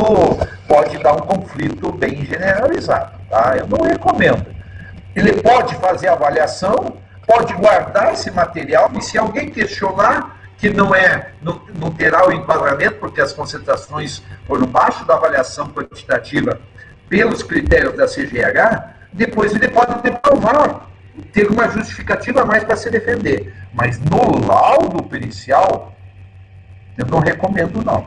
pode 0.66 0.98
dar 0.98 1.14
um 1.14 1.20
conflito 1.20 1.92
bem 1.92 2.24
generalizado. 2.24 3.12
Tá? 3.28 3.56
Eu 3.56 3.66
não 3.66 3.86
recomendo. 3.86 4.44
Ele 5.14 5.32
pode 5.40 5.74
fazer 5.76 6.08
avaliação, 6.08 6.96
pode 7.26 7.52
guardar 7.54 8.12
esse 8.12 8.30
material, 8.30 8.90
e 8.96 9.02
se 9.02 9.18
alguém 9.18 9.48
questionar 9.48 10.38
que 10.58 10.68
não 10.68 10.94
é, 10.94 11.30
não, 11.40 11.60
não 11.78 11.90
terá 11.90 12.28
o 12.28 12.32
enquadramento, 12.32 12.96
porque 12.96 13.20
as 13.20 13.32
concentrações 13.32 14.22
foram 14.46 14.66
baixo 14.66 15.04
da 15.06 15.14
avaliação 15.14 15.68
quantitativa 15.68 16.60
pelos 17.08 17.42
critérios 17.42 17.96
da 17.96 18.06
CGH, 18.06 18.94
depois 19.12 19.54
ele 19.54 19.68
pode 19.68 20.00
ter 20.02 20.18
provar, 20.18 20.88
ter 21.32 21.50
uma 21.50 21.68
justificativa 21.68 22.42
a 22.42 22.44
mais 22.44 22.62
para 22.62 22.76
se 22.76 22.90
defender. 22.90 23.54
Mas 23.72 23.98
no 23.98 24.46
laudo 24.46 25.02
pericial, 25.04 25.94
eu 26.98 27.06
não 27.06 27.20
recomendo 27.20 27.84
não. 27.84 28.06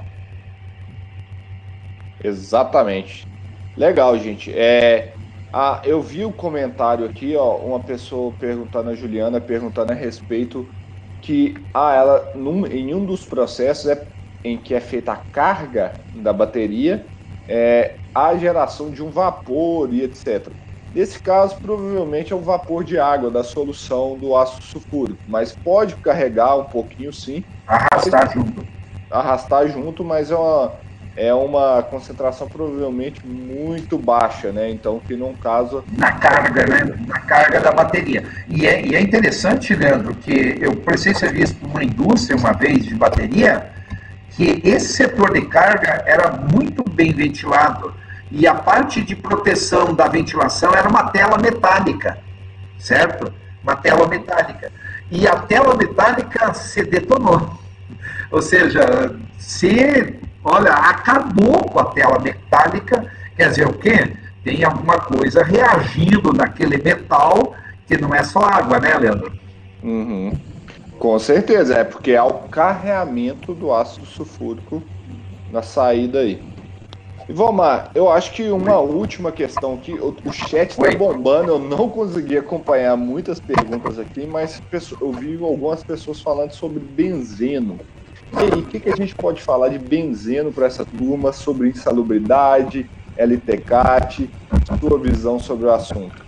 Exatamente. 2.24 3.28
Legal, 3.76 4.18
gente. 4.18 4.52
É, 4.54 5.14
ah, 5.52 5.82
eu 5.84 6.02
vi 6.02 6.26
o 6.26 6.34
comentário 6.34 7.06
aqui, 7.06 7.36
ó, 7.36 7.58
uma 7.58 7.84
pessoa 7.84 8.34
perguntando 8.38 8.90
a 8.90 8.96
Juliana, 8.96 9.42
perguntando 9.42 9.92
a 9.92 9.96
respeito 9.96 10.68
que 11.22 11.54
ah, 11.74 11.94
ela 11.94 12.32
num, 12.36 12.66
em 12.66 12.94
um 12.96 13.06
dos 13.06 13.26
processos 13.26 13.88
é, 13.88 14.08
em 14.44 14.58
que 14.58 14.74
é 14.74 14.80
feita 14.80 15.14
a 15.14 15.24
carga 15.32 15.94
da 16.14 16.34
bateria, 16.34 17.06
é, 17.48 17.98
a 18.14 18.36
geração 18.36 18.92
de 18.92 19.04
um 19.04 19.10
vapor 19.10 19.94
e 19.94 20.02
etc. 20.04 20.52
Nesse 20.94 21.22
caso, 21.22 21.58
provavelmente 21.60 22.34
é 22.34 22.36
um 22.36 22.42
vapor 22.42 22.84
de 22.84 23.00
água 23.00 23.32
da 23.32 23.44
solução 23.44 24.18
do 24.18 24.36
ácido 24.36 24.64
sulfúrico, 24.64 25.20
mas 25.26 25.56
pode 25.64 25.96
carregar 25.98 26.56
um 26.56 26.66
pouquinho 26.66 27.12
sim. 27.12 27.44
Arrastar 27.66 28.32
junto. 28.32 28.68
Arrastar 29.10 29.68
junto, 29.68 30.04
mas 30.04 30.30
é 30.30 30.36
uma, 30.36 30.80
é 31.16 31.34
uma 31.34 31.84
concentração 31.84 32.48
provavelmente 32.48 33.26
muito 33.26 33.98
baixa, 33.98 34.52
né? 34.52 34.70
Então, 34.72 35.00
que 35.00 35.16
num 35.16 35.34
caso. 35.36 35.84
Na 35.96 36.12
carga, 36.12 36.66
né? 36.66 36.96
Na 37.08 37.20
carga 37.20 37.60
da 37.60 37.72
bateria. 37.72 38.24
E 38.50 38.66
é, 38.66 38.84
e 38.84 38.96
é 38.96 39.02
interessante, 39.02 39.76
Leandro, 39.76 40.16
que 40.16 40.58
eu 40.60 40.76
prestei 40.76 41.14
serviço 41.14 41.56
para 41.56 41.70
uma 41.70 41.84
indústria 41.84 42.36
uma 42.36 42.54
vez 42.54 42.86
de 42.86 42.96
bateria, 42.96 43.72
que 44.32 44.62
esse 44.64 44.94
setor 44.94 45.34
de 45.34 45.42
carga 45.42 46.04
era 46.06 46.32
muito 46.32 46.84
bem 46.90 47.14
ventilado. 47.14 47.94
E 48.32 48.48
a 48.48 48.56
parte 48.56 49.04
de 49.04 49.16
proteção 49.16 49.94
da 49.94 50.08
ventilação 50.08 50.74
era 50.74 50.90
uma 50.90 51.12
tela 51.12 51.38
metálica, 51.38 52.18
certo? 52.80 53.32
Uma 53.62 53.76
tela 53.76 54.08
metálica. 54.08 54.72
E 55.12 55.28
a 55.28 55.36
tela 55.36 55.76
metálica 55.76 56.52
se 56.56 56.84
detonou. 56.84 57.60
Ou 58.32 58.42
seja, 58.42 59.16
se 59.38 60.18
olha, 60.44 60.72
acabou 60.72 61.64
com 61.70 61.80
a 61.80 61.86
tela 61.86 62.20
metálica, 62.20 63.06
quer 63.36 63.50
dizer 63.50 63.68
o 63.68 63.74
quê? 63.74 64.14
Tem 64.44 64.64
alguma 64.64 65.00
coisa 65.00 65.44
reagindo 65.44 66.34
naquele 66.34 66.78
metal 66.78 67.56
que 67.88 67.98
não 67.98 68.14
é 68.14 68.24
só 68.24 68.40
água, 68.40 68.80
né, 68.80 68.98
Leandro? 68.98 69.32
Uhum. 69.82 70.34
Com 71.00 71.18
certeza, 71.20 71.76
é 71.76 71.84
porque 71.84 72.16
há 72.16 72.26
o 72.26 72.48
carreamento 72.50 73.54
do 73.54 73.74
ácido 73.74 74.06
sulfúrico 74.06 74.82
na 75.52 75.62
saída 75.62 76.20
aí. 76.20 76.42
E 77.28 77.32
Vomar, 77.32 77.90
eu 77.96 78.12
acho 78.12 78.34
que 78.34 78.50
uma 78.52 78.80
última 78.80 79.32
questão 79.32 79.76
aqui, 79.76 79.94
o, 79.94 80.32
chat 80.32 80.72
está 80.72 80.98
bombando, 80.98 81.52
eu 81.52 81.60
não 81.60 81.90
consegui 81.90 82.38
acompanhar 82.38 82.98
muitas 82.98 83.40
perguntas 83.40 83.98
aqui, 83.98 84.26
mas 84.26 84.62
eu 85.00 85.12
vi 85.14 85.38
algumas 85.42 85.84
pessoas 85.84 86.22
falando 86.22 86.52
sobre 86.52 86.80
benzeno. 86.80 87.80
E 88.42 88.60
o 88.60 88.64
que, 88.64 88.80
que 88.80 88.90
a 88.90 88.96
gente 88.96 89.14
pode 89.16 89.42
falar 89.42 89.70
de 89.70 89.78
benzeno 89.78 90.52
para 90.52 90.66
essa 90.66 90.84
turma 90.84 91.32
sobre 91.32 91.70
insalubridade, 91.70 92.90
LTCAT, 93.18 94.30
sua 94.80 95.00
visão 95.00 95.40
sobre 95.40 95.68
o 95.68 95.72
assunto? 95.72 96.24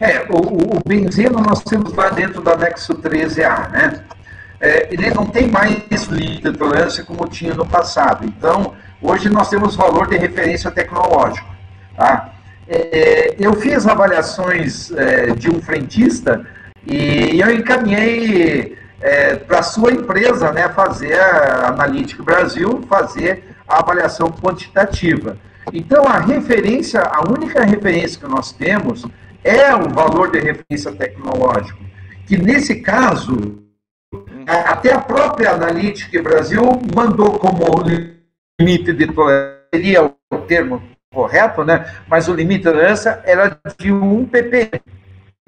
É, 0.00 0.20
o, 0.30 0.76
o, 0.76 0.82
benzeno 0.86 1.40
nós 1.40 1.62
temos 1.62 1.92
lá 1.94 2.10
dentro 2.10 2.40
do 2.40 2.50
anexo 2.50 2.94
13A, 2.94 3.70
né? 3.70 4.04
É, 4.60 4.88
ele 4.92 5.10
não 5.10 5.26
tem 5.26 5.48
mais 5.48 5.76
limite 6.06 6.42
de 6.42 6.52
tolerância 6.52 7.04
como 7.04 7.28
tinha 7.28 7.54
no 7.54 7.66
passado. 7.66 8.24
Então, 8.24 8.74
hoje 9.02 9.28
nós 9.28 9.50
temos 9.50 9.76
valor 9.76 10.08
de 10.08 10.16
referência 10.16 10.70
tecnológico. 10.70 11.46
Tá? 11.94 12.32
É, 12.68 13.34
eu 13.38 13.52
fiz 13.54 13.86
avaliações 13.86 14.90
é, 14.92 15.26
de 15.34 15.50
um 15.50 15.60
frentista 15.60 16.46
e 16.86 17.38
eu 17.40 17.50
encaminhei 17.50 18.78
é, 19.00 19.36
para 19.36 19.60
a 19.60 19.62
sua 19.62 19.92
empresa 19.92 20.52
né, 20.52 20.68
fazer 20.68 21.18
a 21.18 21.68
Analytics 21.68 22.24
Brasil, 22.24 22.82
fazer 22.88 23.44
a 23.66 23.80
avaliação 23.80 24.28
quantitativa. 24.30 25.38
Então, 25.72 26.04
a 26.04 26.18
referência, 26.18 27.00
a 27.00 27.28
única 27.28 27.64
referência 27.64 28.20
que 28.20 28.28
nós 28.28 28.52
temos 28.52 29.04
é 29.42 29.74
o 29.74 29.88
valor 29.88 30.30
de 30.30 30.40
referência 30.40 30.92
tecnológico, 30.92 31.78
que 32.26 32.36
nesse 32.36 32.80
caso, 32.80 33.62
até 34.46 34.92
a 34.92 35.00
própria 35.00 35.52
Analytics 35.52 36.22
Brasil 36.22 36.62
mandou 36.94 37.38
como 37.38 37.64
limite 38.58 38.92
de 38.92 39.06
tolerância, 39.08 39.56
seria 39.74 40.04
o 40.04 40.38
termo 40.46 40.82
correto, 41.12 41.64
né? 41.64 41.92
mas 42.08 42.28
o 42.28 42.34
limite 42.34 42.64
de 42.64 42.70
tolerância 42.70 43.20
era 43.24 43.58
de 43.78 43.92
1 43.92 44.26
ppm. 44.26 44.80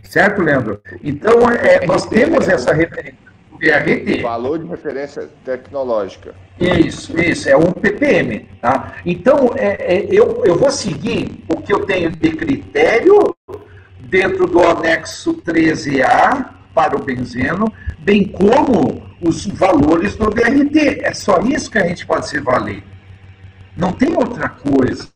Certo, 0.03 0.43
Leandro? 0.43 0.81
Então, 1.03 1.51
é, 1.51 1.85
nós 1.87 2.07
temos 2.07 2.49
essa 2.49 2.73
referência. 2.73 3.28
BRT. 3.59 4.23
Valor 4.23 4.59
de 4.61 4.67
referência 4.67 5.29
tecnológica. 5.45 6.35
Isso, 6.59 7.19
isso, 7.21 7.49
é 7.49 7.57
um 7.57 7.73
ppm. 7.73 8.49
Tá? 8.61 8.95
Então, 9.05 9.51
é, 9.57 9.97
é, 9.97 10.07
eu, 10.11 10.45
eu 10.45 10.57
vou 10.57 10.71
seguir 10.71 11.45
o 11.49 11.61
que 11.61 11.73
eu 11.73 11.85
tenho 11.85 12.11
de 12.11 12.31
critério 12.31 13.35
dentro 14.01 14.47
do 14.47 14.61
anexo 14.61 15.43
13A 15.43 16.51
para 16.75 16.97
o 16.97 17.03
benzeno, 17.03 17.73
bem 17.99 18.25
como 18.25 19.03
os 19.21 19.47
valores 19.47 20.15
do 20.17 20.31
BRT. 20.31 21.01
É 21.03 21.13
só 21.13 21.41
isso 21.41 21.71
que 21.71 21.79
a 21.79 21.87
gente 21.87 22.07
pode 22.07 22.29
se 22.29 22.41
valer. 22.41 22.83
Não 23.77 23.93
tem 23.93 24.17
outra 24.17 24.49
coisa. 24.49 25.09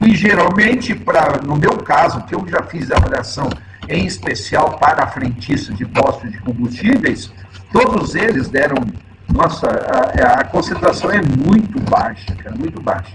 E 0.00 0.14
geralmente, 0.14 0.94
pra, 0.94 1.40
no 1.44 1.56
meu 1.56 1.76
caso, 1.78 2.24
que 2.24 2.34
eu 2.34 2.46
já 2.46 2.62
fiz 2.62 2.90
a 2.90 2.96
avaliação 2.96 3.48
em 3.88 4.06
especial 4.06 4.78
para 4.78 5.06
frentistas 5.06 5.76
de 5.76 5.86
postos 5.86 6.30
de 6.30 6.38
combustíveis, 6.38 7.32
todos 7.72 8.14
eles 8.14 8.48
deram. 8.48 8.76
Nossa, 9.32 9.66
a, 9.68 10.40
a 10.40 10.44
concentração 10.44 11.10
é 11.10 11.20
muito 11.20 11.78
baixa, 11.90 12.34
cara, 12.36 12.56
muito 12.56 12.80
baixa. 12.80 13.14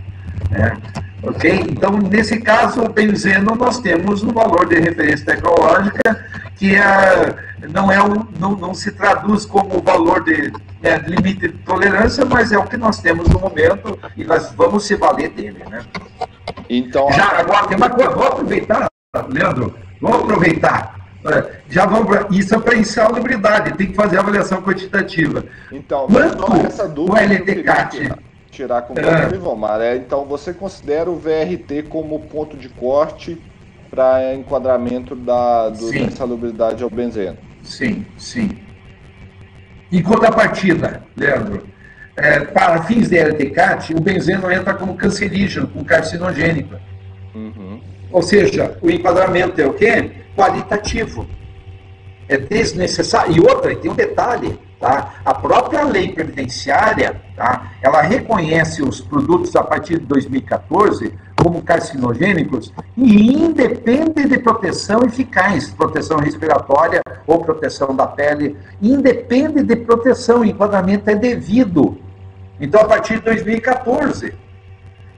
Né? 0.49 0.77
Ok? 1.23 1.65
Então, 1.69 1.97
nesse 1.97 2.39
caso, 2.39 2.83
o 2.83 2.89
benzeno, 2.89 3.55
nós 3.55 3.79
temos 3.79 4.23
um 4.23 4.31
valor 4.31 4.67
de 4.67 4.75
referência 4.75 5.25
tecnológica 5.25 6.25
que 6.55 6.75
é, 6.75 7.35
não, 7.69 7.91
é 7.91 8.01
um, 8.03 8.27
não, 8.39 8.55
não 8.55 8.73
se 8.73 8.91
traduz 8.91 9.45
como 9.45 9.81
valor 9.81 10.23
de 10.23 10.53
é, 10.81 10.97
limite 10.97 11.47
de 11.47 11.57
tolerância, 11.59 12.25
mas 12.25 12.51
é 12.51 12.57
o 12.57 12.65
que 12.65 12.77
nós 12.77 12.99
temos 12.99 13.27
no 13.29 13.39
momento 13.39 13.97
e 14.15 14.23
nós 14.23 14.51
vamos 14.51 14.85
se 14.85 14.95
valer 14.95 15.29
dele. 15.29 15.63
Né? 15.69 15.83
Então, 16.69 17.11
Já, 17.11 17.39
agora, 17.39 17.67
tem 17.67 17.77
uma 17.77 17.89
coisa, 17.89 18.11
vou 18.11 18.27
aproveitar, 18.27 18.87
Leandro, 19.29 19.75
Vamos 20.03 20.23
aproveitar. 20.23 21.01
Já 21.69 21.85
vamos 21.85 22.37
isso 22.37 22.53
é 22.53 22.59
para 22.59 22.75
insalubridade, 22.75 23.77
tem 23.77 23.87
que 23.87 23.95
fazer 23.95 24.17
avaliação 24.17 24.61
quantitativa. 24.61 25.45
Então, 25.71 26.07
Quanto 26.07 26.67
essa 26.67 26.85
dúvida 26.85 27.15
o 27.15 27.23
LTCAT 27.23 28.11
tirar 28.51 28.81
com 28.81 28.93
o 28.93 28.99
é. 28.99 29.29
Vomar, 29.37 29.79
é, 29.79 29.95
então 29.95 30.25
você 30.25 30.53
considera 30.53 31.09
o 31.09 31.15
VRT 31.15 31.83
como 31.89 32.19
ponto 32.19 32.57
de 32.57 32.67
corte 32.67 33.41
para 33.89 34.35
enquadramento 34.35 35.15
da, 35.15 35.69
do, 35.69 35.89
da 35.89 35.97
insalubridade 35.97 36.83
ao 36.83 36.89
benzeno? 36.89 37.37
Sim, 37.63 38.05
sim. 38.17 38.49
Em 39.89 40.03
contrapartida, 40.03 41.03
Leandro, 41.15 41.63
é, 42.17 42.41
para 42.41 42.83
fins 42.83 43.07
de 43.07 43.17
LTCAT, 43.17 43.95
o 43.95 44.01
benzeno 44.01 44.51
entra 44.51 44.73
como 44.73 44.95
cancerígeno, 44.95 45.67
como 45.67 45.85
carcinogênico. 45.85 46.75
Uhum. 47.33 47.92
Ou 48.13 48.21
seja, 48.21 48.77
o 48.79 48.91
enquadramento 48.91 49.59
é 49.59 49.65
o 49.65 49.73
quê? 49.73 50.11
Qualitativo. 50.37 51.27
É 52.29 52.37
desnecessário. 52.37 53.35
E 53.35 53.39
outra, 53.39 53.75
tem 53.75 53.89
um 53.89 53.95
detalhe, 53.95 54.57
tá? 54.79 55.15
A 55.25 55.33
própria 55.33 55.83
lei 55.83 56.13
previdenciária, 56.13 57.19
tá? 57.35 57.71
Ela 57.81 58.01
reconhece 58.03 58.83
os 58.83 59.01
produtos 59.01 59.55
a 59.55 59.63
partir 59.63 59.99
de 59.99 60.05
2014 60.05 61.11
como 61.41 61.61
carcinogênicos 61.63 62.71
e 62.95 63.43
independe 63.43 64.25
de 64.25 64.37
proteção 64.37 65.03
eficaz, 65.03 65.71
proteção 65.71 66.19
respiratória 66.19 67.01
ou 67.25 67.43
proteção 67.43 67.95
da 67.95 68.07
pele, 68.07 68.55
independe 68.81 69.63
de 69.63 69.75
proteção, 69.75 70.41
o 70.41 70.45
enquadramento 70.45 71.09
é 71.09 71.15
devido. 71.15 71.97
Então, 72.61 72.79
a 72.81 72.85
partir 72.85 73.15
de 73.15 73.21
2014. 73.21 74.42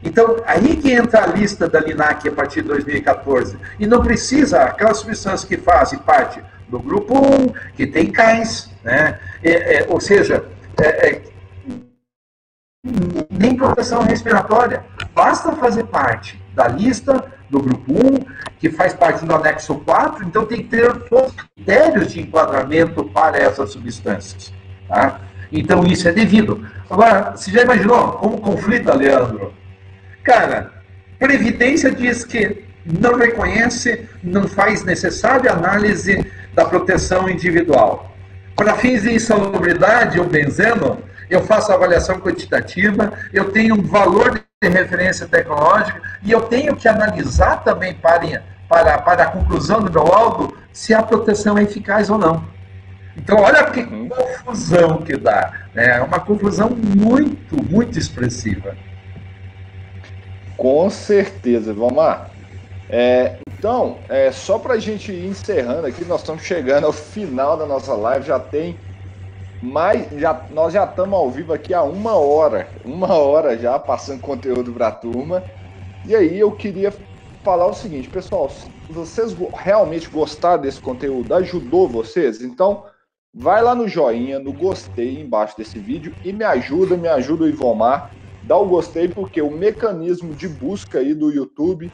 Então, 0.06 0.38
aí 0.46 0.78
que 0.78 0.92
entra 0.92 1.24
a 1.24 1.28
lista 1.28 1.68
da 1.68 1.80
LINAC 1.80 2.30
a 2.30 2.32
partir 2.32 2.62
de 2.62 2.68
2014. 2.68 3.58
E 3.80 3.88
não 3.88 4.04
precisa, 4.04 4.62
aquelas 4.62 4.98
substâncias 4.98 5.44
que 5.44 5.58
fazem 5.58 5.98
parte 5.98 6.42
do 6.70 6.80
grupo 6.80 7.18
1, 7.18 7.48
que 7.76 7.88
tem 7.88 8.12
cais, 8.12 8.70
né? 8.84 9.20
É, 9.44 9.80
é, 9.80 9.86
ou 9.90 10.00
seja, 10.00 10.46
é, 10.80 11.10
é 11.10 11.22
nem 13.32 13.56
proteção 13.58 14.04
respiratória. 14.04 14.86
Basta 15.14 15.52
fazer 15.54 15.86
parte 15.86 16.40
da 16.54 16.68
lista 16.68 17.26
do 17.50 17.60
grupo 17.60 17.92
1, 17.92 18.26
que 18.60 18.70
faz 18.70 18.94
parte 18.94 19.26
do 19.26 19.34
anexo 19.34 19.76
4, 19.76 20.24
então 20.26 20.46
tem 20.46 20.60
que 20.60 20.70
ter 20.70 20.94
todos 21.10 21.34
os 21.34 21.42
critérios 21.56 22.14
de 22.14 22.22
enquadramento 22.22 23.04
para 23.06 23.38
essas 23.38 23.72
substâncias. 23.72 24.54
Tá? 24.88 25.20
Então 25.52 25.84
isso 25.84 26.08
é 26.08 26.12
devido. 26.12 26.64
Agora, 26.90 27.36
você 27.36 27.52
já 27.52 27.64
imaginou 27.64 28.14
como 28.14 28.40
conflita, 28.40 28.94
Leandro? 28.94 29.65
Cara, 30.26 30.72
Previdência 31.20 31.92
diz 31.92 32.26
que 32.26 32.66
não 32.86 33.16
reconhece, 33.16 34.10
não 34.22 34.48
faz 34.48 34.84
necessária 34.84 35.52
análise 35.52 36.26
da 36.54 36.66
proteção 36.66 37.30
individual. 37.30 38.12
Para 38.56 38.76
fins 38.76 39.04
de 39.04 39.14
insalubridade 39.14 40.20
ou 40.20 40.26
benzeno, 40.26 41.02
eu 41.30 41.42
faço 41.42 41.72
avaliação 41.72 42.20
quantitativa, 42.20 43.14
eu 43.32 43.52
tenho 43.52 43.76
um 43.76 43.82
valor 43.82 44.42
de 44.62 44.70
referência 44.70 45.28
tecnológica 45.28 46.02
e 46.24 46.32
eu 46.32 46.42
tenho 46.42 46.76
que 46.76 46.88
analisar 46.88 47.64
também 47.64 47.94
para, 47.94 48.44
para, 48.68 48.98
para 49.00 49.24
a 49.24 49.32
conclusão 49.32 49.82
do 49.82 49.92
meu 49.92 50.04
laudo 50.04 50.58
se 50.74 50.94
a 50.94 51.02
proteção 51.02 51.58
é 51.58 51.64
eficaz 51.64 52.10
ou 52.10 52.18
não. 52.18 52.44
Então, 53.18 53.40
olha 53.40 53.64
que 53.66 53.82
uhum. 53.82 54.10
confusão 54.10 54.98
que 54.98 55.16
dá. 55.18 55.54
Né? 55.74 55.98
É 55.98 56.02
uma 56.02 56.20
confusão 56.20 56.70
muito, 56.70 57.56
muito 57.64 57.98
expressiva. 57.98 58.76
Com 60.56 60.90
certeza, 60.90 61.74
vamos 61.74 61.98
lá. 61.98 62.32
É, 62.90 63.40
então, 63.60 64.06
é, 64.10 64.32
só 64.32 64.60
para 64.60 64.76
a 64.76 64.80
gente 64.80 65.12
ir 65.12 65.28
encerrando 65.28 65.88
aqui, 65.88 66.06
nós 66.06 66.22
estamos 66.22 66.44
chegando 66.44 66.86
ao 66.86 66.94
final 66.94 67.58
da 67.58 67.66
nossa 67.66 67.96
live, 67.96 68.26
já 68.28 68.40
tem 68.40 68.82
Mas 69.62 70.10
já, 70.20 70.48
nós 70.52 70.74
já 70.74 70.86
estamos 70.86 71.16
ao 71.18 71.32
vivo 71.32 71.54
aqui 71.54 71.74
há 71.74 71.84
uma 71.84 72.16
hora, 72.16 72.74
uma 72.84 73.14
hora 73.16 73.58
já 73.58 73.80
passando 73.80 74.22
conteúdo 74.22 74.74
para 74.74 74.90
a 74.90 74.94
turma. 74.94 75.46
E 76.04 76.16
aí 76.16 76.40
eu 76.40 76.52
queria 76.56 76.94
falar 77.44 77.68
o 77.68 77.74
seguinte, 77.74 78.10
pessoal, 78.10 78.50
se 78.50 78.70
vocês 78.90 79.36
realmente 79.56 80.10
gostaram 80.10 80.62
desse 80.62 80.82
conteúdo, 80.82 81.34
ajudou 81.36 81.88
vocês, 81.88 82.42
então 82.42 82.86
vai 83.34 83.62
lá 83.62 83.76
no 83.76 83.88
joinha, 83.88 84.40
no 84.40 84.54
gostei 84.54 85.20
embaixo 85.22 85.58
desse 85.58 85.80
vídeo 85.80 86.16
e 86.24 86.34
me 86.34 86.44
ajuda, 86.44 86.98
me 86.98 87.08
ajuda 87.08 87.44
o 87.44 87.48
Ivomar, 87.48 88.12
dá 88.48 88.58
o 88.58 88.66
gostei 88.66 89.08
porque 89.08 89.42
o 89.42 89.52
mecanismo 89.52 90.34
de 90.34 90.48
busca 90.48 91.00
aí 91.00 91.14
do 91.14 91.32
YouTube 91.32 91.92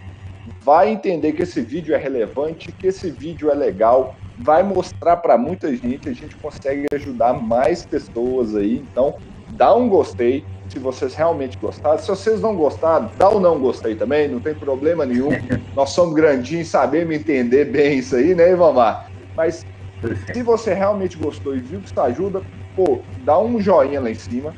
vai 0.64 0.90
entender 0.90 1.34
que 1.34 1.44
esse 1.44 1.62
vídeo 1.62 1.96
é 1.96 1.98
relevante, 1.98 2.72
que 2.72 2.88
esse 2.88 3.10
vídeo 3.10 3.50
é 3.50 3.54
legal, 3.54 4.16
vai 4.40 4.64
mostrar 4.64 5.18
para 5.18 5.38
muita 5.38 5.76
gente, 5.76 6.10
a 6.10 6.14
gente 6.14 6.36
consegue 6.36 6.86
ajudar 6.94 7.34
mais 7.34 7.86
pessoas 7.86 8.56
aí. 8.56 8.78
Então, 8.92 9.16
dá 9.52 9.76
um 9.76 9.88
gostei 9.88 10.44
se 10.68 10.80
vocês 10.80 11.14
realmente 11.14 11.58
gostaram. 11.58 11.98
Se 11.98 12.08
vocês 12.08 12.42
não 12.42 12.56
gostaram, 12.56 13.10
dá 13.18 13.30
o 13.30 13.38
um 13.38 13.40
não 13.40 13.60
gostei 13.60 13.96
também, 13.96 14.28
não 14.28 14.40
tem 14.40 14.54
problema 14.54 15.06
nenhum. 15.06 15.30
Nós 15.76 15.92
somos 15.92 16.16
grandinhos, 16.16 16.70
sabemos 16.70 17.16
entender 17.16 17.66
bem 17.66 18.00
isso 18.00 18.16
aí, 18.16 18.34
né, 18.34 18.52
Ivamar? 18.52 19.12
Mas 19.36 19.66
se 20.34 20.42
você 20.42 20.74
realmente 20.74 21.18
gostou 21.18 21.56
e 21.56 21.60
viu 21.60 21.80
que 21.80 21.88
isso 21.88 22.02
ajuda, 22.02 22.42
pô, 22.76 23.00
dá 23.24 23.38
um 23.40 23.60
joinha 23.60 24.02
lá 24.02 24.10
em 24.10 24.16
cima. 24.16 24.54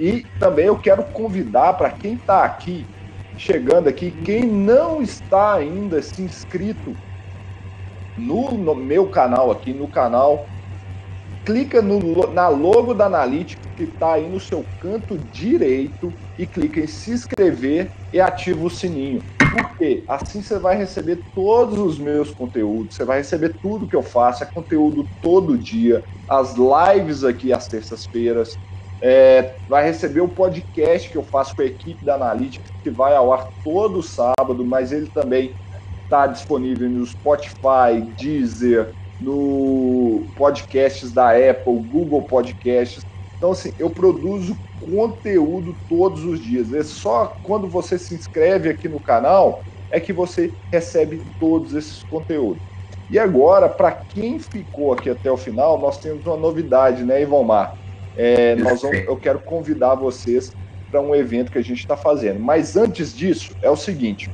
E 0.00 0.24
também 0.38 0.66
eu 0.66 0.78
quero 0.78 1.02
convidar 1.04 1.74
para 1.74 1.90
quem 1.90 2.14
está 2.14 2.44
aqui, 2.44 2.86
chegando 3.36 3.88
aqui, 3.88 4.10
quem 4.24 4.44
não 4.44 5.02
está 5.02 5.54
ainda 5.54 6.00
se 6.00 6.22
inscrito 6.22 6.94
no, 8.16 8.52
no 8.52 8.74
meu 8.74 9.08
canal 9.08 9.50
aqui, 9.50 9.72
no 9.72 9.88
canal, 9.88 10.46
clica 11.44 11.80
no, 11.80 12.32
na 12.32 12.48
logo 12.48 12.94
da 12.94 13.06
Analytics 13.06 13.68
que 13.76 13.84
está 13.84 14.14
aí 14.14 14.28
no 14.28 14.40
seu 14.40 14.64
canto 14.80 15.16
direito 15.32 16.12
e 16.36 16.46
clica 16.46 16.80
em 16.80 16.86
se 16.86 17.12
inscrever 17.12 17.90
e 18.12 18.20
ativa 18.20 18.64
o 18.64 18.70
sininho. 18.70 19.22
Porque 19.52 20.04
assim 20.06 20.42
você 20.42 20.58
vai 20.58 20.76
receber 20.76 21.20
todos 21.34 21.78
os 21.78 21.98
meus 21.98 22.30
conteúdos, 22.32 22.96
você 22.96 23.04
vai 23.04 23.18
receber 23.18 23.54
tudo 23.62 23.86
que 23.86 23.96
eu 23.96 24.02
faço, 24.02 24.42
é 24.42 24.46
conteúdo 24.46 25.08
todo 25.22 25.56
dia, 25.56 26.04
as 26.28 26.54
lives 26.56 27.24
aqui 27.24 27.52
às 27.52 27.66
terças-feiras, 27.66 28.58
é, 29.00 29.56
vai 29.66 29.84
receber 29.84 30.20
o 30.20 30.28
podcast 30.28 31.10
que 31.10 31.16
eu 31.16 31.22
faço 31.22 31.54
com 31.54 31.62
a 31.62 31.66
equipe 31.66 32.04
da 32.04 32.14
Analytics, 32.14 32.70
que 32.82 32.90
vai 32.90 33.14
ao 33.14 33.32
ar 33.32 33.46
todo 33.62 34.02
sábado, 34.02 34.64
mas 34.64 34.92
ele 34.92 35.08
também 35.10 35.54
está 36.02 36.26
disponível 36.26 36.88
no 36.88 37.04
Spotify, 37.04 38.02
Deezer, 38.16 38.94
no 39.20 40.30
podcasts 40.34 41.12
da 41.12 41.30
Apple, 41.30 41.74
Google 41.82 42.22
Podcasts. 42.22 43.04
Então, 43.36 43.52
assim, 43.52 43.72
eu 43.78 43.90
produzo 43.90 44.56
conteúdo 44.80 45.76
todos 45.88 46.24
os 46.24 46.40
dias. 46.40 46.72
É 46.72 46.82
só 46.82 47.26
quando 47.42 47.68
você 47.68 47.98
se 47.98 48.14
inscreve 48.14 48.68
aqui 48.70 48.88
no 48.88 49.00
canal 49.00 49.62
é 49.90 50.00
que 50.00 50.12
você 50.12 50.54
recebe 50.72 51.24
todos 51.38 51.74
esses 51.74 52.02
conteúdos. 52.02 52.62
E 53.08 53.18
agora, 53.18 53.68
para 53.68 53.92
quem 53.92 54.38
ficou 54.38 54.92
aqui 54.92 55.08
até 55.08 55.30
o 55.30 55.36
final, 55.36 55.80
nós 55.80 55.98
temos 55.98 56.26
uma 56.26 56.36
novidade, 56.36 57.04
né, 57.04 57.22
Ivomar? 57.22 57.72
É, 58.18 58.56
nós 58.56 58.82
vamos, 58.82 58.98
eu 59.06 59.16
quero 59.16 59.40
convidar 59.40 59.94
vocês 59.94 60.50
para 60.90 61.00
um 61.00 61.14
evento 61.14 61.52
que 61.52 61.58
a 61.58 61.62
gente 61.62 61.78
está 61.78 61.96
fazendo. 61.96 62.40
Mas 62.40 62.76
antes 62.76 63.14
disso, 63.14 63.54
é 63.62 63.70
o 63.70 63.76
seguinte: 63.76 64.28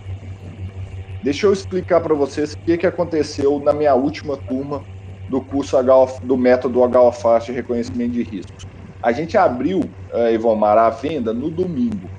Deixa 1.25 1.47
eu 1.47 1.53
explicar 1.53 2.03
para 2.03 2.15
vocês 2.15 2.53
o 2.53 2.57
que, 2.67 2.77
que 2.77 2.87
aconteceu 2.87 3.59
na 3.59 3.73
minha 3.73 3.95
última 3.95 4.37
turma 4.37 4.85
do 5.27 5.43
curso 5.43 5.77
H, 5.77 6.19
do 6.23 6.37
método 6.37 6.81
HOFAST 6.81 7.47
de 7.47 7.53
reconhecimento 7.53 8.13
de 8.13 8.23
riscos. 8.23 8.67
A 9.03 9.11
gente 9.13 9.37
abriu, 9.37 9.81
uh, 10.13 10.29
Ivomar, 10.33 10.77
a 10.77 10.91
venda 10.91 11.33
no 11.33 11.51
domingo. 11.51 12.11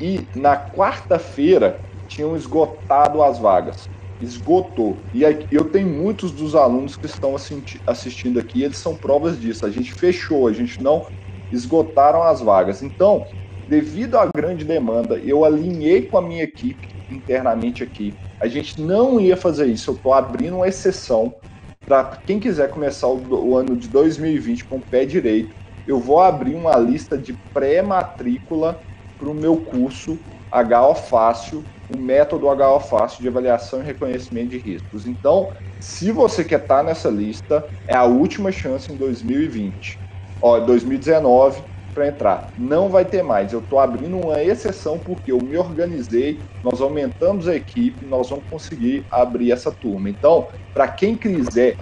E 0.00 0.28
na 0.34 0.56
quarta-feira 0.56 1.80
tinham 2.08 2.36
esgotado 2.36 3.22
as 3.22 3.38
vagas. 3.38 3.88
Esgotou. 4.20 5.04
E 5.12 5.22
eu 5.50 5.70
tenho 5.70 5.88
muitos 5.88 6.32
dos 6.32 6.54
alunos 6.54 6.96
que 6.96 7.06
estão 7.06 7.34
assistindo 7.86 8.38
aqui, 8.38 8.62
eles 8.62 8.78
são 8.78 8.96
provas 8.96 9.38
disso. 9.40 9.66
A 9.66 9.70
gente 9.70 9.92
fechou, 9.92 10.46
a 10.46 10.52
gente 10.52 10.82
não 10.82 11.06
esgotaram 11.50 12.22
as 12.22 12.40
vagas. 12.40 12.82
Então, 12.82 13.24
devido 13.66 14.16
à 14.16 14.28
grande 14.34 14.64
demanda, 14.64 15.18
eu 15.18 15.44
alinhei 15.44 16.02
com 16.02 16.16
a 16.16 16.22
minha 16.22 16.42
equipe 16.42 16.88
internamente 17.10 17.82
aqui. 17.82 18.18
A 18.40 18.46
gente 18.46 18.80
não 18.80 19.20
ia 19.20 19.36
fazer 19.36 19.66
isso. 19.66 19.90
Eu 19.90 19.94
estou 19.94 20.12
abrindo 20.12 20.56
uma 20.56 20.68
exceção 20.68 21.34
para 21.84 22.16
quem 22.26 22.40
quiser 22.40 22.70
começar 22.70 23.08
o, 23.08 23.50
o, 23.50 23.56
ano 23.56 23.76
de 23.76 23.88
2020 23.88 24.64
com 24.64 24.76
o 24.78 24.82
pé 24.82 25.04
direito. 25.04 25.54
Eu 25.86 26.00
vou 26.00 26.20
abrir 26.20 26.54
uma 26.54 26.76
lista 26.76 27.18
de 27.18 27.38
pré-matrícula 27.52 28.80
para 29.18 29.30
o 29.30 29.34
meu 29.34 29.58
curso 29.64 30.18
HO 30.62 30.94
Fácil, 30.94 31.64
o 31.92 31.98
método 31.98 32.46
HO 32.48 32.80
Fácil 32.80 33.22
de 33.22 33.28
avaliação 33.28 33.80
e 33.80 33.84
reconhecimento 33.84 34.50
de 34.50 34.58
riscos. 34.58 35.06
Então, 35.06 35.50
se 35.80 36.12
você 36.12 36.44
quer 36.44 36.60
estar 36.60 36.78
tá 36.78 36.82
nessa 36.82 37.08
lista, 37.08 37.64
é 37.88 37.94
a 37.94 38.04
última 38.04 38.52
chance 38.52 38.92
em 38.92 38.96
2020. 38.96 39.98
Ó, 40.40 40.60
2019 40.60 41.62
para 41.94 42.08
entrar. 42.08 42.50
Não 42.58 42.88
vai 42.88 43.04
ter 43.04 43.22
mais. 43.22 43.52
Eu 43.52 43.60
estou 43.60 43.78
abrindo 43.78 44.18
uma 44.18 44.42
exceção 44.42 44.98
porque 44.98 45.30
eu 45.30 45.38
me 45.38 45.56
organizei, 45.56 46.40
nós 46.62 46.80
aumentamos 46.80 47.46
a 47.46 47.54
equipe, 47.54 48.04
nós 48.04 48.28
vamos 48.28 48.44
conseguir 48.50 49.06
abrir 49.10 49.52
essa 49.52 49.70
turma. 49.70 50.10
Então, 50.10 50.48
para 50.74 50.88
quem 50.88 51.16
quiser 51.16 51.76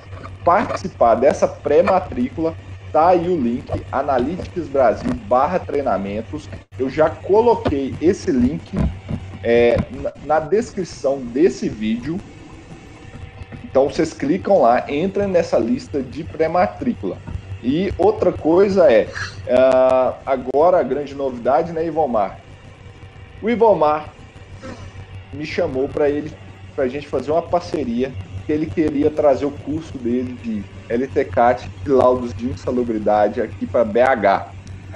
participar 0.44 1.14
dessa 1.14 1.48
pré-matrícula, 1.48 2.54
tá 2.92 3.08
aí 3.08 3.28
o 3.28 3.36
link 3.36 3.64
Analytics 3.90 4.68
Brasil 4.68 5.10
barra 5.26 5.58
treinamentos. 5.58 6.48
Eu 6.78 6.90
já 6.90 7.08
coloquei 7.08 7.94
esse 8.00 8.30
link 8.30 8.70
é, 9.42 9.76
na 10.24 10.38
descrição 10.38 11.18
desse 11.18 11.68
vídeo. 11.68 12.20
Então 13.64 13.88
vocês 13.88 14.12
clicam 14.12 14.60
lá, 14.60 14.84
entrem 14.90 15.26
nessa 15.26 15.58
lista 15.58 16.02
de 16.02 16.22
pré-matrícula. 16.22 17.16
E 17.62 17.92
outra 17.96 18.32
coisa 18.32 18.92
é, 18.92 19.04
uh, 19.04 20.14
agora 20.26 20.78
a 20.78 20.82
grande 20.82 21.14
novidade, 21.14 21.72
né, 21.72 21.86
Ivomar? 21.86 22.38
O 23.40 23.48
Ivomar 23.48 24.12
me 25.32 25.46
chamou 25.46 25.88
para 25.88 26.10
ele, 26.10 26.30
para 26.74 26.84
a 26.84 26.88
gente 26.88 27.08
fazer 27.08 27.30
uma 27.30 27.40
parceria, 27.40 28.12
que 28.44 28.52
ele 28.52 28.66
queria 28.66 29.10
trazer 29.10 29.46
o 29.46 29.52
curso 29.52 29.96
dele 29.98 30.36
de 30.42 30.64
LTCAT 30.88 31.68
e 31.86 31.88
laudos 31.88 32.32
de 32.34 32.50
insalubridade 32.50 33.40
aqui 33.40 33.66
para 33.66 33.84
BH. 33.84 34.52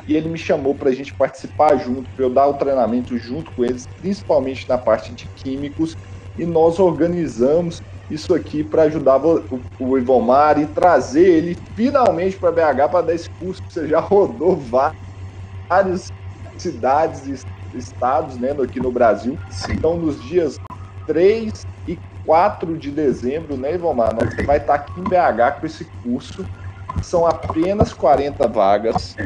E 0.07 0.15
ele 0.15 0.29
me 0.29 0.39
chamou 0.39 0.75
para 0.75 0.91
a 0.91 0.93
gente 0.93 1.15
participar 1.15 1.77
junto, 1.77 2.09
para 2.15 2.25
eu 2.25 2.31
dar 2.31 2.47
o 2.47 2.55
treinamento 2.55 3.17
junto 3.19 3.53
com 3.53 3.65
eles, 3.65 3.85
principalmente 3.97 4.69
na 4.69 4.79
parte 4.79 5.15
de 5.15 5.27
químicos, 5.37 5.95
e 6.39 6.45
nós 6.45 6.79
organizamos 6.79 7.79
isso 8.09 8.35
aqui 8.35 8.63
para 8.63 8.83
ajudar 8.83 9.25
o, 9.25 9.61
o 9.81 9.99
Ivomar 9.99 10.61
e 10.61 10.67
trazer 10.67 11.29
ele 11.29 11.57
finalmente 11.75 12.39
para 12.39 12.53
BH 12.53 12.89
para 12.91 13.03
dar 13.03 13.15
esse 13.15 13.29
curso 13.39 13.61
que 13.63 13.73
você 13.73 13.89
já 13.89 13.99
rodou 14.01 14.57
várias 14.57 16.07
cidades 16.57 17.27
e 17.27 17.77
estados 17.77 18.39
né, 18.39 18.53
aqui 18.53 18.81
no 18.81 18.93
Brasil. 18.93 19.37
Sim. 19.51 19.73
Então, 19.73 19.97
nos 19.97 20.23
dias 20.23 20.57
3 21.07 21.51
e 21.87 21.99
4 22.27 22.77
de 22.77 22.91
dezembro, 22.91 23.57
né, 23.57 23.75
Ivomar? 23.75 24.15
Nós 24.15 24.35
vai 24.45 24.59
estar 24.59 24.75
aqui 24.75 25.01
em 25.01 25.05
BH 25.05 25.61
com 25.61 25.67
esse 25.67 25.85
curso. 26.03 26.45
São 27.03 27.27
apenas 27.27 27.93
40 27.93 28.47
vagas. 28.49 29.17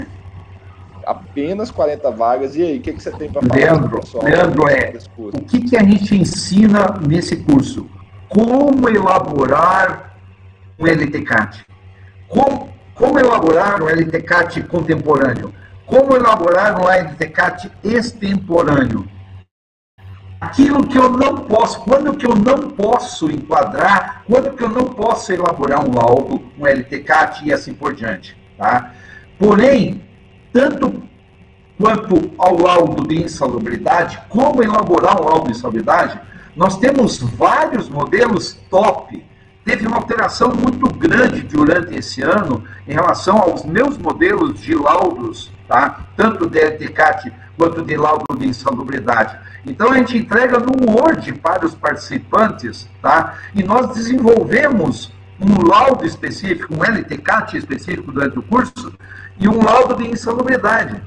Apenas 1.07 1.71
40 1.71 2.11
vagas. 2.11 2.55
E 2.55 2.63
aí, 2.63 2.79
o 2.79 2.81
que, 2.83 2.93
que 2.93 3.03
você 3.03 3.11
tem 3.11 3.33
para 3.33 3.43
falar? 3.43 3.57
Leandro, 3.57 4.01
pessoal, 4.01 4.25
Leandro 4.25 4.69
é, 4.69 4.93
o 5.17 5.45
que, 5.45 5.61
que 5.63 5.77
a 5.77 5.83
gente 5.83 6.15
ensina 6.15 6.99
nesse 7.01 7.37
curso? 7.37 7.89
como 8.31 8.89
elaborar 8.89 10.15
um 10.79 10.87
LTCAT. 10.87 11.67
Como, 12.29 12.73
como 12.95 13.19
elaborar 13.19 13.83
um 13.83 13.89
LTCAT 13.89 14.63
contemporâneo? 14.63 15.53
Como 15.85 16.15
elaborar 16.15 16.81
um 16.81 16.89
LTCAT 16.89 17.71
extemporâneo? 17.83 19.05
Aquilo 20.41 20.87
que 20.87 20.97
eu 20.97 21.11
não 21.11 21.37
posso, 21.37 21.81
quando 21.81 22.17
que 22.17 22.27
eu 22.27 22.35
não 22.35 22.71
posso 22.71 23.31
enquadrar, 23.31 24.23
quando 24.27 24.57
que 24.57 24.65
eu 24.65 24.71
não 24.71 24.87
posso 24.87 25.33
elaborar 25.33 25.87
um 25.87 25.95
laudo, 25.95 26.43
um 26.59 26.67
LTCAT 26.67 27.45
e 27.45 27.53
assim 27.53 27.75
por 27.75 27.95
diante. 27.95 28.35
Tá? 28.57 28.93
Porém, 29.39 30.03
tanto 30.51 31.03
quanto 31.79 32.33
ao 32.39 32.59
laudo 32.59 33.07
de 33.07 33.23
insalubridade, 33.23 34.19
como 34.29 34.63
elaborar 34.63 35.21
um 35.21 35.25
laudo 35.25 35.47
de 35.47 35.53
insalubridade, 35.53 36.19
nós 36.57 36.79
temos 36.79 37.19
vários 37.19 37.89
modelos 37.89 38.59
top. 38.71 39.25
Teve 39.65 39.87
uma 39.87 39.99
alteração 39.99 40.53
muito 40.53 40.89
grande 40.95 41.43
durante 41.43 41.95
esse 41.95 42.23
ano 42.23 42.65
em 42.89 42.93
relação 42.93 43.39
aos 43.39 43.65
meus 43.65 43.99
modelos 43.99 44.59
de 44.61 44.75
laudos, 44.75 45.53
tá? 45.69 46.07
tanto 46.17 46.49
de 46.49 46.59
ETCAT 46.59 47.33
quanto 47.57 47.83
de 47.83 47.97
laudo 47.97 48.25
de 48.39 48.49
insalubridade. 48.49 49.39
Então 49.67 49.93
a 49.93 49.97
gente 49.99 50.17
entrega 50.17 50.59
no 50.59 50.91
Word 50.91 51.33
para 51.35 51.67
os 51.67 51.75
participantes, 51.75 52.89
tá? 53.03 53.35
E 53.55 53.63
nós 53.63 53.95
desenvolvemos 53.95 55.13
um 55.39 55.67
laudo 55.67 56.07
específico, 56.07 56.75
um 56.75 56.83
LTCAT 56.83 57.59
específico 57.59 58.11
durante 58.13 58.39
o 58.39 58.43
curso 58.43 58.95
e 59.39 59.47
um 59.47 59.63
laudo 59.63 59.97
de 59.97 60.09
insalubridade 60.09 61.03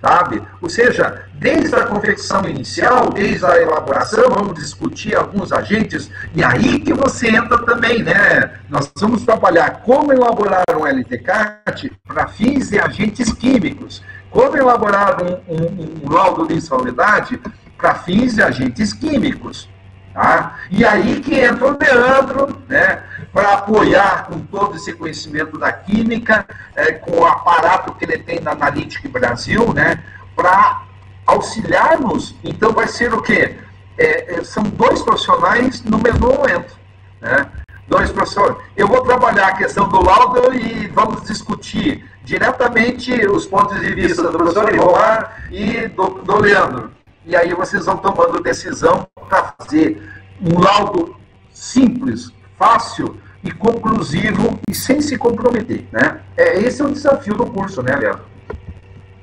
sabe? 0.00 0.42
Ou 0.60 0.68
seja, 0.68 1.24
desde 1.34 1.74
a 1.74 1.86
confecção 1.86 2.44
inicial, 2.48 3.10
desde 3.10 3.44
a 3.44 3.60
elaboração, 3.60 4.24
vamos 4.30 4.54
discutir 4.54 5.16
alguns 5.16 5.52
agentes, 5.52 6.10
e 6.34 6.42
aí 6.42 6.80
que 6.80 6.92
você 6.92 7.28
entra 7.28 7.58
também, 7.64 8.02
né? 8.02 8.52
Nós 8.68 8.90
vamos 8.96 9.24
trabalhar 9.24 9.82
como 9.82 10.12
elaborar 10.12 10.64
um 10.76 10.86
LTCAT 10.86 11.92
para 12.06 12.28
fins 12.28 12.70
de 12.70 12.78
agentes 12.78 13.32
químicos, 13.32 14.02
como 14.30 14.56
elaborar 14.56 15.22
um, 15.22 15.32
um, 15.48 16.04
um 16.04 16.12
laudo 16.12 16.46
de 16.46 16.54
insalubridade 16.54 17.40
para 17.76 17.94
fins 17.94 18.34
de 18.34 18.42
agentes 18.42 18.92
químicos. 18.92 19.68
Tá? 20.12 20.58
E 20.68 20.84
aí 20.84 21.20
que 21.20 21.38
entra 21.38 21.68
o 21.68 21.78
Leandro, 21.78 22.60
né, 22.68 23.04
para 23.32 23.54
apoiar 23.54 24.26
com 24.26 24.40
todo 24.40 24.76
esse 24.76 24.92
conhecimento 24.92 25.58
da 25.58 25.72
química, 25.72 26.46
é, 26.74 26.92
com 26.92 27.18
o 27.18 27.26
aparato 27.26 27.94
que 27.94 28.04
ele 28.04 28.18
tem 28.18 28.40
na 28.40 28.52
Analytic 28.52 29.06
Brasil, 29.08 29.72
né, 29.72 30.02
para 30.34 30.82
auxiliar-nos. 31.26 32.34
Então 32.42 32.72
vai 32.72 32.88
ser 32.88 33.12
o 33.12 33.22
quê? 33.22 33.56
É, 33.96 34.34
é, 34.34 34.44
são 34.44 34.62
dois 34.62 35.02
profissionais 35.02 35.82
no 35.82 35.98
mesmo 35.98 36.32
momento. 36.32 36.78
Né? 37.20 37.46
Dois 37.86 38.10
professores. 38.10 38.56
Eu 38.76 38.86
vou 38.86 39.02
trabalhar 39.02 39.48
a 39.48 39.56
questão 39.56 39.88
do 39.88 40.02
laudo 40.02 40.54
e 40.54 40.88
vamos 40.88 41.24
discutir 41.24 42.04
diretamente 42.22 43.12
os 43.26 43.46
pontos 43.46 43.80
de 43.80 43.94
vista 43.94 44.22
do 44.22 44.30
professor 44.30 44.72
Ivoar 44.72 45.48
e 45.50 45.88
do, 45.88 46.22
do 46.22 46.38
Leandro 46.38 46.98
e 47.28 47.36
aí 47.36 47.52
vocês 47.52 47.84
vão 47.84 47.98
tomando 47.98 48.42
decisão 48.42 49.06
para 49.28 49.54
fazer 49.58 50.02
um 50.40 50.58
laudo 50.58 51.14
simples, 51.52 52.32
fácil 52.58 53.16
e 53.42 53.52
conclusivo 53.52 54.58
e 54.68 54.74
sem 54.74 55.00
se 55.00 55.16
comprometer, 55.16 55.84
né? 55.92 56.20
É, 56.36 56.58
esse 56.60 56.82
é 56.82 56.84
o 56.84 56.90
desafio 56.90 57.34
do 57.34 57.46
curso, 57.46 57.82
né, 57.82 57.94
Leandro? 57.94 58.22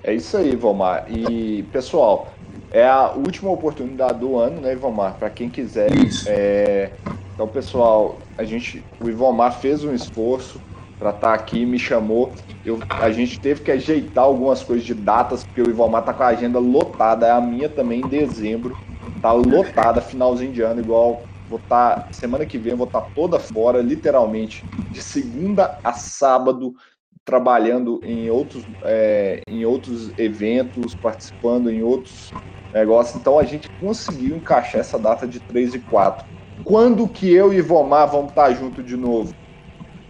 É 0.03 0.13
isso 0.13 0.37
aí, 0.37 0.55
Vomar. 0.55 1.05
E, 1.09 1.63
pessoal, 1.71 2.31
é 2.71 2.87
a 2.87 3.11
última 3.11 3.51
oportunidade 3.51 4.19
do 4.19 4.37
ano, 4.37 4.61
né, 4.61 4.73
Ivomar? 4.73 5.15
Para 5.15 5.29
quem 5.29 5.49
quiser. 5.49 5.91
Isso. 5.95 6.25
É... 6.29 6.91
Então, 7.33 7.47
pessoal, 7.47 8.17
a 8.37 8.43
gente, 8.43 8.83
o 9.01 9.09
Ivomar 9.09 9.59
fez 9.59 9.83
um 9.83 9.93
esforço 9.93 10.61
para 10.97 11.09
estar 11.09 11.29
tá 11.29 11.33
aqui, 11.33 11.65
me 11.65 11.77
chamou. 11.77 12.31
Eu, 12.65 12.79
a 12.89 13.09
gente 13.11 13.39
teve 13.39 13.61
que 13.61 13.71
ajeitar 13.71 14.23
algumas 14.23 14.63
coisas 14.63 14.85
de 14.85 14.93
datas, 14.93 15.43
porque 15.43 15.61
o 15.61 15.69
Ivomar 15.69 16.03
tá 16.03 16.13
com 16.13 16.23
a 16.23 16.27
agenda 16.27 16.59
lotada, 16.59 17.27
é 17.27 17.31
a 17.31 17.41
minha 17.41 17.67
também 17.67 17.99
em 17.99 18.07
dezembro, 18.07 18.77
tá 19.21 19.31
lotada, 19.31 19.99
finalzinho 19.99 20.53
de 20.53 20.61
ano, 20.61 20.79
igual 20.79 21.23
vou 21.55 21.63
estar, 21.63 22.01
tá, 22.01 22.13
semana 22.13 22.45
que 22.45 22.57
vem 22.57 22.75
vou 22.75 22.87
estar 22.87 23.01
tá 23.01 23.09
toda 23.15 23.39
fora, 23.39 23.81
literalmente, 23.81 24.63
de 24.91 25.01
segunda 25.01 25.79
a 25.83 25.93
sábado, 25.93 26.75
trabalhando 27.23 27.99
em 28.03 28.29
outros, 28.29 28.65
é, 28.83 29.41
em 29.47 29.65
outros 29.65 30.11
eventos, 30.17 30.93
participando 30.93 31.71
em 31.71 31.81
outros 31.81 32.31
negócios, 32.73 33.19
então 33.19 33.39
a 33.39 33.43
gente 33.43 33.69
conseguiu 33.79 34.35
encaixar 34.35 34.81
essa 34.81 34.99
data 34.99 35.25
de 35.25 35.39
3 35.39 35.75
e 35.75 35.79
4. 35.79 36.25
Quando 36.63 37.07
que 37.07 37.33
eu 37.33 37.53
e 37.53 37.57
Ivomar 37.57 38.11
vamos 38.11 38.29
estar 38.29 38.51
junto 38.53 38.83
de 38.83 38.97
novo? 38.97 39.33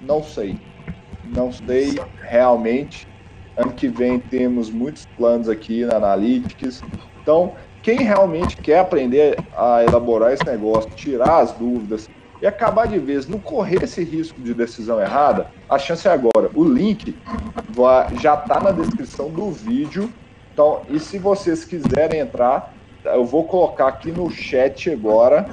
Não 0.02 0.24
sei. 0.24 0.58
Não 1.24 1.52
sei 1.52 1.96
realmente. 2.22 3.08
Ano 3.56 3.72
que 3.72 3.88
vem 3.88 4.20
temos 4.20 4.70
muitos 4.70 5.06
planos 5.18 5.48
aqui 5.48 5.86
na 5.86 5.96
Analytics. 5.96 6.82
Então, 7.22 7.56
quem 7.86 8.00
realmente 8.00 8.58
quer 8.58 8.80
aprender 8.80 9.38
a 9.56 9.84
elaborar 9.84 10.34
esse 10.34 10.44
negócio, 10.44 10.90
tirar 10.96 11.42
as 11.42 11.52
dúvidas 11.52 12.10
e 12.42 12.48
acabar 12.48 12.88
de 12.88 12.98
vez, 12.98 13.28
não 13.28 13.38
correr 13.38 13.84
esse 13.84 14.04
risco 14.04 14.42
de 14.42 14.56
decisão 14.56 15.00
errada, 15.00 15.52
a 15.70 15.78
chance 15.78 16.08
é 16.08 16.12
agora. 16.12 16.50
O 16.56 16.64
link 16.64 17.16
já 18.20 18.34
está 18.34 18.60
na 18.60 18.72
descrição 18.72 19.30
do 19.30 19.52
vídeo. 19.52 20.12
Então, 20.52 20.82
e 20.90 21.00
se 21.00 21.20
vocês 21.20 21.64
quiserem 21.64 22.22
entrar, 22.22 22.74
eu 23.04 23.24
vou 23.24 23.44
colocar 23.44 23.90
aqui 23.90 24.12
no 24.12 24.32
chat 24.32 24.90
agora. 24.90 25.48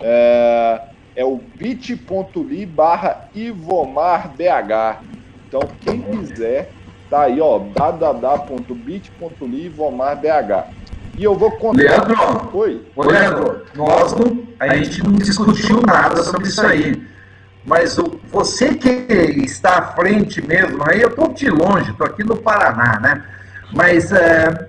É, 0.00 0.80
é 1.16 1.24
o 1.24 1.36
bit.ly 1.36 2.64
barra 2.64 3.28
ivomarbh. 3.34 4.40
Então, 5.46 5.60
quem 5.82 6.00
quiser, 6.00 6.70
tá 7.10 7.24
aí, 7.24 7.42
ó, 7.42 7.58
www.bit.ly 7.58 9.02
ivomarbh. 9.66 10.77
E 11.18 11.24
eu 11.24 11.34
vou 11.34 11.50
contar. 11.50 11.82
Leandro, 11.82 12.50
Oi. 12.52 12.86
Leandro, 12.96 13.62
nós 13.74 14.14
não, 14.14 14.46
a 14.60 14.76
gente 14.76 15.02
não 15.02 15.14
discutiu 15.14 15.82
nada 15.84 16.22
sobre 16.22 16.46
isso 16.46 16.64
aí. 16.64 17.02
Mas 17.66 17.98
o, 17.98 18.20
você 18.30 18.72
que 18.74 18.88
está 19.44 19.78
à 19.78 19.82
frente 19.96 20.40
mesmo, 20.40 20.78
aí 20.88 21.02
eu 21.02 21.08
estou 21.08 21.32
de 21.34 21.50
longe, 21.50 21.90
estou 21.90 22.06
aqui 22.06 22.22
no 22.22 22.36
Paraná, 22.36 23.00
né? 23.00 23.24
Mas 23.74 24.12
é, 24.12 24.68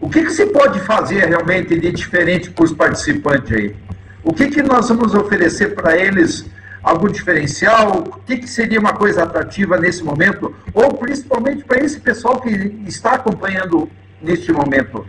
o 0.00 0.08
que, 0.08 0.22
que 0.22 0.30
se 0.30 0.46
pode 0.46 0.78
fazer 0.80 1.26
realmente 1.26 1.78
de 1.78 1.90
diferente 1.90 2.50
para 2.50 2.64
os 2.64 2.72
participantes 2.72 3.52
aí? 3.52 3.76
O 4.22 4.32
que, 4.32 4.46
que 4.46 4.62
nós 4.62 4.88
vamos 4.88 5.12
oferecer 5.12 5.74
para 5.74 5.96
eles? 5.96 6.46
Algum 6.84 7.08
diferencial? 7.08 7.98
O 7.98 8.20
que, 8.20 8.36
que 8.36 8.48
seria 8.48 8.78
uma 8.78 8.92
coisa 8.92 9.24
atrativa 9.24 9.76
nesse 9.76 10.04
momento? 10.04 10.54
Ou 10.72 10.94
principalmente 10.94 11.64
para 11.64 11.82
esse 11.82 11.98
pessoal 11.98 12.40
que 12.40 12.50
está 12.86 13.14
acompanhando 13.14 13.90
neste 14.22 14.52
momento 14.52 15.04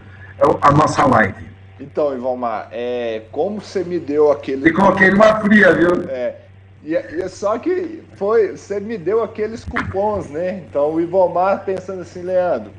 a 0.61 0.71
nossa 0.71 1.05
live? 1.05 1.49
Então, 1.79 2.13
Ivomar, 2.13 2.69
é, 2.71 3.23
como 3.31 3.59
você 3.59 3.83
me 3.83 3.99
deu 3.99 4.31
aquele. 4.31 4.69
E 4.69 4.73
coloquei 4.73 5.11
numa 5.11 5.41
fria, 5.41 5.73
viu? 5.73 6.09
É, 6.09 6.35
e, 6.83 6.93
e 6.93 7.29
só 7.29 7.57
que 7.57 8.03
foi, 8.15 8.51
você 8.55 8.79
me 8.79 8.97
deu 8.97 9.23
aqueles 9.23 9.65
cupons, 9.65 10.29
né? 10.29 10.63
Então 10.69 10.93
o 10.93 11.01
Ivomar 11.01 11.65
pensando 11.65 12.01
assim, 12.01 12.21
Leandro, 12.21 12.71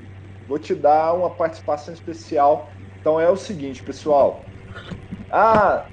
vou 0.49 0.59
te 0.59 0.75
dar 0.75 1.13
uma 1.13 1.29
participação 1.29 1.93
especial. 1.93 2.71
Então 3.01 3.21
é 3.21 3.29
o 3.29 3.37
seguinte, 3.37 3.83
pessoal. 3.83 4.45
Ah, 5.31 5.87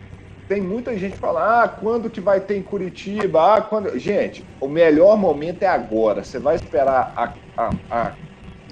tem 0.47 0.61
muita 0.61 0.95
gente 0.97 1.17
falando, 1.17 1.43
ah, 1.43 1.67
quando 1.67 2.09
que 2.09 2.21
vai 2.21 2.39
ter 2.39 2.55
em 2.55 2.63
Curitiba? 2.63 3.55
Ah, 3.55 3.61
quando... 3.61 3.97
Gente, 3.97 4.45
o 4.61 4.67
melhor 4.67 5.17
momento 5.17 5.63
é 5.63 5.67
agora. 5.67 6.23
Você 6.23 6.37
vai 6.37 6.55
esperar 6.55 7.13
a, 7.15 7.33
a, 7.57 7.69
a 7.89 8.13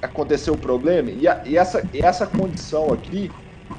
acontecer 0.02 0.52
o 0.52 0.58
problema 0.58 1.12
e, 1.12 1.28
a, 1.28 1.42
e, 1.46 1.58
essa, 1.58 1.88
essa 1.94 2.26
condição 2.26 2.92
aqui 2.92 3.30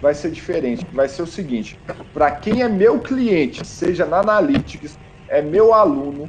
vai 0.01 0.15
ser 0.15 0.31
diferente. 0.31 0.87
Vai 0.93 1.09
ser 1.09 1.23
o 1.23 1.27
seguinte: 1.27 1.79
para 2.13 2.31
quem 2.31 2.63
é 2.63 2.69
meu 2.69 3.01
cliente, 3.01 3.67
seja 3.67 4.07
na 4.07 4.21
Analytics, 4.21 4.99
é 5.29 5.43
meu 5.43 5.73
aluno, 5.73 6.29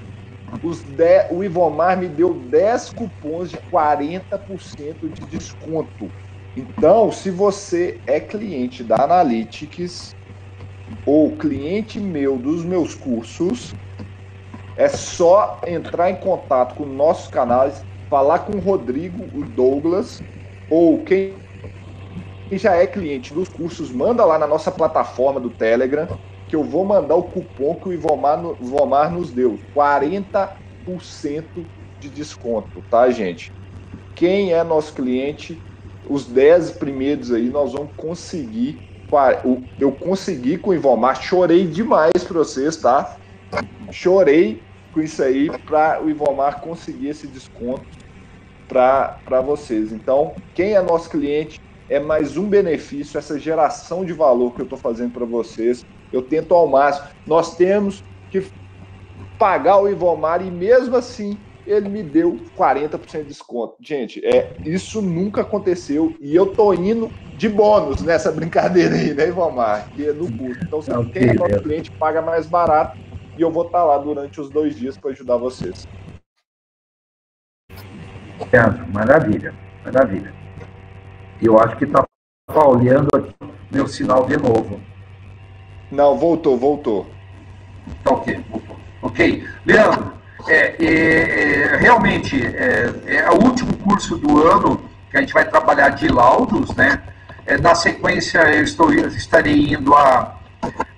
os 0.63 0.81
10, 0.83 1.31
o 1.31 1.43
Ivomar 1.43 1.97
me 1.97 2.07
deu 2.07 2.33
10 2.33 2.91
cupons 2.91 3.49
de 3.49 3.57
40% 3.57 5.09
de 5.11 5.25
desconto. 5.25 6.09
Então, 6.55 7.11
se 7.11 7.31
você 7.31 7.99
é 8.05 8.19
cliente 8.19 8.83
da 8.83 9.03
Analytics, 9.03 10.13
ou 11.05 11.35
cliente 11.35 11.99
meu 11.99 12.37
dos 12.37 12.63
meus 12.63 12.93
cursos, 12.93 13.73
é 14.77 14.87
só 14.87 15.59
entrar 15.65 16.09
em 16.11 16.15
contato 16.15 16.75
com 16.75 16.85
nossos 16.85 17.27
canais, 17.27 17.83
falar 18.13 18.45
com 18.45 18.55
o 18.55 18.59
Rodrigo, 18.59 19.23
o 19.35 19.43
Douglas, 19.43 20.21
ou 20.69 21.03
quem 21.03 21.33
já 22.51 22.75
é 22.75 22.85
cliente 22.85 23.33
dos 23.33 23.49
cursos, 23.49 23.89
manda 23.91 24.23
lá 24.23 24.37
na 24.37 24.45
nossa 24.45 24.71
plataforma 24.71 25.39
do 25.39 25.49
Telegram, 25.49 26.07
que 26.47 26.55
eu 26.55 26.63
vou 26.63 26.85
mandar 26.85 27.15
o 27.15 27.23
cupom 27.23 27.73
que 27.73 27.89
o 27.89 27.91
Ivomar, 27.91 28.39
Ivomar 28.61 29.11
nos 29.11 29.31
deu, 29.31 29.57
40% 29.75 30.47
de 31.99 32.09
desconto, 32.09 32.83
tá, 32.87 33.09
gente? 33.09 33.51
Quem 34.13 34.53
é 34.53 34.63
nosso 34.63 34.93
cliente, 34.93 35.59
os 36.07 36.27
10 36.27 36.73
primeiros 36.73 37.31
aí, 37.31 37.49
nós 37.49 37.73
vamos 37.73 37.95
conseguir 37.97 38.79
eu 39.79 39.91
consegui 39.91 40.59
com 40.59 40.69
o 40.69 40.73
Ivomar, 40.75 41.19
chorei 41.19 41.65
demais 41.65 42.23
para 42.27 42.37
vocês, 42.37 42.77
tá? 42.77 43.17
Chorei 43.91 44.61
com 44.91 45.01
isso 45.01 45.23
aí 45.23 45.49
para 45.65 46.03
o 46.03 46.09
Ivomar 46.09 46.61
conseguir 46.61 47.09
esse 47.09 47.27
desconto 47.27 48.02
para 48.67 49.41
vocês. 49.41 49.91
Então, 49.91 50.35
quem 50.53 50.73
é 50.73 50.81
nosso 50.81 51.09
cliente 51.09 51.59
é 51.89 51.99
mais 51.99 52.37
um 52.37 52.47
benefício, 52.47 53.17
essa 53.17 53.37
geração 53.37 54.05
de 54.05 54.13
valor 54.13 54.53
que 54.53 54.61
eu 54.61 54.65
estou 54.65 54.79
fazendo 54.79 55.11
para 55.11 55.25
vocês. 55.25 55.81
Eu 56.11 56.21
tento 56.21 56.53
ao 56.53 56.67
máximo. 56.67 57.07
Nós 57.25 57.55
temos 57.55 58.03
que 58.29 58.45
pagar 59.37 59.77
o 59.79 59.89
Ivomar 59.89 60.45
e 60.45 60.49
mesmo 60.49 60.95
assim 60.95 61.37
ele 61.65 61.87
me 61.89 62.03
deu 62.03 62.37
40% 62.57 63.21
de 63.21 63.25
desconto. 63.25 63.75
Gente, 63.81 64.25
é, 64.25 64.53
isso 64.65 65.01
nunca 65.01 65.41
aconteceu 65.41 66.17
e 66.19 66.35
eu 66.35 66.47
tô 66.47 66.73
indo 66.73 67.09
de 67.35 67.47
bônus 67.47 68.01
nessa 68.01 68.31
brincadeira 68.33 68.95
aí, 68.95 69.13
né, 69.13 69.27
Ivomar? 69.27 69.89
Que 69.93 70.07
é 70.07 70.13
no 70.13 70.31
curso. 70.35 70.59
Então, 70.65 70.81
se 70.81 70.91
quem 71.11 71.29
é 71.29 71.33
nosso 71.33 71.61
cliente 71.61 71.91
paga 71.91 72.21
mais 72.21 72.47
barato 72.47 72.97
e 73.37 73.41
eu 73.41 73.51
vou 73.51 73.65
estar 73.65 73.79
tá 73.79 73.85
lá 73.85 73.97
durante 73.97 74.39
os 74.39 74.49
dois 74.49 74.75
dias 74.75 74.97
para 74.97 75.11
ajudar 75.11 75.37
vocês. 75.37 75.83
Certo, 78.53 78.85
maravilha, 78.93 79.51
maravilha. 79.83 80.31
Eu 81.41 81.59
acho 81.59 81.75
que 81.75 81.85
está 81.85 82.05
falhando 82.51 83.09
aqui 83.15 83.33
meu 83.71 83.87
sinal 83.87 84.27
de 84.27 84.37
novo. 84.37 84.79
Não, 85.91 86.15
voltou, 86.15 86.55
voltou. 86.55 87.07
Tá 88.03 88.11
ok, 88.11 88.45
voltou. 88.51 88.75
Ok? 89.01 89.43
Leandro, 89.65 90.13
é, 90.47 90.75
é, 90.79 90.85
é, 90.85 91.77
realmente, 91.77 92.45
é, 92.45 92.93
é, 93.07 93.31
o 93.31 93.43
último 93.43 93.75
curso 93.77 94.17
do 94.17 94.45
ano 94.47 94.79
que 95.09 95.17
a 95.17 95.21
gente 95.21 95.33
vai 95.33 95.49
trabalhar 95.49 95.89
de 95.89 96.07
laudos, 96.07 96.75
né? 96.75 97.01
É, 97.47 97.57
na 97.57 97.73
sequência, 97.73 98.37
eu 98.55 98.63
estou, 98.63 98.93
estarei 98.93 99.73
indo 99.73 99.95
a, 99.95 100.37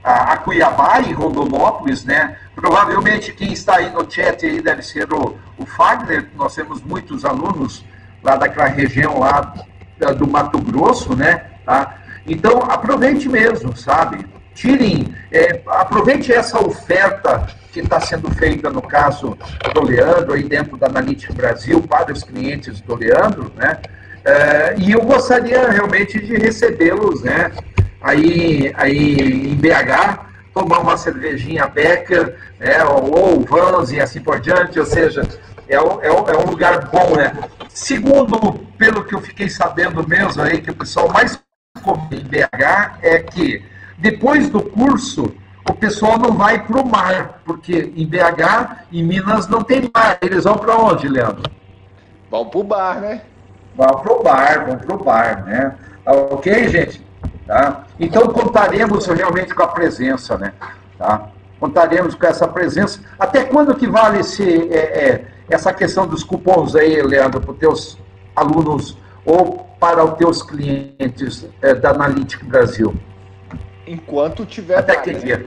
a, 0.03 0.34
a, 0.34 0.38
Cuiabá, 0.39 0.99
em 0.99 1.14
Rondonópolis, 1.14 2.03
né? 2.03 2.38
Provavelmente 2.66 3.32
quem 3.32 3.53
está 3.53 3.76
aí 3.76 3.91
no 3.91 4.09
chat 4.09 4.43
aí 4.43 4.59
deve 4.59 4.82
ser 4.82 5.13
o, 5.13 5.38
o 5.55 5.68
Fagner, 5.68 6.30
nós 6.36 6.55
temos 6.55 6.82
muitos 6.82 7.24
alunos 7.24 7.86
lá 8.24 8.38
daquela 8.38 8.66
região 8.68 9.20
lá 9.20 9.53
do 10.18 10.28
Mato 10.28 10.57
Grosso, 10.57 11.16
né? 11.16 11.45
Tá? 11.63 11.99
Então, 12.26 12.63
aproveite 12.63 13.30
mesmo, 13.30 13.78
sabe? 13.78 14.26
Tirem, 14.55 15.13
é, 15.32 15.61
aproveite 15.68 16.34
essa 16.34 16.59
oferta 16.59 17.45
que 17.72 17.82
está 17.82 17.99
sendo 17.99 18.32
feita, 18.32 18.68
no 18.72 18.82
caso 18.82 19.38
do 19.72 19.84
Leandro, 19.84 20.34
aí 20.34 20.41
dentro 20.41 20.76
da 20.76 20.88
Analytics 20.88 21.36
Brasil, 21.36 21.84
para 21.84 22.11
os 22.11 22.24
clientes 22.24 22.82
do 22.82 22.95
Leandro, 22.95 23.51
né? 23.55 23.78
É, 24.24 24.76
e 24.80 24.91
eu 24.91 25.03
gostaria 25.03 25.70
realmente 25.70 26.20
de 26.20 26.36
recebê-los, 26.36 27.22
né? 27.22 27.51
Aí, 28.01 28.74
aí 28.76 29.51
em 29.51 29.55
BH, 29.55 30.34
tomar 30.56 30.80
uma 30.80 30.95
cervejinha 30.95 31.68
Becker, 31.68 32.38
né? 32.58 32.82
ou, 32.86 33.14
ou 33.14 33.41
Vans 33.41 33.91
e 33.91 33.99
assim 33.99 34.22
por 34.22 34.39
diante, 34.39 34.80
ou 34.80 34.86
seja, 34.86 35.22
é 35.68 35.80
um, 35.82 36.01
é, 36.01 36.10
um, 36.10 36.30
é 36.30 36.38
um 36.38 36.49
lugar 36.49 36.88
bom, 36.88 37.18
né? 37.18 37.34
Segundo, 37.68 38.53
pelo 38.78 39.03
que 39.03 39.14
eu 39.14 39.20
fiquei 39.20 39.49
sabendo 39.49 40.08
mesmo 40.08 40.41
aí, 40.41 40.62
que 40.62 40.72
o 40.72 40.76
pessoal 40.76 41.10
mais 41.10 41.38
comum 41.84 42.08
em 42.10 42.24
BH 42.24 42.99
é 43.01 43.20
que 43.20 43.66
depois 43.97 44.49
do 44.49 44.62
curso 44.62 45.36
o 45.70 45.74
pessoal 45.74 46.18
não 46.18 46.32
vai 46.32 46.64
para 46.64 46.80
o 46.80 46.88
mar, 46.88 47.41
porque 47.43 47.91
em 47.95 48.08
BH, 48.08 48.86
em 48.93 49.03
Minas, 49.03 49.47
não 49.47 49.62
tem 49.62 49.91
mar. 49.93 50.18
Eles 50.22 50.45
vão 50.45 50.58
para 50.58 50.78
onde, 50.78 51.08
Leandro? 51.10 51.51
Vão 52.32 52.45
para 52.45 52.60
o 52.60 52.64
bar, 52.64 53.01
né? 53.01 53.22
Vão 53.76 53.88
para 53.88 54.14
o 54.14 54.24
bar, 54.24 54.66
vão 54.68 54.78
para 54.78 54.95
o 54.95 55.03
bar, 55.03 55.45
né? 55.45 55.76
Tá 56.06 56.12
ok, 56.14 56.70
gente? 56.70 57.05
Tá? 57.46 57.84
Então 58.00 58.28
contaremos 58.28 59.06
realmente 59.06 59.54
com 59.54 59.64
a 59.64 59.68
presença, 59.68 60.38
né? 60.38 60.54
Tá? 60.98 61.30
Contaremos 61.60 62.16
com 62.16 62.26
essa 62.26 62.48
presença. 62.48 63.00
Até 63.20 63.43
quando 63.43 63.76
que 63.76 63.88
vale 63.88 64.20
esse, 64.20 64.43
é, 64.74 64.78
é, 64.78 65.28
essa 65.50 65.74
questão 65.74 66.08
dos 66.08 66.24
cupons 66.24 66.76
aí, 66.76 67.02
Leandro, 67.02 67.39
para 67.39 67.52
os 67.52 67.58
teus 67.58 67.98
alunos 68.36 68.98
ou 69.24 69.66
para 69.80 70.04
os 70.04 70.18
teus 70.18 70.41
clientes 70.41 71.48
é, 71.62 71.74
da 71.74 71.91
Analytics 71.91 72.48
Brasil? 72.48 72.96
Enquanto 73.88 74.46
tiver 74.46 74.80
até 74.80 74.96
vaga. 74.96 75.04
Que 75.04 75.20
dia? 75.20 75.46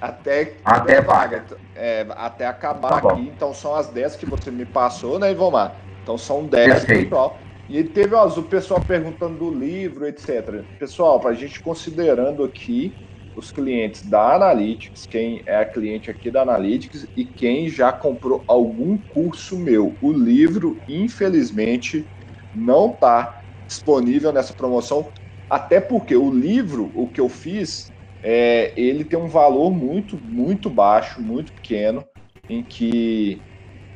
Até, 0.00 0.54
até 0.64 1.00
vaga. 1.00 1.44
É, 1.76 2.06
até 2.16 2.46
acabar 2.46 3.00
tá 3.00 3.10
aqui. 3.10 3.32
Então 3.34 3.52
são 3.52 3.74
as 3.74 3.88
10 3.88 4.16
que 4.16 4.26
você 4.26 4.50
me 4.50 4.64
passou, 4.64 5.18
né, 5.18 5.30
Ivomar? 5.32 5.74
Então 6.02 6.16
são 6.16 6.44
10 6.44 6.84
pessoal. 6.84 7.38
E 7.68 7.82
teve 7.84 8.14
ó, 8.14 8.26
o 8.26 8.44
pessoal 8.44 8.80
perguntando 8.84 9.38
do 9.38 9.50
livro, 9.54 10.06
etc. 10.06 10.66
Pessoal, 10.78 11.20
para 11.20 11.30
a 11.30 11.34
gente 11.34 11.60
considerando 11.62 12.44
aqui 12.44 12.98
os 13.34 13.50
clientes 13.50 14.08
da 14.08 14.34
Analytics, 14.36 15.06
quem 15.06 15.42
é 15.46 15.56
a 15.56 15.66
cliente 15.66 16.10
aqui 16.10 16.30
da 16.30 16.42
Analytics 16.42 17.08
e 17.16 17.24
quem 17.24 17.68
já 17.68 17.92
comprou 17.92 18.44
algum 18.46 18.98
curso 18.98 19.58
meu. 19.58 19.96
O 20.00 20.12
livro, 20.12 20.82
infelizmente, 20.86 22.08
não 22.52 22.92
está 22.92 23.34
disponível 23.66 24.32
nessa 24.32 24.54
promoção 24.54 25.12
até 25.48 25.80
porque 25.80 26.16
o 26.16 26.30
livro, 26.32 26.92
o 26.94 27.08
que 27.08 27.20
eu 27.20 27.28
fiz, 27.28 27.92
é, 28.22 28.74
ele 28.80 29.04
tem 29.04 29.18
um 29.18 29.28
valor 29.28 29.70
muito, 29.70 30.20
muito 30.22 30.70
baixo, 30.70 31.22
muito 31.22 31.54
pequeno, 31.54 32.04
em 32.48 32.64
que 32.64 33.44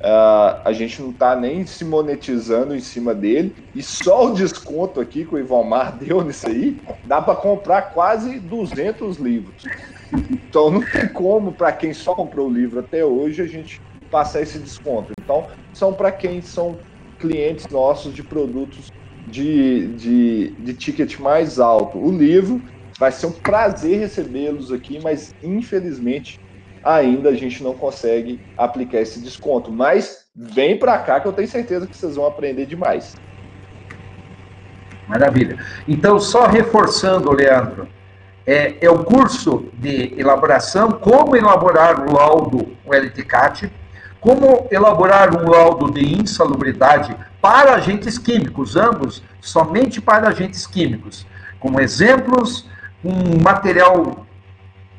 uh, 0.00 0.60
a 0.64 0.72
gente 0.72 1.00
não 1.00 1.10
está 1.10 1.36
nem 1.36 1.64
se 1.66 1.84
monetizando 1.84 2.74
em 2.74 2.80
cima 2.80 3.14
dele, 3.14 3.54
e 3.74 3.82
só 3.82 4.26
o 4.26 4.34
desconto 4.34 5.00
aqui 5.00 5.24
que 5.24 5.34
o 5.34 5.38
Ivomar 5.38 5.96
deu 5.98 6.22
nisso 6.22 6.46
aí, 6.46 6.80
dá 7.04 7.20
para 7.20 7.36
comprar 7.36 7.82
quase 7.92 8.38
200 8.40 9.16
livros. 9.16 9.64
Então 10.30 10.70
não 10.70 10.82
tem 10.82 11.08
como, 11.08 11.52
para 11.52 11.72
quem 11.72 11.92
só 11.92 12.14
comprou 12.14 12.48
o 12.48 12.52
livro 12.52 12.80
até 12.80 13.04
hoje, 13.04 13.42
a 13.42 13.46
gente 13.46 13.80
passar 14.10 14.40
esse 14.40 14.58
desconto. 14.58 15.12
Então, 15.22 15.46
são 15.72 15.92
para 15.92 16.10
quem 16.10 16.40
são 16.40 16.78
clientes 17.18 17.66
nossos 17.68 18.14
de 18.14 18.22
produtos 18.22 18.90
de, 19.26 19.88
de, 19.88 20.50
de 20.52 20.74
ticket 20.74 21.18
mais 21.18 21.60
alto. 21.60 21.98
O 21.98 22.10
livro 22.10 22.62
vai 22.98 23.12
ser 23.12 23.26
um 23.26 23.32
prazer 23.32 23.98
recebê-los 24.00 24.72
aqui, 24.72 24.98
mas 25.02 25.34
infelizmente 25.42 26.40
ainda 26.94 27.28
a 27.28 27.34
gente 27.34 27.62
não 27.62 27.74
consegue 27.74 28.40
aplicar 28.56 29.00
esse 29.00 29.20
desconto. 29.20 29.70
Mas 29.70 30.26
vem 30.34 30.78
para 30.78 30.98
cá 30.98 31.20
que 31.20 31.28
eu 31.28 31.32
tenho 31.32 31.48
certeza 31.48 31.86
que 31.86 31.96
vocês 31.96 32.16
vão 32.16 32.26
aprender 32.26 32.66
demais. 32.66 33.16
Maravilha. 35.06 35.58
Então, 35.86 36.18
só 36.18 36.46
reforçando, 36.46 37.32
Leandro, 37.32 37.88
é, 38.46 38.76
é 38.80 38.90
o 38.90 39.04
curso 39.04 39.68
de 39.74 40.14
elaboração, 40.18 40.92
como 40.92 41.36
elaborar 41.36 42.06
o 42.06 42.14
laudo, 42.14 42.76
o 42.84 42.94
LTCAT, 42.94 43.70
como 44.20 44.66
elaborar 44.70 45.36
um 45.36 45.48
laudo 45.48 45.92
de 45.92 46.20
insalubridade 46.20 47.14
para 47.40 47.74
agentes 47.74 48.18
químicos, 48.18 48.76
ambos 48.76 49.22
somente 49.40 50.00
para 50.00 50.28
agentes 50.28 50.66
químicos, 50.66 51.26
com 51.60 51.80
exemplos, 51.80 52.66
um 53.04 53.40
material 53.42 54.26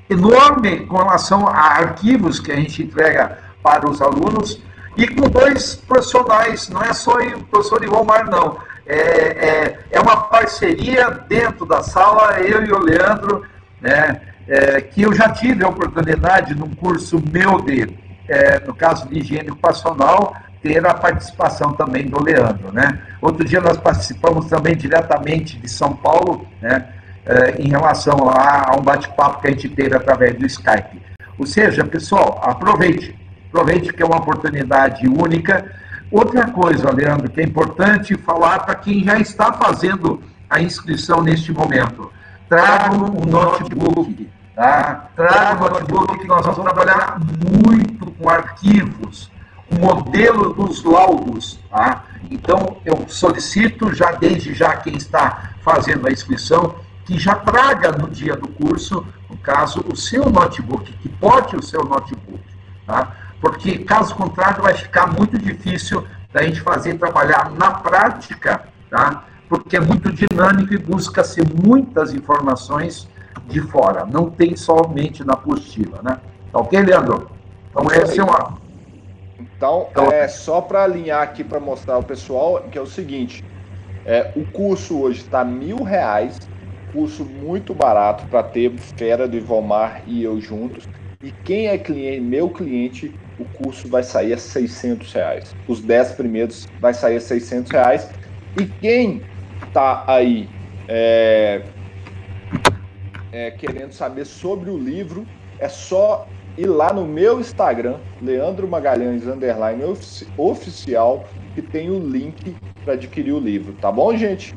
enorme 0.10 0.86
com 0.86 0.97
relação 0.97 1.47
a 1.47 1.60
arquivos 1.60 2.39
que 2.39 2.51
a 2.51 2.55
gente 2.55 2.84
entrega 2.84 3.38
para 3.62 3.89
os 3.89 4.01
alunos 4.01 4.62
e 4.97 5.07
com 5.07 5.30
dois 5.30 5.76
profissionais, 5.76 6.68
não 6.70 6.82
é 6.82 6.93
só 6.93 7.14
o 7.14 7.43
professor 7.45 7.84
Ivomar, 7.84 8.30
não. 8.30 8.57
É, 8.86 8.97
é, 8.97 9.80
é, 9.91 9.99
uma 9.99 10.18
parceria 10.24 11.10
dentro 11.10 11.66
da 11.66 11.84
sala, 11.84 12.39
eu 12.39 12.66
e 12.66 12.72
o 12.72 12.80
Leandro, 12.80 13.45
né, 13.80 14.20
é, 14.47 14.82
que 14.82 15.03
eu 15.03 15.14
já 15.14 15.30
tive 15.30 15.64
a 15.64 15.70
oportunidade 15.70 16.55
num 16.55 16.72
curso 16.72 17.22
meu 17.32 17.62
de, 17.62 17.88
é, 18.28 18.60
no 18.66 18.74
caso 18.74 19.07
de 19.07 19.20
higiene 19.20 19.51
ocupacional, 19.51 20.36
ter 20.62 20.86
a 20.86 20.93
participação 20.93 21.72
também 21.74 22.07
do 22.07 22.22
Leandro, 22.22 22.74
né? 22.74 22.99
Outro 23.22 23.45
dia 23.45 23.62
nós 23.62 23.78
participamos 23.78 24.47
também 24.47 24.76
diretamente 24.76 25.57
de 25.57 25.70
São 25.70 25.95
Paulo, 25.95 26.45
né? 26.62 26.86
Eh, 27.30 27.61
em 27.61 27.69
relação 27.69 28.17
lá 28.23 28.65
a 28.71 28.75
um 28.75 28.82
bate-papo 28.82 29.39
que 29.39 29.47
a 29.47 29.51
gente 29.51 29.69
teve 29.69 29.95
através 29.95 30.36
do 30.36 30.47
Skype. 30.47 30.99
Ou 31.38 31.45
seja, 31.45 31.86
pessoal, 31.86 32.41
aproveite, 32.43 33.15
aproveite 33.49 33.93
que 33.93 34.01
é 34.01 34.05
uma 34.05 34.17
oportunidade 34.17 35.07
única. 35.07 35.63
Outra 36.09 36.49
coisa, 36.49 36.91
Leandro, 36.91 37.30
que 37.30 37.39
é 37.39 37.43
importante 37.43 38.15
falar 38.18 38.65
para 38.65 38.73
quem 38.73 39.03
já 39.03 39.19
está 39.19 39.53
fazendo 39.53 40.23
a 40.49 40.60
inscrição 40.60 41.22
neste 41.22 41.53
momento, 41.53 42.11
traga 42.49 42.95
um 42.95 43.23
notebook, 43.23 44.27
tá? 44.56 45.10
Traga 45.15 45.65
um 45.65 45.69
notebook 45.69 46.18
que 46.18 46.27
nós 46.27 46.43
vamos 46.43 46.64
trabalhar 46.64 47.19
muito 47.64 48.10
com 48.10 48.27
arquivos, 48.27 49.31
o 49.72 49.76
modelo 49.76 50.51
dos 50.56 50.84
laudos. 50.84 51.60
Tá? 51.69 52.06
Então, 52.31 52.77
eu 52.84 53.06
solicito 53.07 53.93
já 53.93 54.14
desde 54.14 54.51
já 54.56 54.76
quem 54.77 54.97
está 54.97 55.51
fazendo 55.61 56.07
a 56.07 56.11
inscrição 56.11 56.89
que 57.10 57.18
já 57.18 57.34
traga 57.34 57.91
no 57.91 58.07
dia 58.07 58.36
do 58.36 58.48
curso, 58.48 59.03
no 59.27 59.36
caso, 59.38 59.84
o 59.91 59.95
seu 59.95 60.30
notebook, 60.30 60.94
que 60.94 61.10
pode 61.10 61.56
o 61.56 61.64
seu 61.64 61.84
notebook. 61.84 62.44
Tá? 62.86 63.15
Porque, 63.41 63.80
caso 63.80 64.14
contrário, 64.14 64.61
vai 64.61 64.76
ficar 64.76 65.07
muito 65.07 65.36
difícil 65.36 66.06
da 66.31 66.44
gente 66.44 66.61
fazer 66.61 66.99
trabalhar 66.99 67.49
na 67.57 67.72
prática, 67.72 68.64
tá? 68.91 69.23
porque 69.49 69.76
é 69.76 69.80
muito 69.80 70.11
dinâmico 70.11 70.72
e 70.72 70.77
busca-se 70.77 71.41
muitas 71.65 72.14
informações 72.14 73.10
de 73.48 73.60
fora, 73.60 74.06
não 74.06 74.30
tem 74.30 74.56
somente 74.56 75.23
na 75.23 75.34
apostila. 75.34 76.02
Né? 76.03 76.19
Tá 76.52 76.60
ok, 76.60 76.80
Leandro? 76.80 77.31
Então, 77.72 77.88
esse 77.91 78.19
é 78.19 78.23
uma 78.23 78.60
então, 79.40 79.88
então, 79.90 80.11
é 80.11 80.27
só 80.27 80.61
para 80.61 80.84
alinhar 80.84 81.23
aqui 81.23 81.44
para 81.44 81.60
mostrar 81.60 81.95
ao 81.95 82.03
pessoal 82.03 82.61
que 82.72 82.77
é 82.77 82.81
o 82.81 82.86
seguinte: 82.86 83.44
é, 84.06 84.31
o 84.36 84.45
curso 84.45 84.99
hoje 84.99 85.22
está 85.22 85.44
mil 85.44 85.84
reais, 85.84 86.40
curso 86.91 87.26
muito 87.26 87.74
barato 87.74 88.26
para 88.28 88.44
ter 88.44 88.72
fera 88.98 89.28
do 89.28 89.38
Ivomar 89.38 90.03
e 90.07 90.24
eu 90.24 90.40
juntos. 90.40 90.88
E 91.22 91.32
quem 91.32 91.68
é 91.68 91.78
cliente, 91.78 92.22
meu 92.22 92.49
cliente, 92.49 93.14
o 93.38 93.45
curso 93.45 93.88
vai 93.88 94.03
sair 94.03 94.34
a 94.34 94.38
600 94.38 95.11
reais. 95.11 95.56
Os 95.68 95.82
10 95.82 96.14
primeiros 96.14 96.68
vai 96.80 96.94
sair 96.94 97.18
a 97.18 97.22
600 97.22 97.72
reais. 97.72 98.10
E 98.60 98.66
quem 98.66 99.22
tá 99.74 100.03
aí 100.07 100.49
é, 100.88 101.61
é, 103.32 103.52
querendo 103.52 103.91
saber 103.91 104.26
sobre 104.26 104.70
o 104.70 104.78
livro, 104.78 105.26
é 105.60 105.68
só 105.68 106.28
e 106.57 106.66
lá 106.66 106.91
no 106.91 107.06
meu 107.06 107.40
Instagram, 107.40 107.99
Leandro 108.22 108.68
Magalhães 108.68 109.26
underline 109.26 109.82
oficial, 110.38 111.26
que 111.56 111.61
tem 111.61 111.90
o 111.90 111.99
link 111.99 112.53
para 112.84 112.95
adquirir 112.95 113.32
o 113.32 113.40
livro, 113.40 113.74
tá 113.80 113.90
bom, 113.90 114.16
gente? 114.18 114.53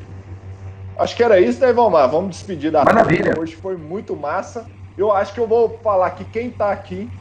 Acho 0.97 1.15
que 1.15 1.23
era 1.23 1.39
isso, 1.39 1.59
né, 1.61 1.73
Valmar? 1.73 2.09
Vamos 2.09 2.35
despedir 2.35 2.71
da 2.71 2.83
Maravilha. 2.83 3.33
Hoje 3.39 3.55
foi 3.55 3.77
muito 3.77 4.15
massa. 4.15 4.69
Eu 4.95 5.11
acho 5.11 5.33
que 5.33 5.39
eu 5.39 5.47
vou 5.47 5.79
falar 5.83 6.11
que 6.11 6.23
quem 6.25 6.49
está 6.49 6.71
aqui 6.71 7.11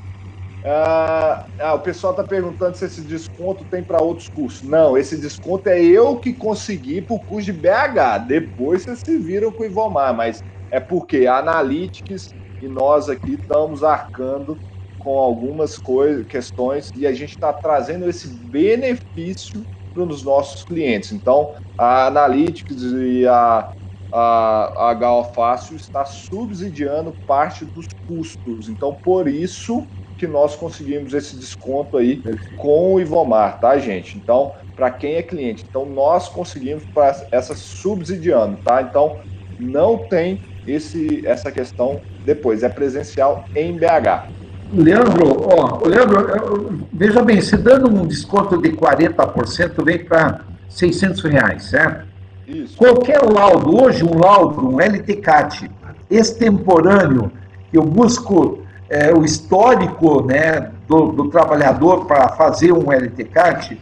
ah, 0.64 1.74
o 1.74 1.80
pessoal 1.80 2.12
está 2.12 2.22
perguntando 2.22 2.76
se 2.76 2.84
esse 2.84 3.02
desconto 3.02 3.64
tem 3.64 3.82
para 3.82 4.02
outros 4.02 4.28
cursos. 4.28 4.62
Não, 4.68 4.96
esse 4.96 5.16
desconto 5.20 5.68
é 5.68 5.82
eu 5.82 6.18
que 6.20 6.32
consegui 6.32 7.02
para 7.02 7.16
o 7.16 7.20
curso 7.20 7.46
de 7.46 7.52
BH. 7.52 8.26
Depois 8.28 8.82
vocês 8.82 9.00
se 9.04 9.18
viram 9.18 9.50
com 9.52 9.62
o 9.62 9.66
Ivomar, 9.66 10.14
mas 10.14 10.42
é 10.70 10.78
porque 10.78 11.26
a 11.26 11.38
Analytics 11.38 12.34
e 12.60 12.68
nós 12.68 13.08
aqui 13.08 13.34
estamos 13.34 13.82
arcando 13.82 14.56
com 14.96 15.18
algumas 15.18 15.78
coisas, 15.78 16.24
questões 16.26 16.88
e 16.94 17.06
a 17.08 17.12
gente 17.12 17.30
está 17.30 17.52
trazendo 17.52 18.08
esse 18.08 18.28
benefício 18.28 19.66
para 19.93 20.02
os 20.05 20.23
nossos 20.23 20.64
clientes. 20.64 21.12
Então, 21.12 21.52
a 21.77 22.06
Analytics 22.06 22.82
e 22.82 23.27
a, 23.27 23.73
a, 24.12 24.90
a 24.90 25.20
HO 25.20 25.24
Fácil 25.35 25.77
está 25.77 26.05
subsidiando 26.05 27.14
parte 27.27 27.64
dos 27.64 27.86
custos. 28.06 28.69
Então, 28.69 28.94
por 28.94 29.28
isso 29.28 29.86
que 30.16 30.27
nós 30.27 30.55
conseguimos 30.55 31.14
esse 31.14 31.36
desconto 31.36 31.97
aí 31.97 32.23
com 32.56 32.94
o 32.94 33.01
Ivomar, 33.01 33.59
tá, 33.59 33.77
gente? 33.78 34.16
Então, 34.16 34.52
para 34.77 34.90
quem 34.90 35.14
é 35.14 35.23
cliente, 35.23 35.64
então 35.69 35.85
nós 35.85 36.28
conseguimos 36.28 36.85
para 36.94 37.27
essa 37.31 37.55
subsidiando, 37.56 38.59
tá? 38.62 38.82
Então, 38.82 39.19
não 39.59 39.98
tem 39.98 40.40
esse 40.64 41.27
essa 41.27 41.51
questão 41.51 42.02
depois, 42.24 42.62
é 42.62 42.69
presencial 42.69 43.48
em 43.55 43.77
BH. 43.77 44.32
Leandro, 44.72 45.48
ó, 45.54 45.86
Leandro, 45.86 46.86
veja 46.92 47.22
bem, 47.22 47.40
se 47.40 47.56
dando 47.56 47.90
um 47.90 48.06
desconto 48.06 48.60
de 48.60 48.70
40%, 48.70 49.84
vem 49.84 50.04
para 50.04 50.40
600 50.68 51.22
reais, 51.24 51.64
certo? 51.64 52.06
Isso. 52.46 52.76
Qualquer 52.76 53.20
laudo, 53.22 53.82
hoje 53.82 54.04
um 54.04 54.18
laudo, 54.18 54.66
um 54.66 54.80
LTCAT 54.80 55.70
extemporâneo, 56.10 57.30
eu 57.72 57.82
busco 57.82 58.62
é, 58.88 59.12
o 59.12 59.24
histórico 59.24 60.24
né, 60.24 60.70
do, 60.88 61.12
do 61.12 61.28
trabalhador 61.28 62.06
para 62.06 62.30
fazer 62.30 62.72
um 62.72 62.90
LTCAT 62.92 63.78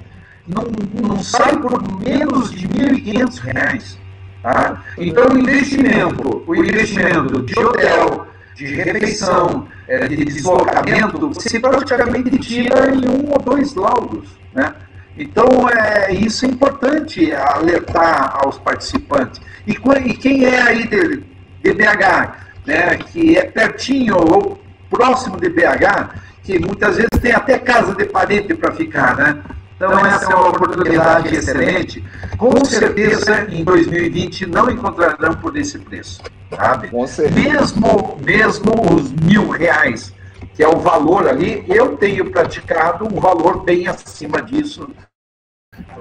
não, 0.47 0.65
não 1.09 1.23
sai 1.23 1.57
por 1.57 1.81
menos 2.01 2.51
de 2.51 2.67
R$ 2.67 3.01
1.500. 3.01 3.97
Tá? 4.43 4.83
Então, 4.97 5.29
o 5.29 5.39
investimento, 5.39 6.43
o 6.47 6.55
investimento 6.55 7.43
de 7.43 7.59
hotel, 7.59 8.27
de 8.55 8.67
refeição, 8.67 9.67
é, 9.89 10.07
de 10.07 10.25
deslocamento, 10.25 11.29
você 11.29 11.59
praticamente 11.59 12.39
tira 12.39 12.95
em 12.95 13.09
um 13.09 13.31
ou 13.31 13.39
dois 13.39 13.75
laudos. 13.75 14.29
Né? 14.53 14.75
Então, 15.17 15.47
é, 15.69 16.13
isso 16.13 16.45
é 16.45 16.49
importante 16.49 17.33
alertar 17.33 18.39
aos 18.43 18.59
participantes. 18.59 19.41
E, 19.67 19.73
e 19.73 20.15
quem 20.15 20.45
é 20.45 20.63
aí 20.63 20.87
de, 20.87 21.23
de 21.63 21.73
BH, 21.73 22.37
né, 22.67 22.97
que 22.97 23.37
é 23.37 23.45
pertinho 23.45 24.17
ou 24.17 24.61
próximo 24.89 25.39
de 25.39 25.49
BH, 25.49 26.15
que 26.43 26.59
muitas 26.59 26.97
vezes 26.97 27.11
tem 27.21 27.33
até 27.33 27.59
casa 27.59 27.95
de 27.95 28.05
parente 28.07 28.55
para 28.55 28.73
ficar, 28.73 29.17
né? 29.17 29.39
Então, 29.81 29.99
essa 30.05 30.31
é 30.31 30.37
uma 30.37 30.51
oportunidade 30.51 31.35
excelente. 31.35 32.05
Com 32.37 32.63
certeza, 32.67 33.47
em 33.51 33.65
2020, 33.65 34.45
não 34.45 34.71
encontrarão 34.71 35.35
por 35.37 35.57
esse 35.57 35.79
preço. 35.79 36.21
Sabe? 36.55 36.91
Mesmo, 37.33 38.19
mesmo 38.23 38.73
os 38.95 39.11
mil 39.11 39.49
reais, 39.49 40.13
que 40.55 40.63
é 40.63 40.69
o 40.69 40.77
valor 40.81 41.27
ali, 41.27 41.65
eu 41.67 41.97
tenho 41.97 42.31
praticado 42.31 43.07
um 43.07 43.19
valor 43.19 43.65
bem 43.65 43.89
acima 43.89 44.43
disso. 44.43 44.87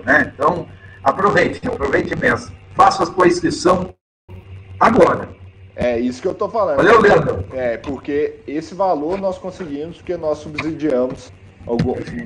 Né? 0.05 0.29
Então, 0.33 0.67
aproveite, 1.01 1.65
aproveite 1.65 2.13
mesmo. 2.17 2.53
Faça 2.75 3.03
a 3.03 3.05
sua 3.05 3.27
inscrição 3.27 3.95
agora. 4.77 5.29
É 5.73 5.97
isso 5.97 6.21
que 6.21 6.27
eu 6.27 6.33
estou 6.33 6.49
falando. 6.49 6.75
Valeu, 6.75 6.99
Leandro. 6.99 7.45
É, 7.53 7.77
porque 7.77 8.41
esse 8.45 8.75
valor 8.75 9.17
nós 9.17 9.37
conseguimos 9.37 9.95
porque 9.95 10.17
nós 10.17 10.39
subsidiamos 10.39 11.31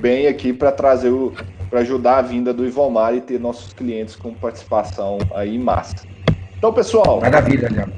bem 0.00 0.26
aqui 0.26 0.52
para 0.52 0.72
trazer 0.72 1.10
o 1.10 1.32
para 1.74 1.80
ajudar 1.80 2.18
a 2.18 2.22
vinda 2.22 2.54
do 2.54 2.64
Ivomar 2.64 3.16
e 3.16 3.20
ter 3.20 3.40
nossos 3.40 3.72
clientes 3.72 4.14
com 4.14 4.32
participação 4.32 5.18
aí 5.34 5.56
em 5.56 5.58
massa. 5.58 5.96
Então, 6.56 6.72
pessoal. 6.72 7.20
Maravilha, 7.20 7.68
Leandro. 7.68 7.94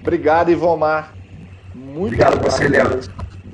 Obrigado, 0.00 0.50
Ivomar. 0.50 1.12
Muito 1.74 2.14
obrigado 2.14 2.38
a 2.38 2.50
você, 2.50 2.66
Leandro. 2.66 2.98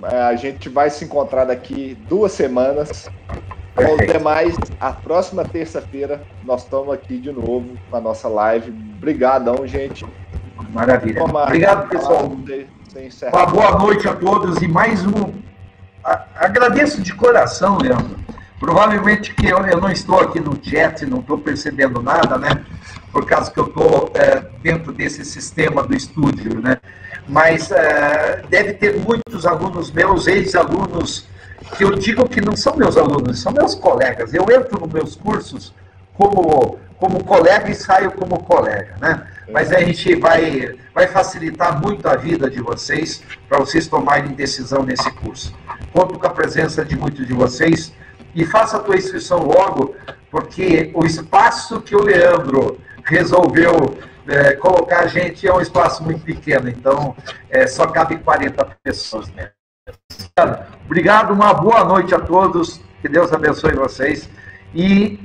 É, 0.05 0.21
a 0.21 0.37
gente 0.37 0.69
vai 0.69 0.89
se 0.89 1.05
encontrar 1.05 1.47
daqui 1.47 1.99
duas 2.09 2.31
semanas. 2.31 3.11
Com 3.75 3.95
os 3.95 4.07
demais, 4.07 4.55
a 4.81 4.93
próxima 4.93 5.45
terça-feira 5.45 6.23
nós 6.45 6.63
estamos 6.63 6.95
aqui 6.95 7.19
de 7.19 7.33
novo 7.33 7.67
com 7.91 7.97
a 7.97 8.01
nossa 8.01 8.29
live. 8.29 8.71
Obrigadão, 8.97 9.67
gente. 9.67 10.07
Maravilha. 10.73 11.25
Obrigado, 11.25 11.89
pessoal. 11.89 12.33
Uma 13.33 13.47
boa 13.47 13.79
noite 13.79 14.09
a 14.09 14.15
todos 14.15 14.63
e 14.63 14.69
mais 14.69 15.05
um. 15.05 15.56
Agradeço 16.37 17.03
de 17.03 17.13
coração, 17.13 17.79
Leandro. 17.79 18.17
Provavelmente 18.61 19.35
que 19.35 19.47
eu, 19.47 19.59
eu 19.67 19.81
não 19.81 19.91
estou 19.91 20.21
aqui 20.21 20.41
no 20.41 20.59
chat, 20.63 21.05
não 21.05 21.19
estou 21.19 21.37
percebendo 21.37 22.01
nada, 22.01 22.39
né? 22.39 22.65
Por 23.13 23.27
causa 23.27 23.51
que 23.51 23.59
eu 23.59 23.67
estou 23.67 24.11
é, 24.15 24.43
dentro 24.63 24.93
desse 24.93 25.25
sistema 25.25 25.83
do 25.83 25.95
estúdio, 25.95 26.61
né? 26.61 26.79
Mas 27.29 27.71
é, 27.71 28.43
deve 28.49 28.75
ter 28.75 28.97
muitos 28.99 29.45
alunos 29.45 29.91
meus, 29.91 30.27
ex-alunos, 30.27 31.27
que 31.77 31.85
eu 31.85 31.95
digo 31.97 32.29
que 32.29 32.41
não 32.41 32.57
são 32.57 32.77
meus 32.77 32.97
alunos, 32.97 33.43
são 33.43 33.53
meus 33.53 33.75
colegas. 33.75 34.33
Eu 34.33 34.47
entro 34.51 34.81
nos 34.81 34.93
meus 34.93 35.17
cursos 35.17 35.75
como, 36.15 36.79
como 36.99 37.25
colega 37.25 37.69
e 37.71 37.75
saio 37.75 38.13
como 38.13 38.43
colega, 38.45 38.95
né? 39.01 39.27
Mas 39.53 39.73
a 39.73 39.81
gente 39.81 40.15
vai, 40.17 40.77
vai 40.95 41.07
facilitar 41.07 41.81
muito 41.81 42.09
a 42.09 42.17
vida 42.17 42.49
de 42.49 42.61
vocês 42.61 43.23
para 43.49 43.59
vocês 43.59 43.87
tomarem 43.87 44.35
decisão 44.35 44.83
nesse 44.83 45.11
curso. 45.13 45.55
Conto 45.93 46.19
com 46.19 46.27
a 46.27 46.31
presença 46.31 46.85
de 46.85 46.97
muitos 46.97 47.27
de 47.27 47.33
vocês 47.33 47.93
e 48.35 48.45
faça 48.45 48.77
a 48.77 48.81
tua 48.81 48.97
inscrição 48.97 49.45
logo, 49.45 49.95
porque 50.31 50.91
o 50.95 51.05
espaço 51.05 51.81
que 51.81 51.97
o 51.97 52.03
Leandro 52.03 52.79
resolveu 53.05 53.97
é, 54.29 54.55
colocar 54.55 55.01
a 55.01 55.07
gente 55.07 55.47
é 55.47 55.53
um 55.53 55.61
espaço 55.61 56.03
muito 56.03 56.21
pequeno, 56.23 56.69
então 56.69 57.17
é, 57.49 57.67
só 57.67 57.87
cabe 57.87 58.19
40 58.19 58.77
pessoas. 58.83 59.29
Né? 59.33 59.51
Obrigado, 60.85 61.33
uma 61.33 61.55
boa 61.55 61.85
noite 61.85 62.15
a 62.15 62.19
todos, 62.19 62.81
que 63.01 63.09
Deus 63.09 63.33
abençoe 63.33 63.73
vocês 63.75 64.29
e 64.75 65.21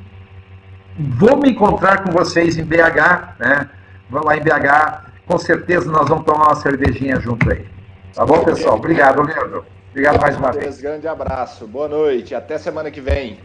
vou 0.97 1.37
me 1.37 1.51
encontrar 1.51 2.03
com 2.03 2.11
vocês 2.11 2.57
em 2.57 2.63
BH, 2.63 3.39
né? 3.39 3.69
Vamos 4.09 4.27
lá 4.27 4.37
em 4.37 4.41
BH, 4.41 5.11
com 5.25 5.37
certeza 5.37 5.91
nós 5.91 6.07
vamos 6.07 6.25
tomar 6.25 6.47
uma 6.47 6.55
cervejinha 6.55 7.19
junto 7.19 7.49
aí. 7.51 7.65
Tá 8.13 8.25
bom, 8.25 8.43
pessoal? 8.43 8.75
Obrigado, 8.75 9.21
Leandro. 9.21 9.65
Obrigado 9.91 10.21
mais 10.21 10.37
uma 10.37 10.53
vez. 10.53 10.79
Grande 10.79 11.05
abraço, 11.05 11.67
boa 11.67 11.87
noite, 11.89 12.33
até 12.33 12.57
semana 12.57 12.89
que 12.89 13.01
vem. 13.01 13.37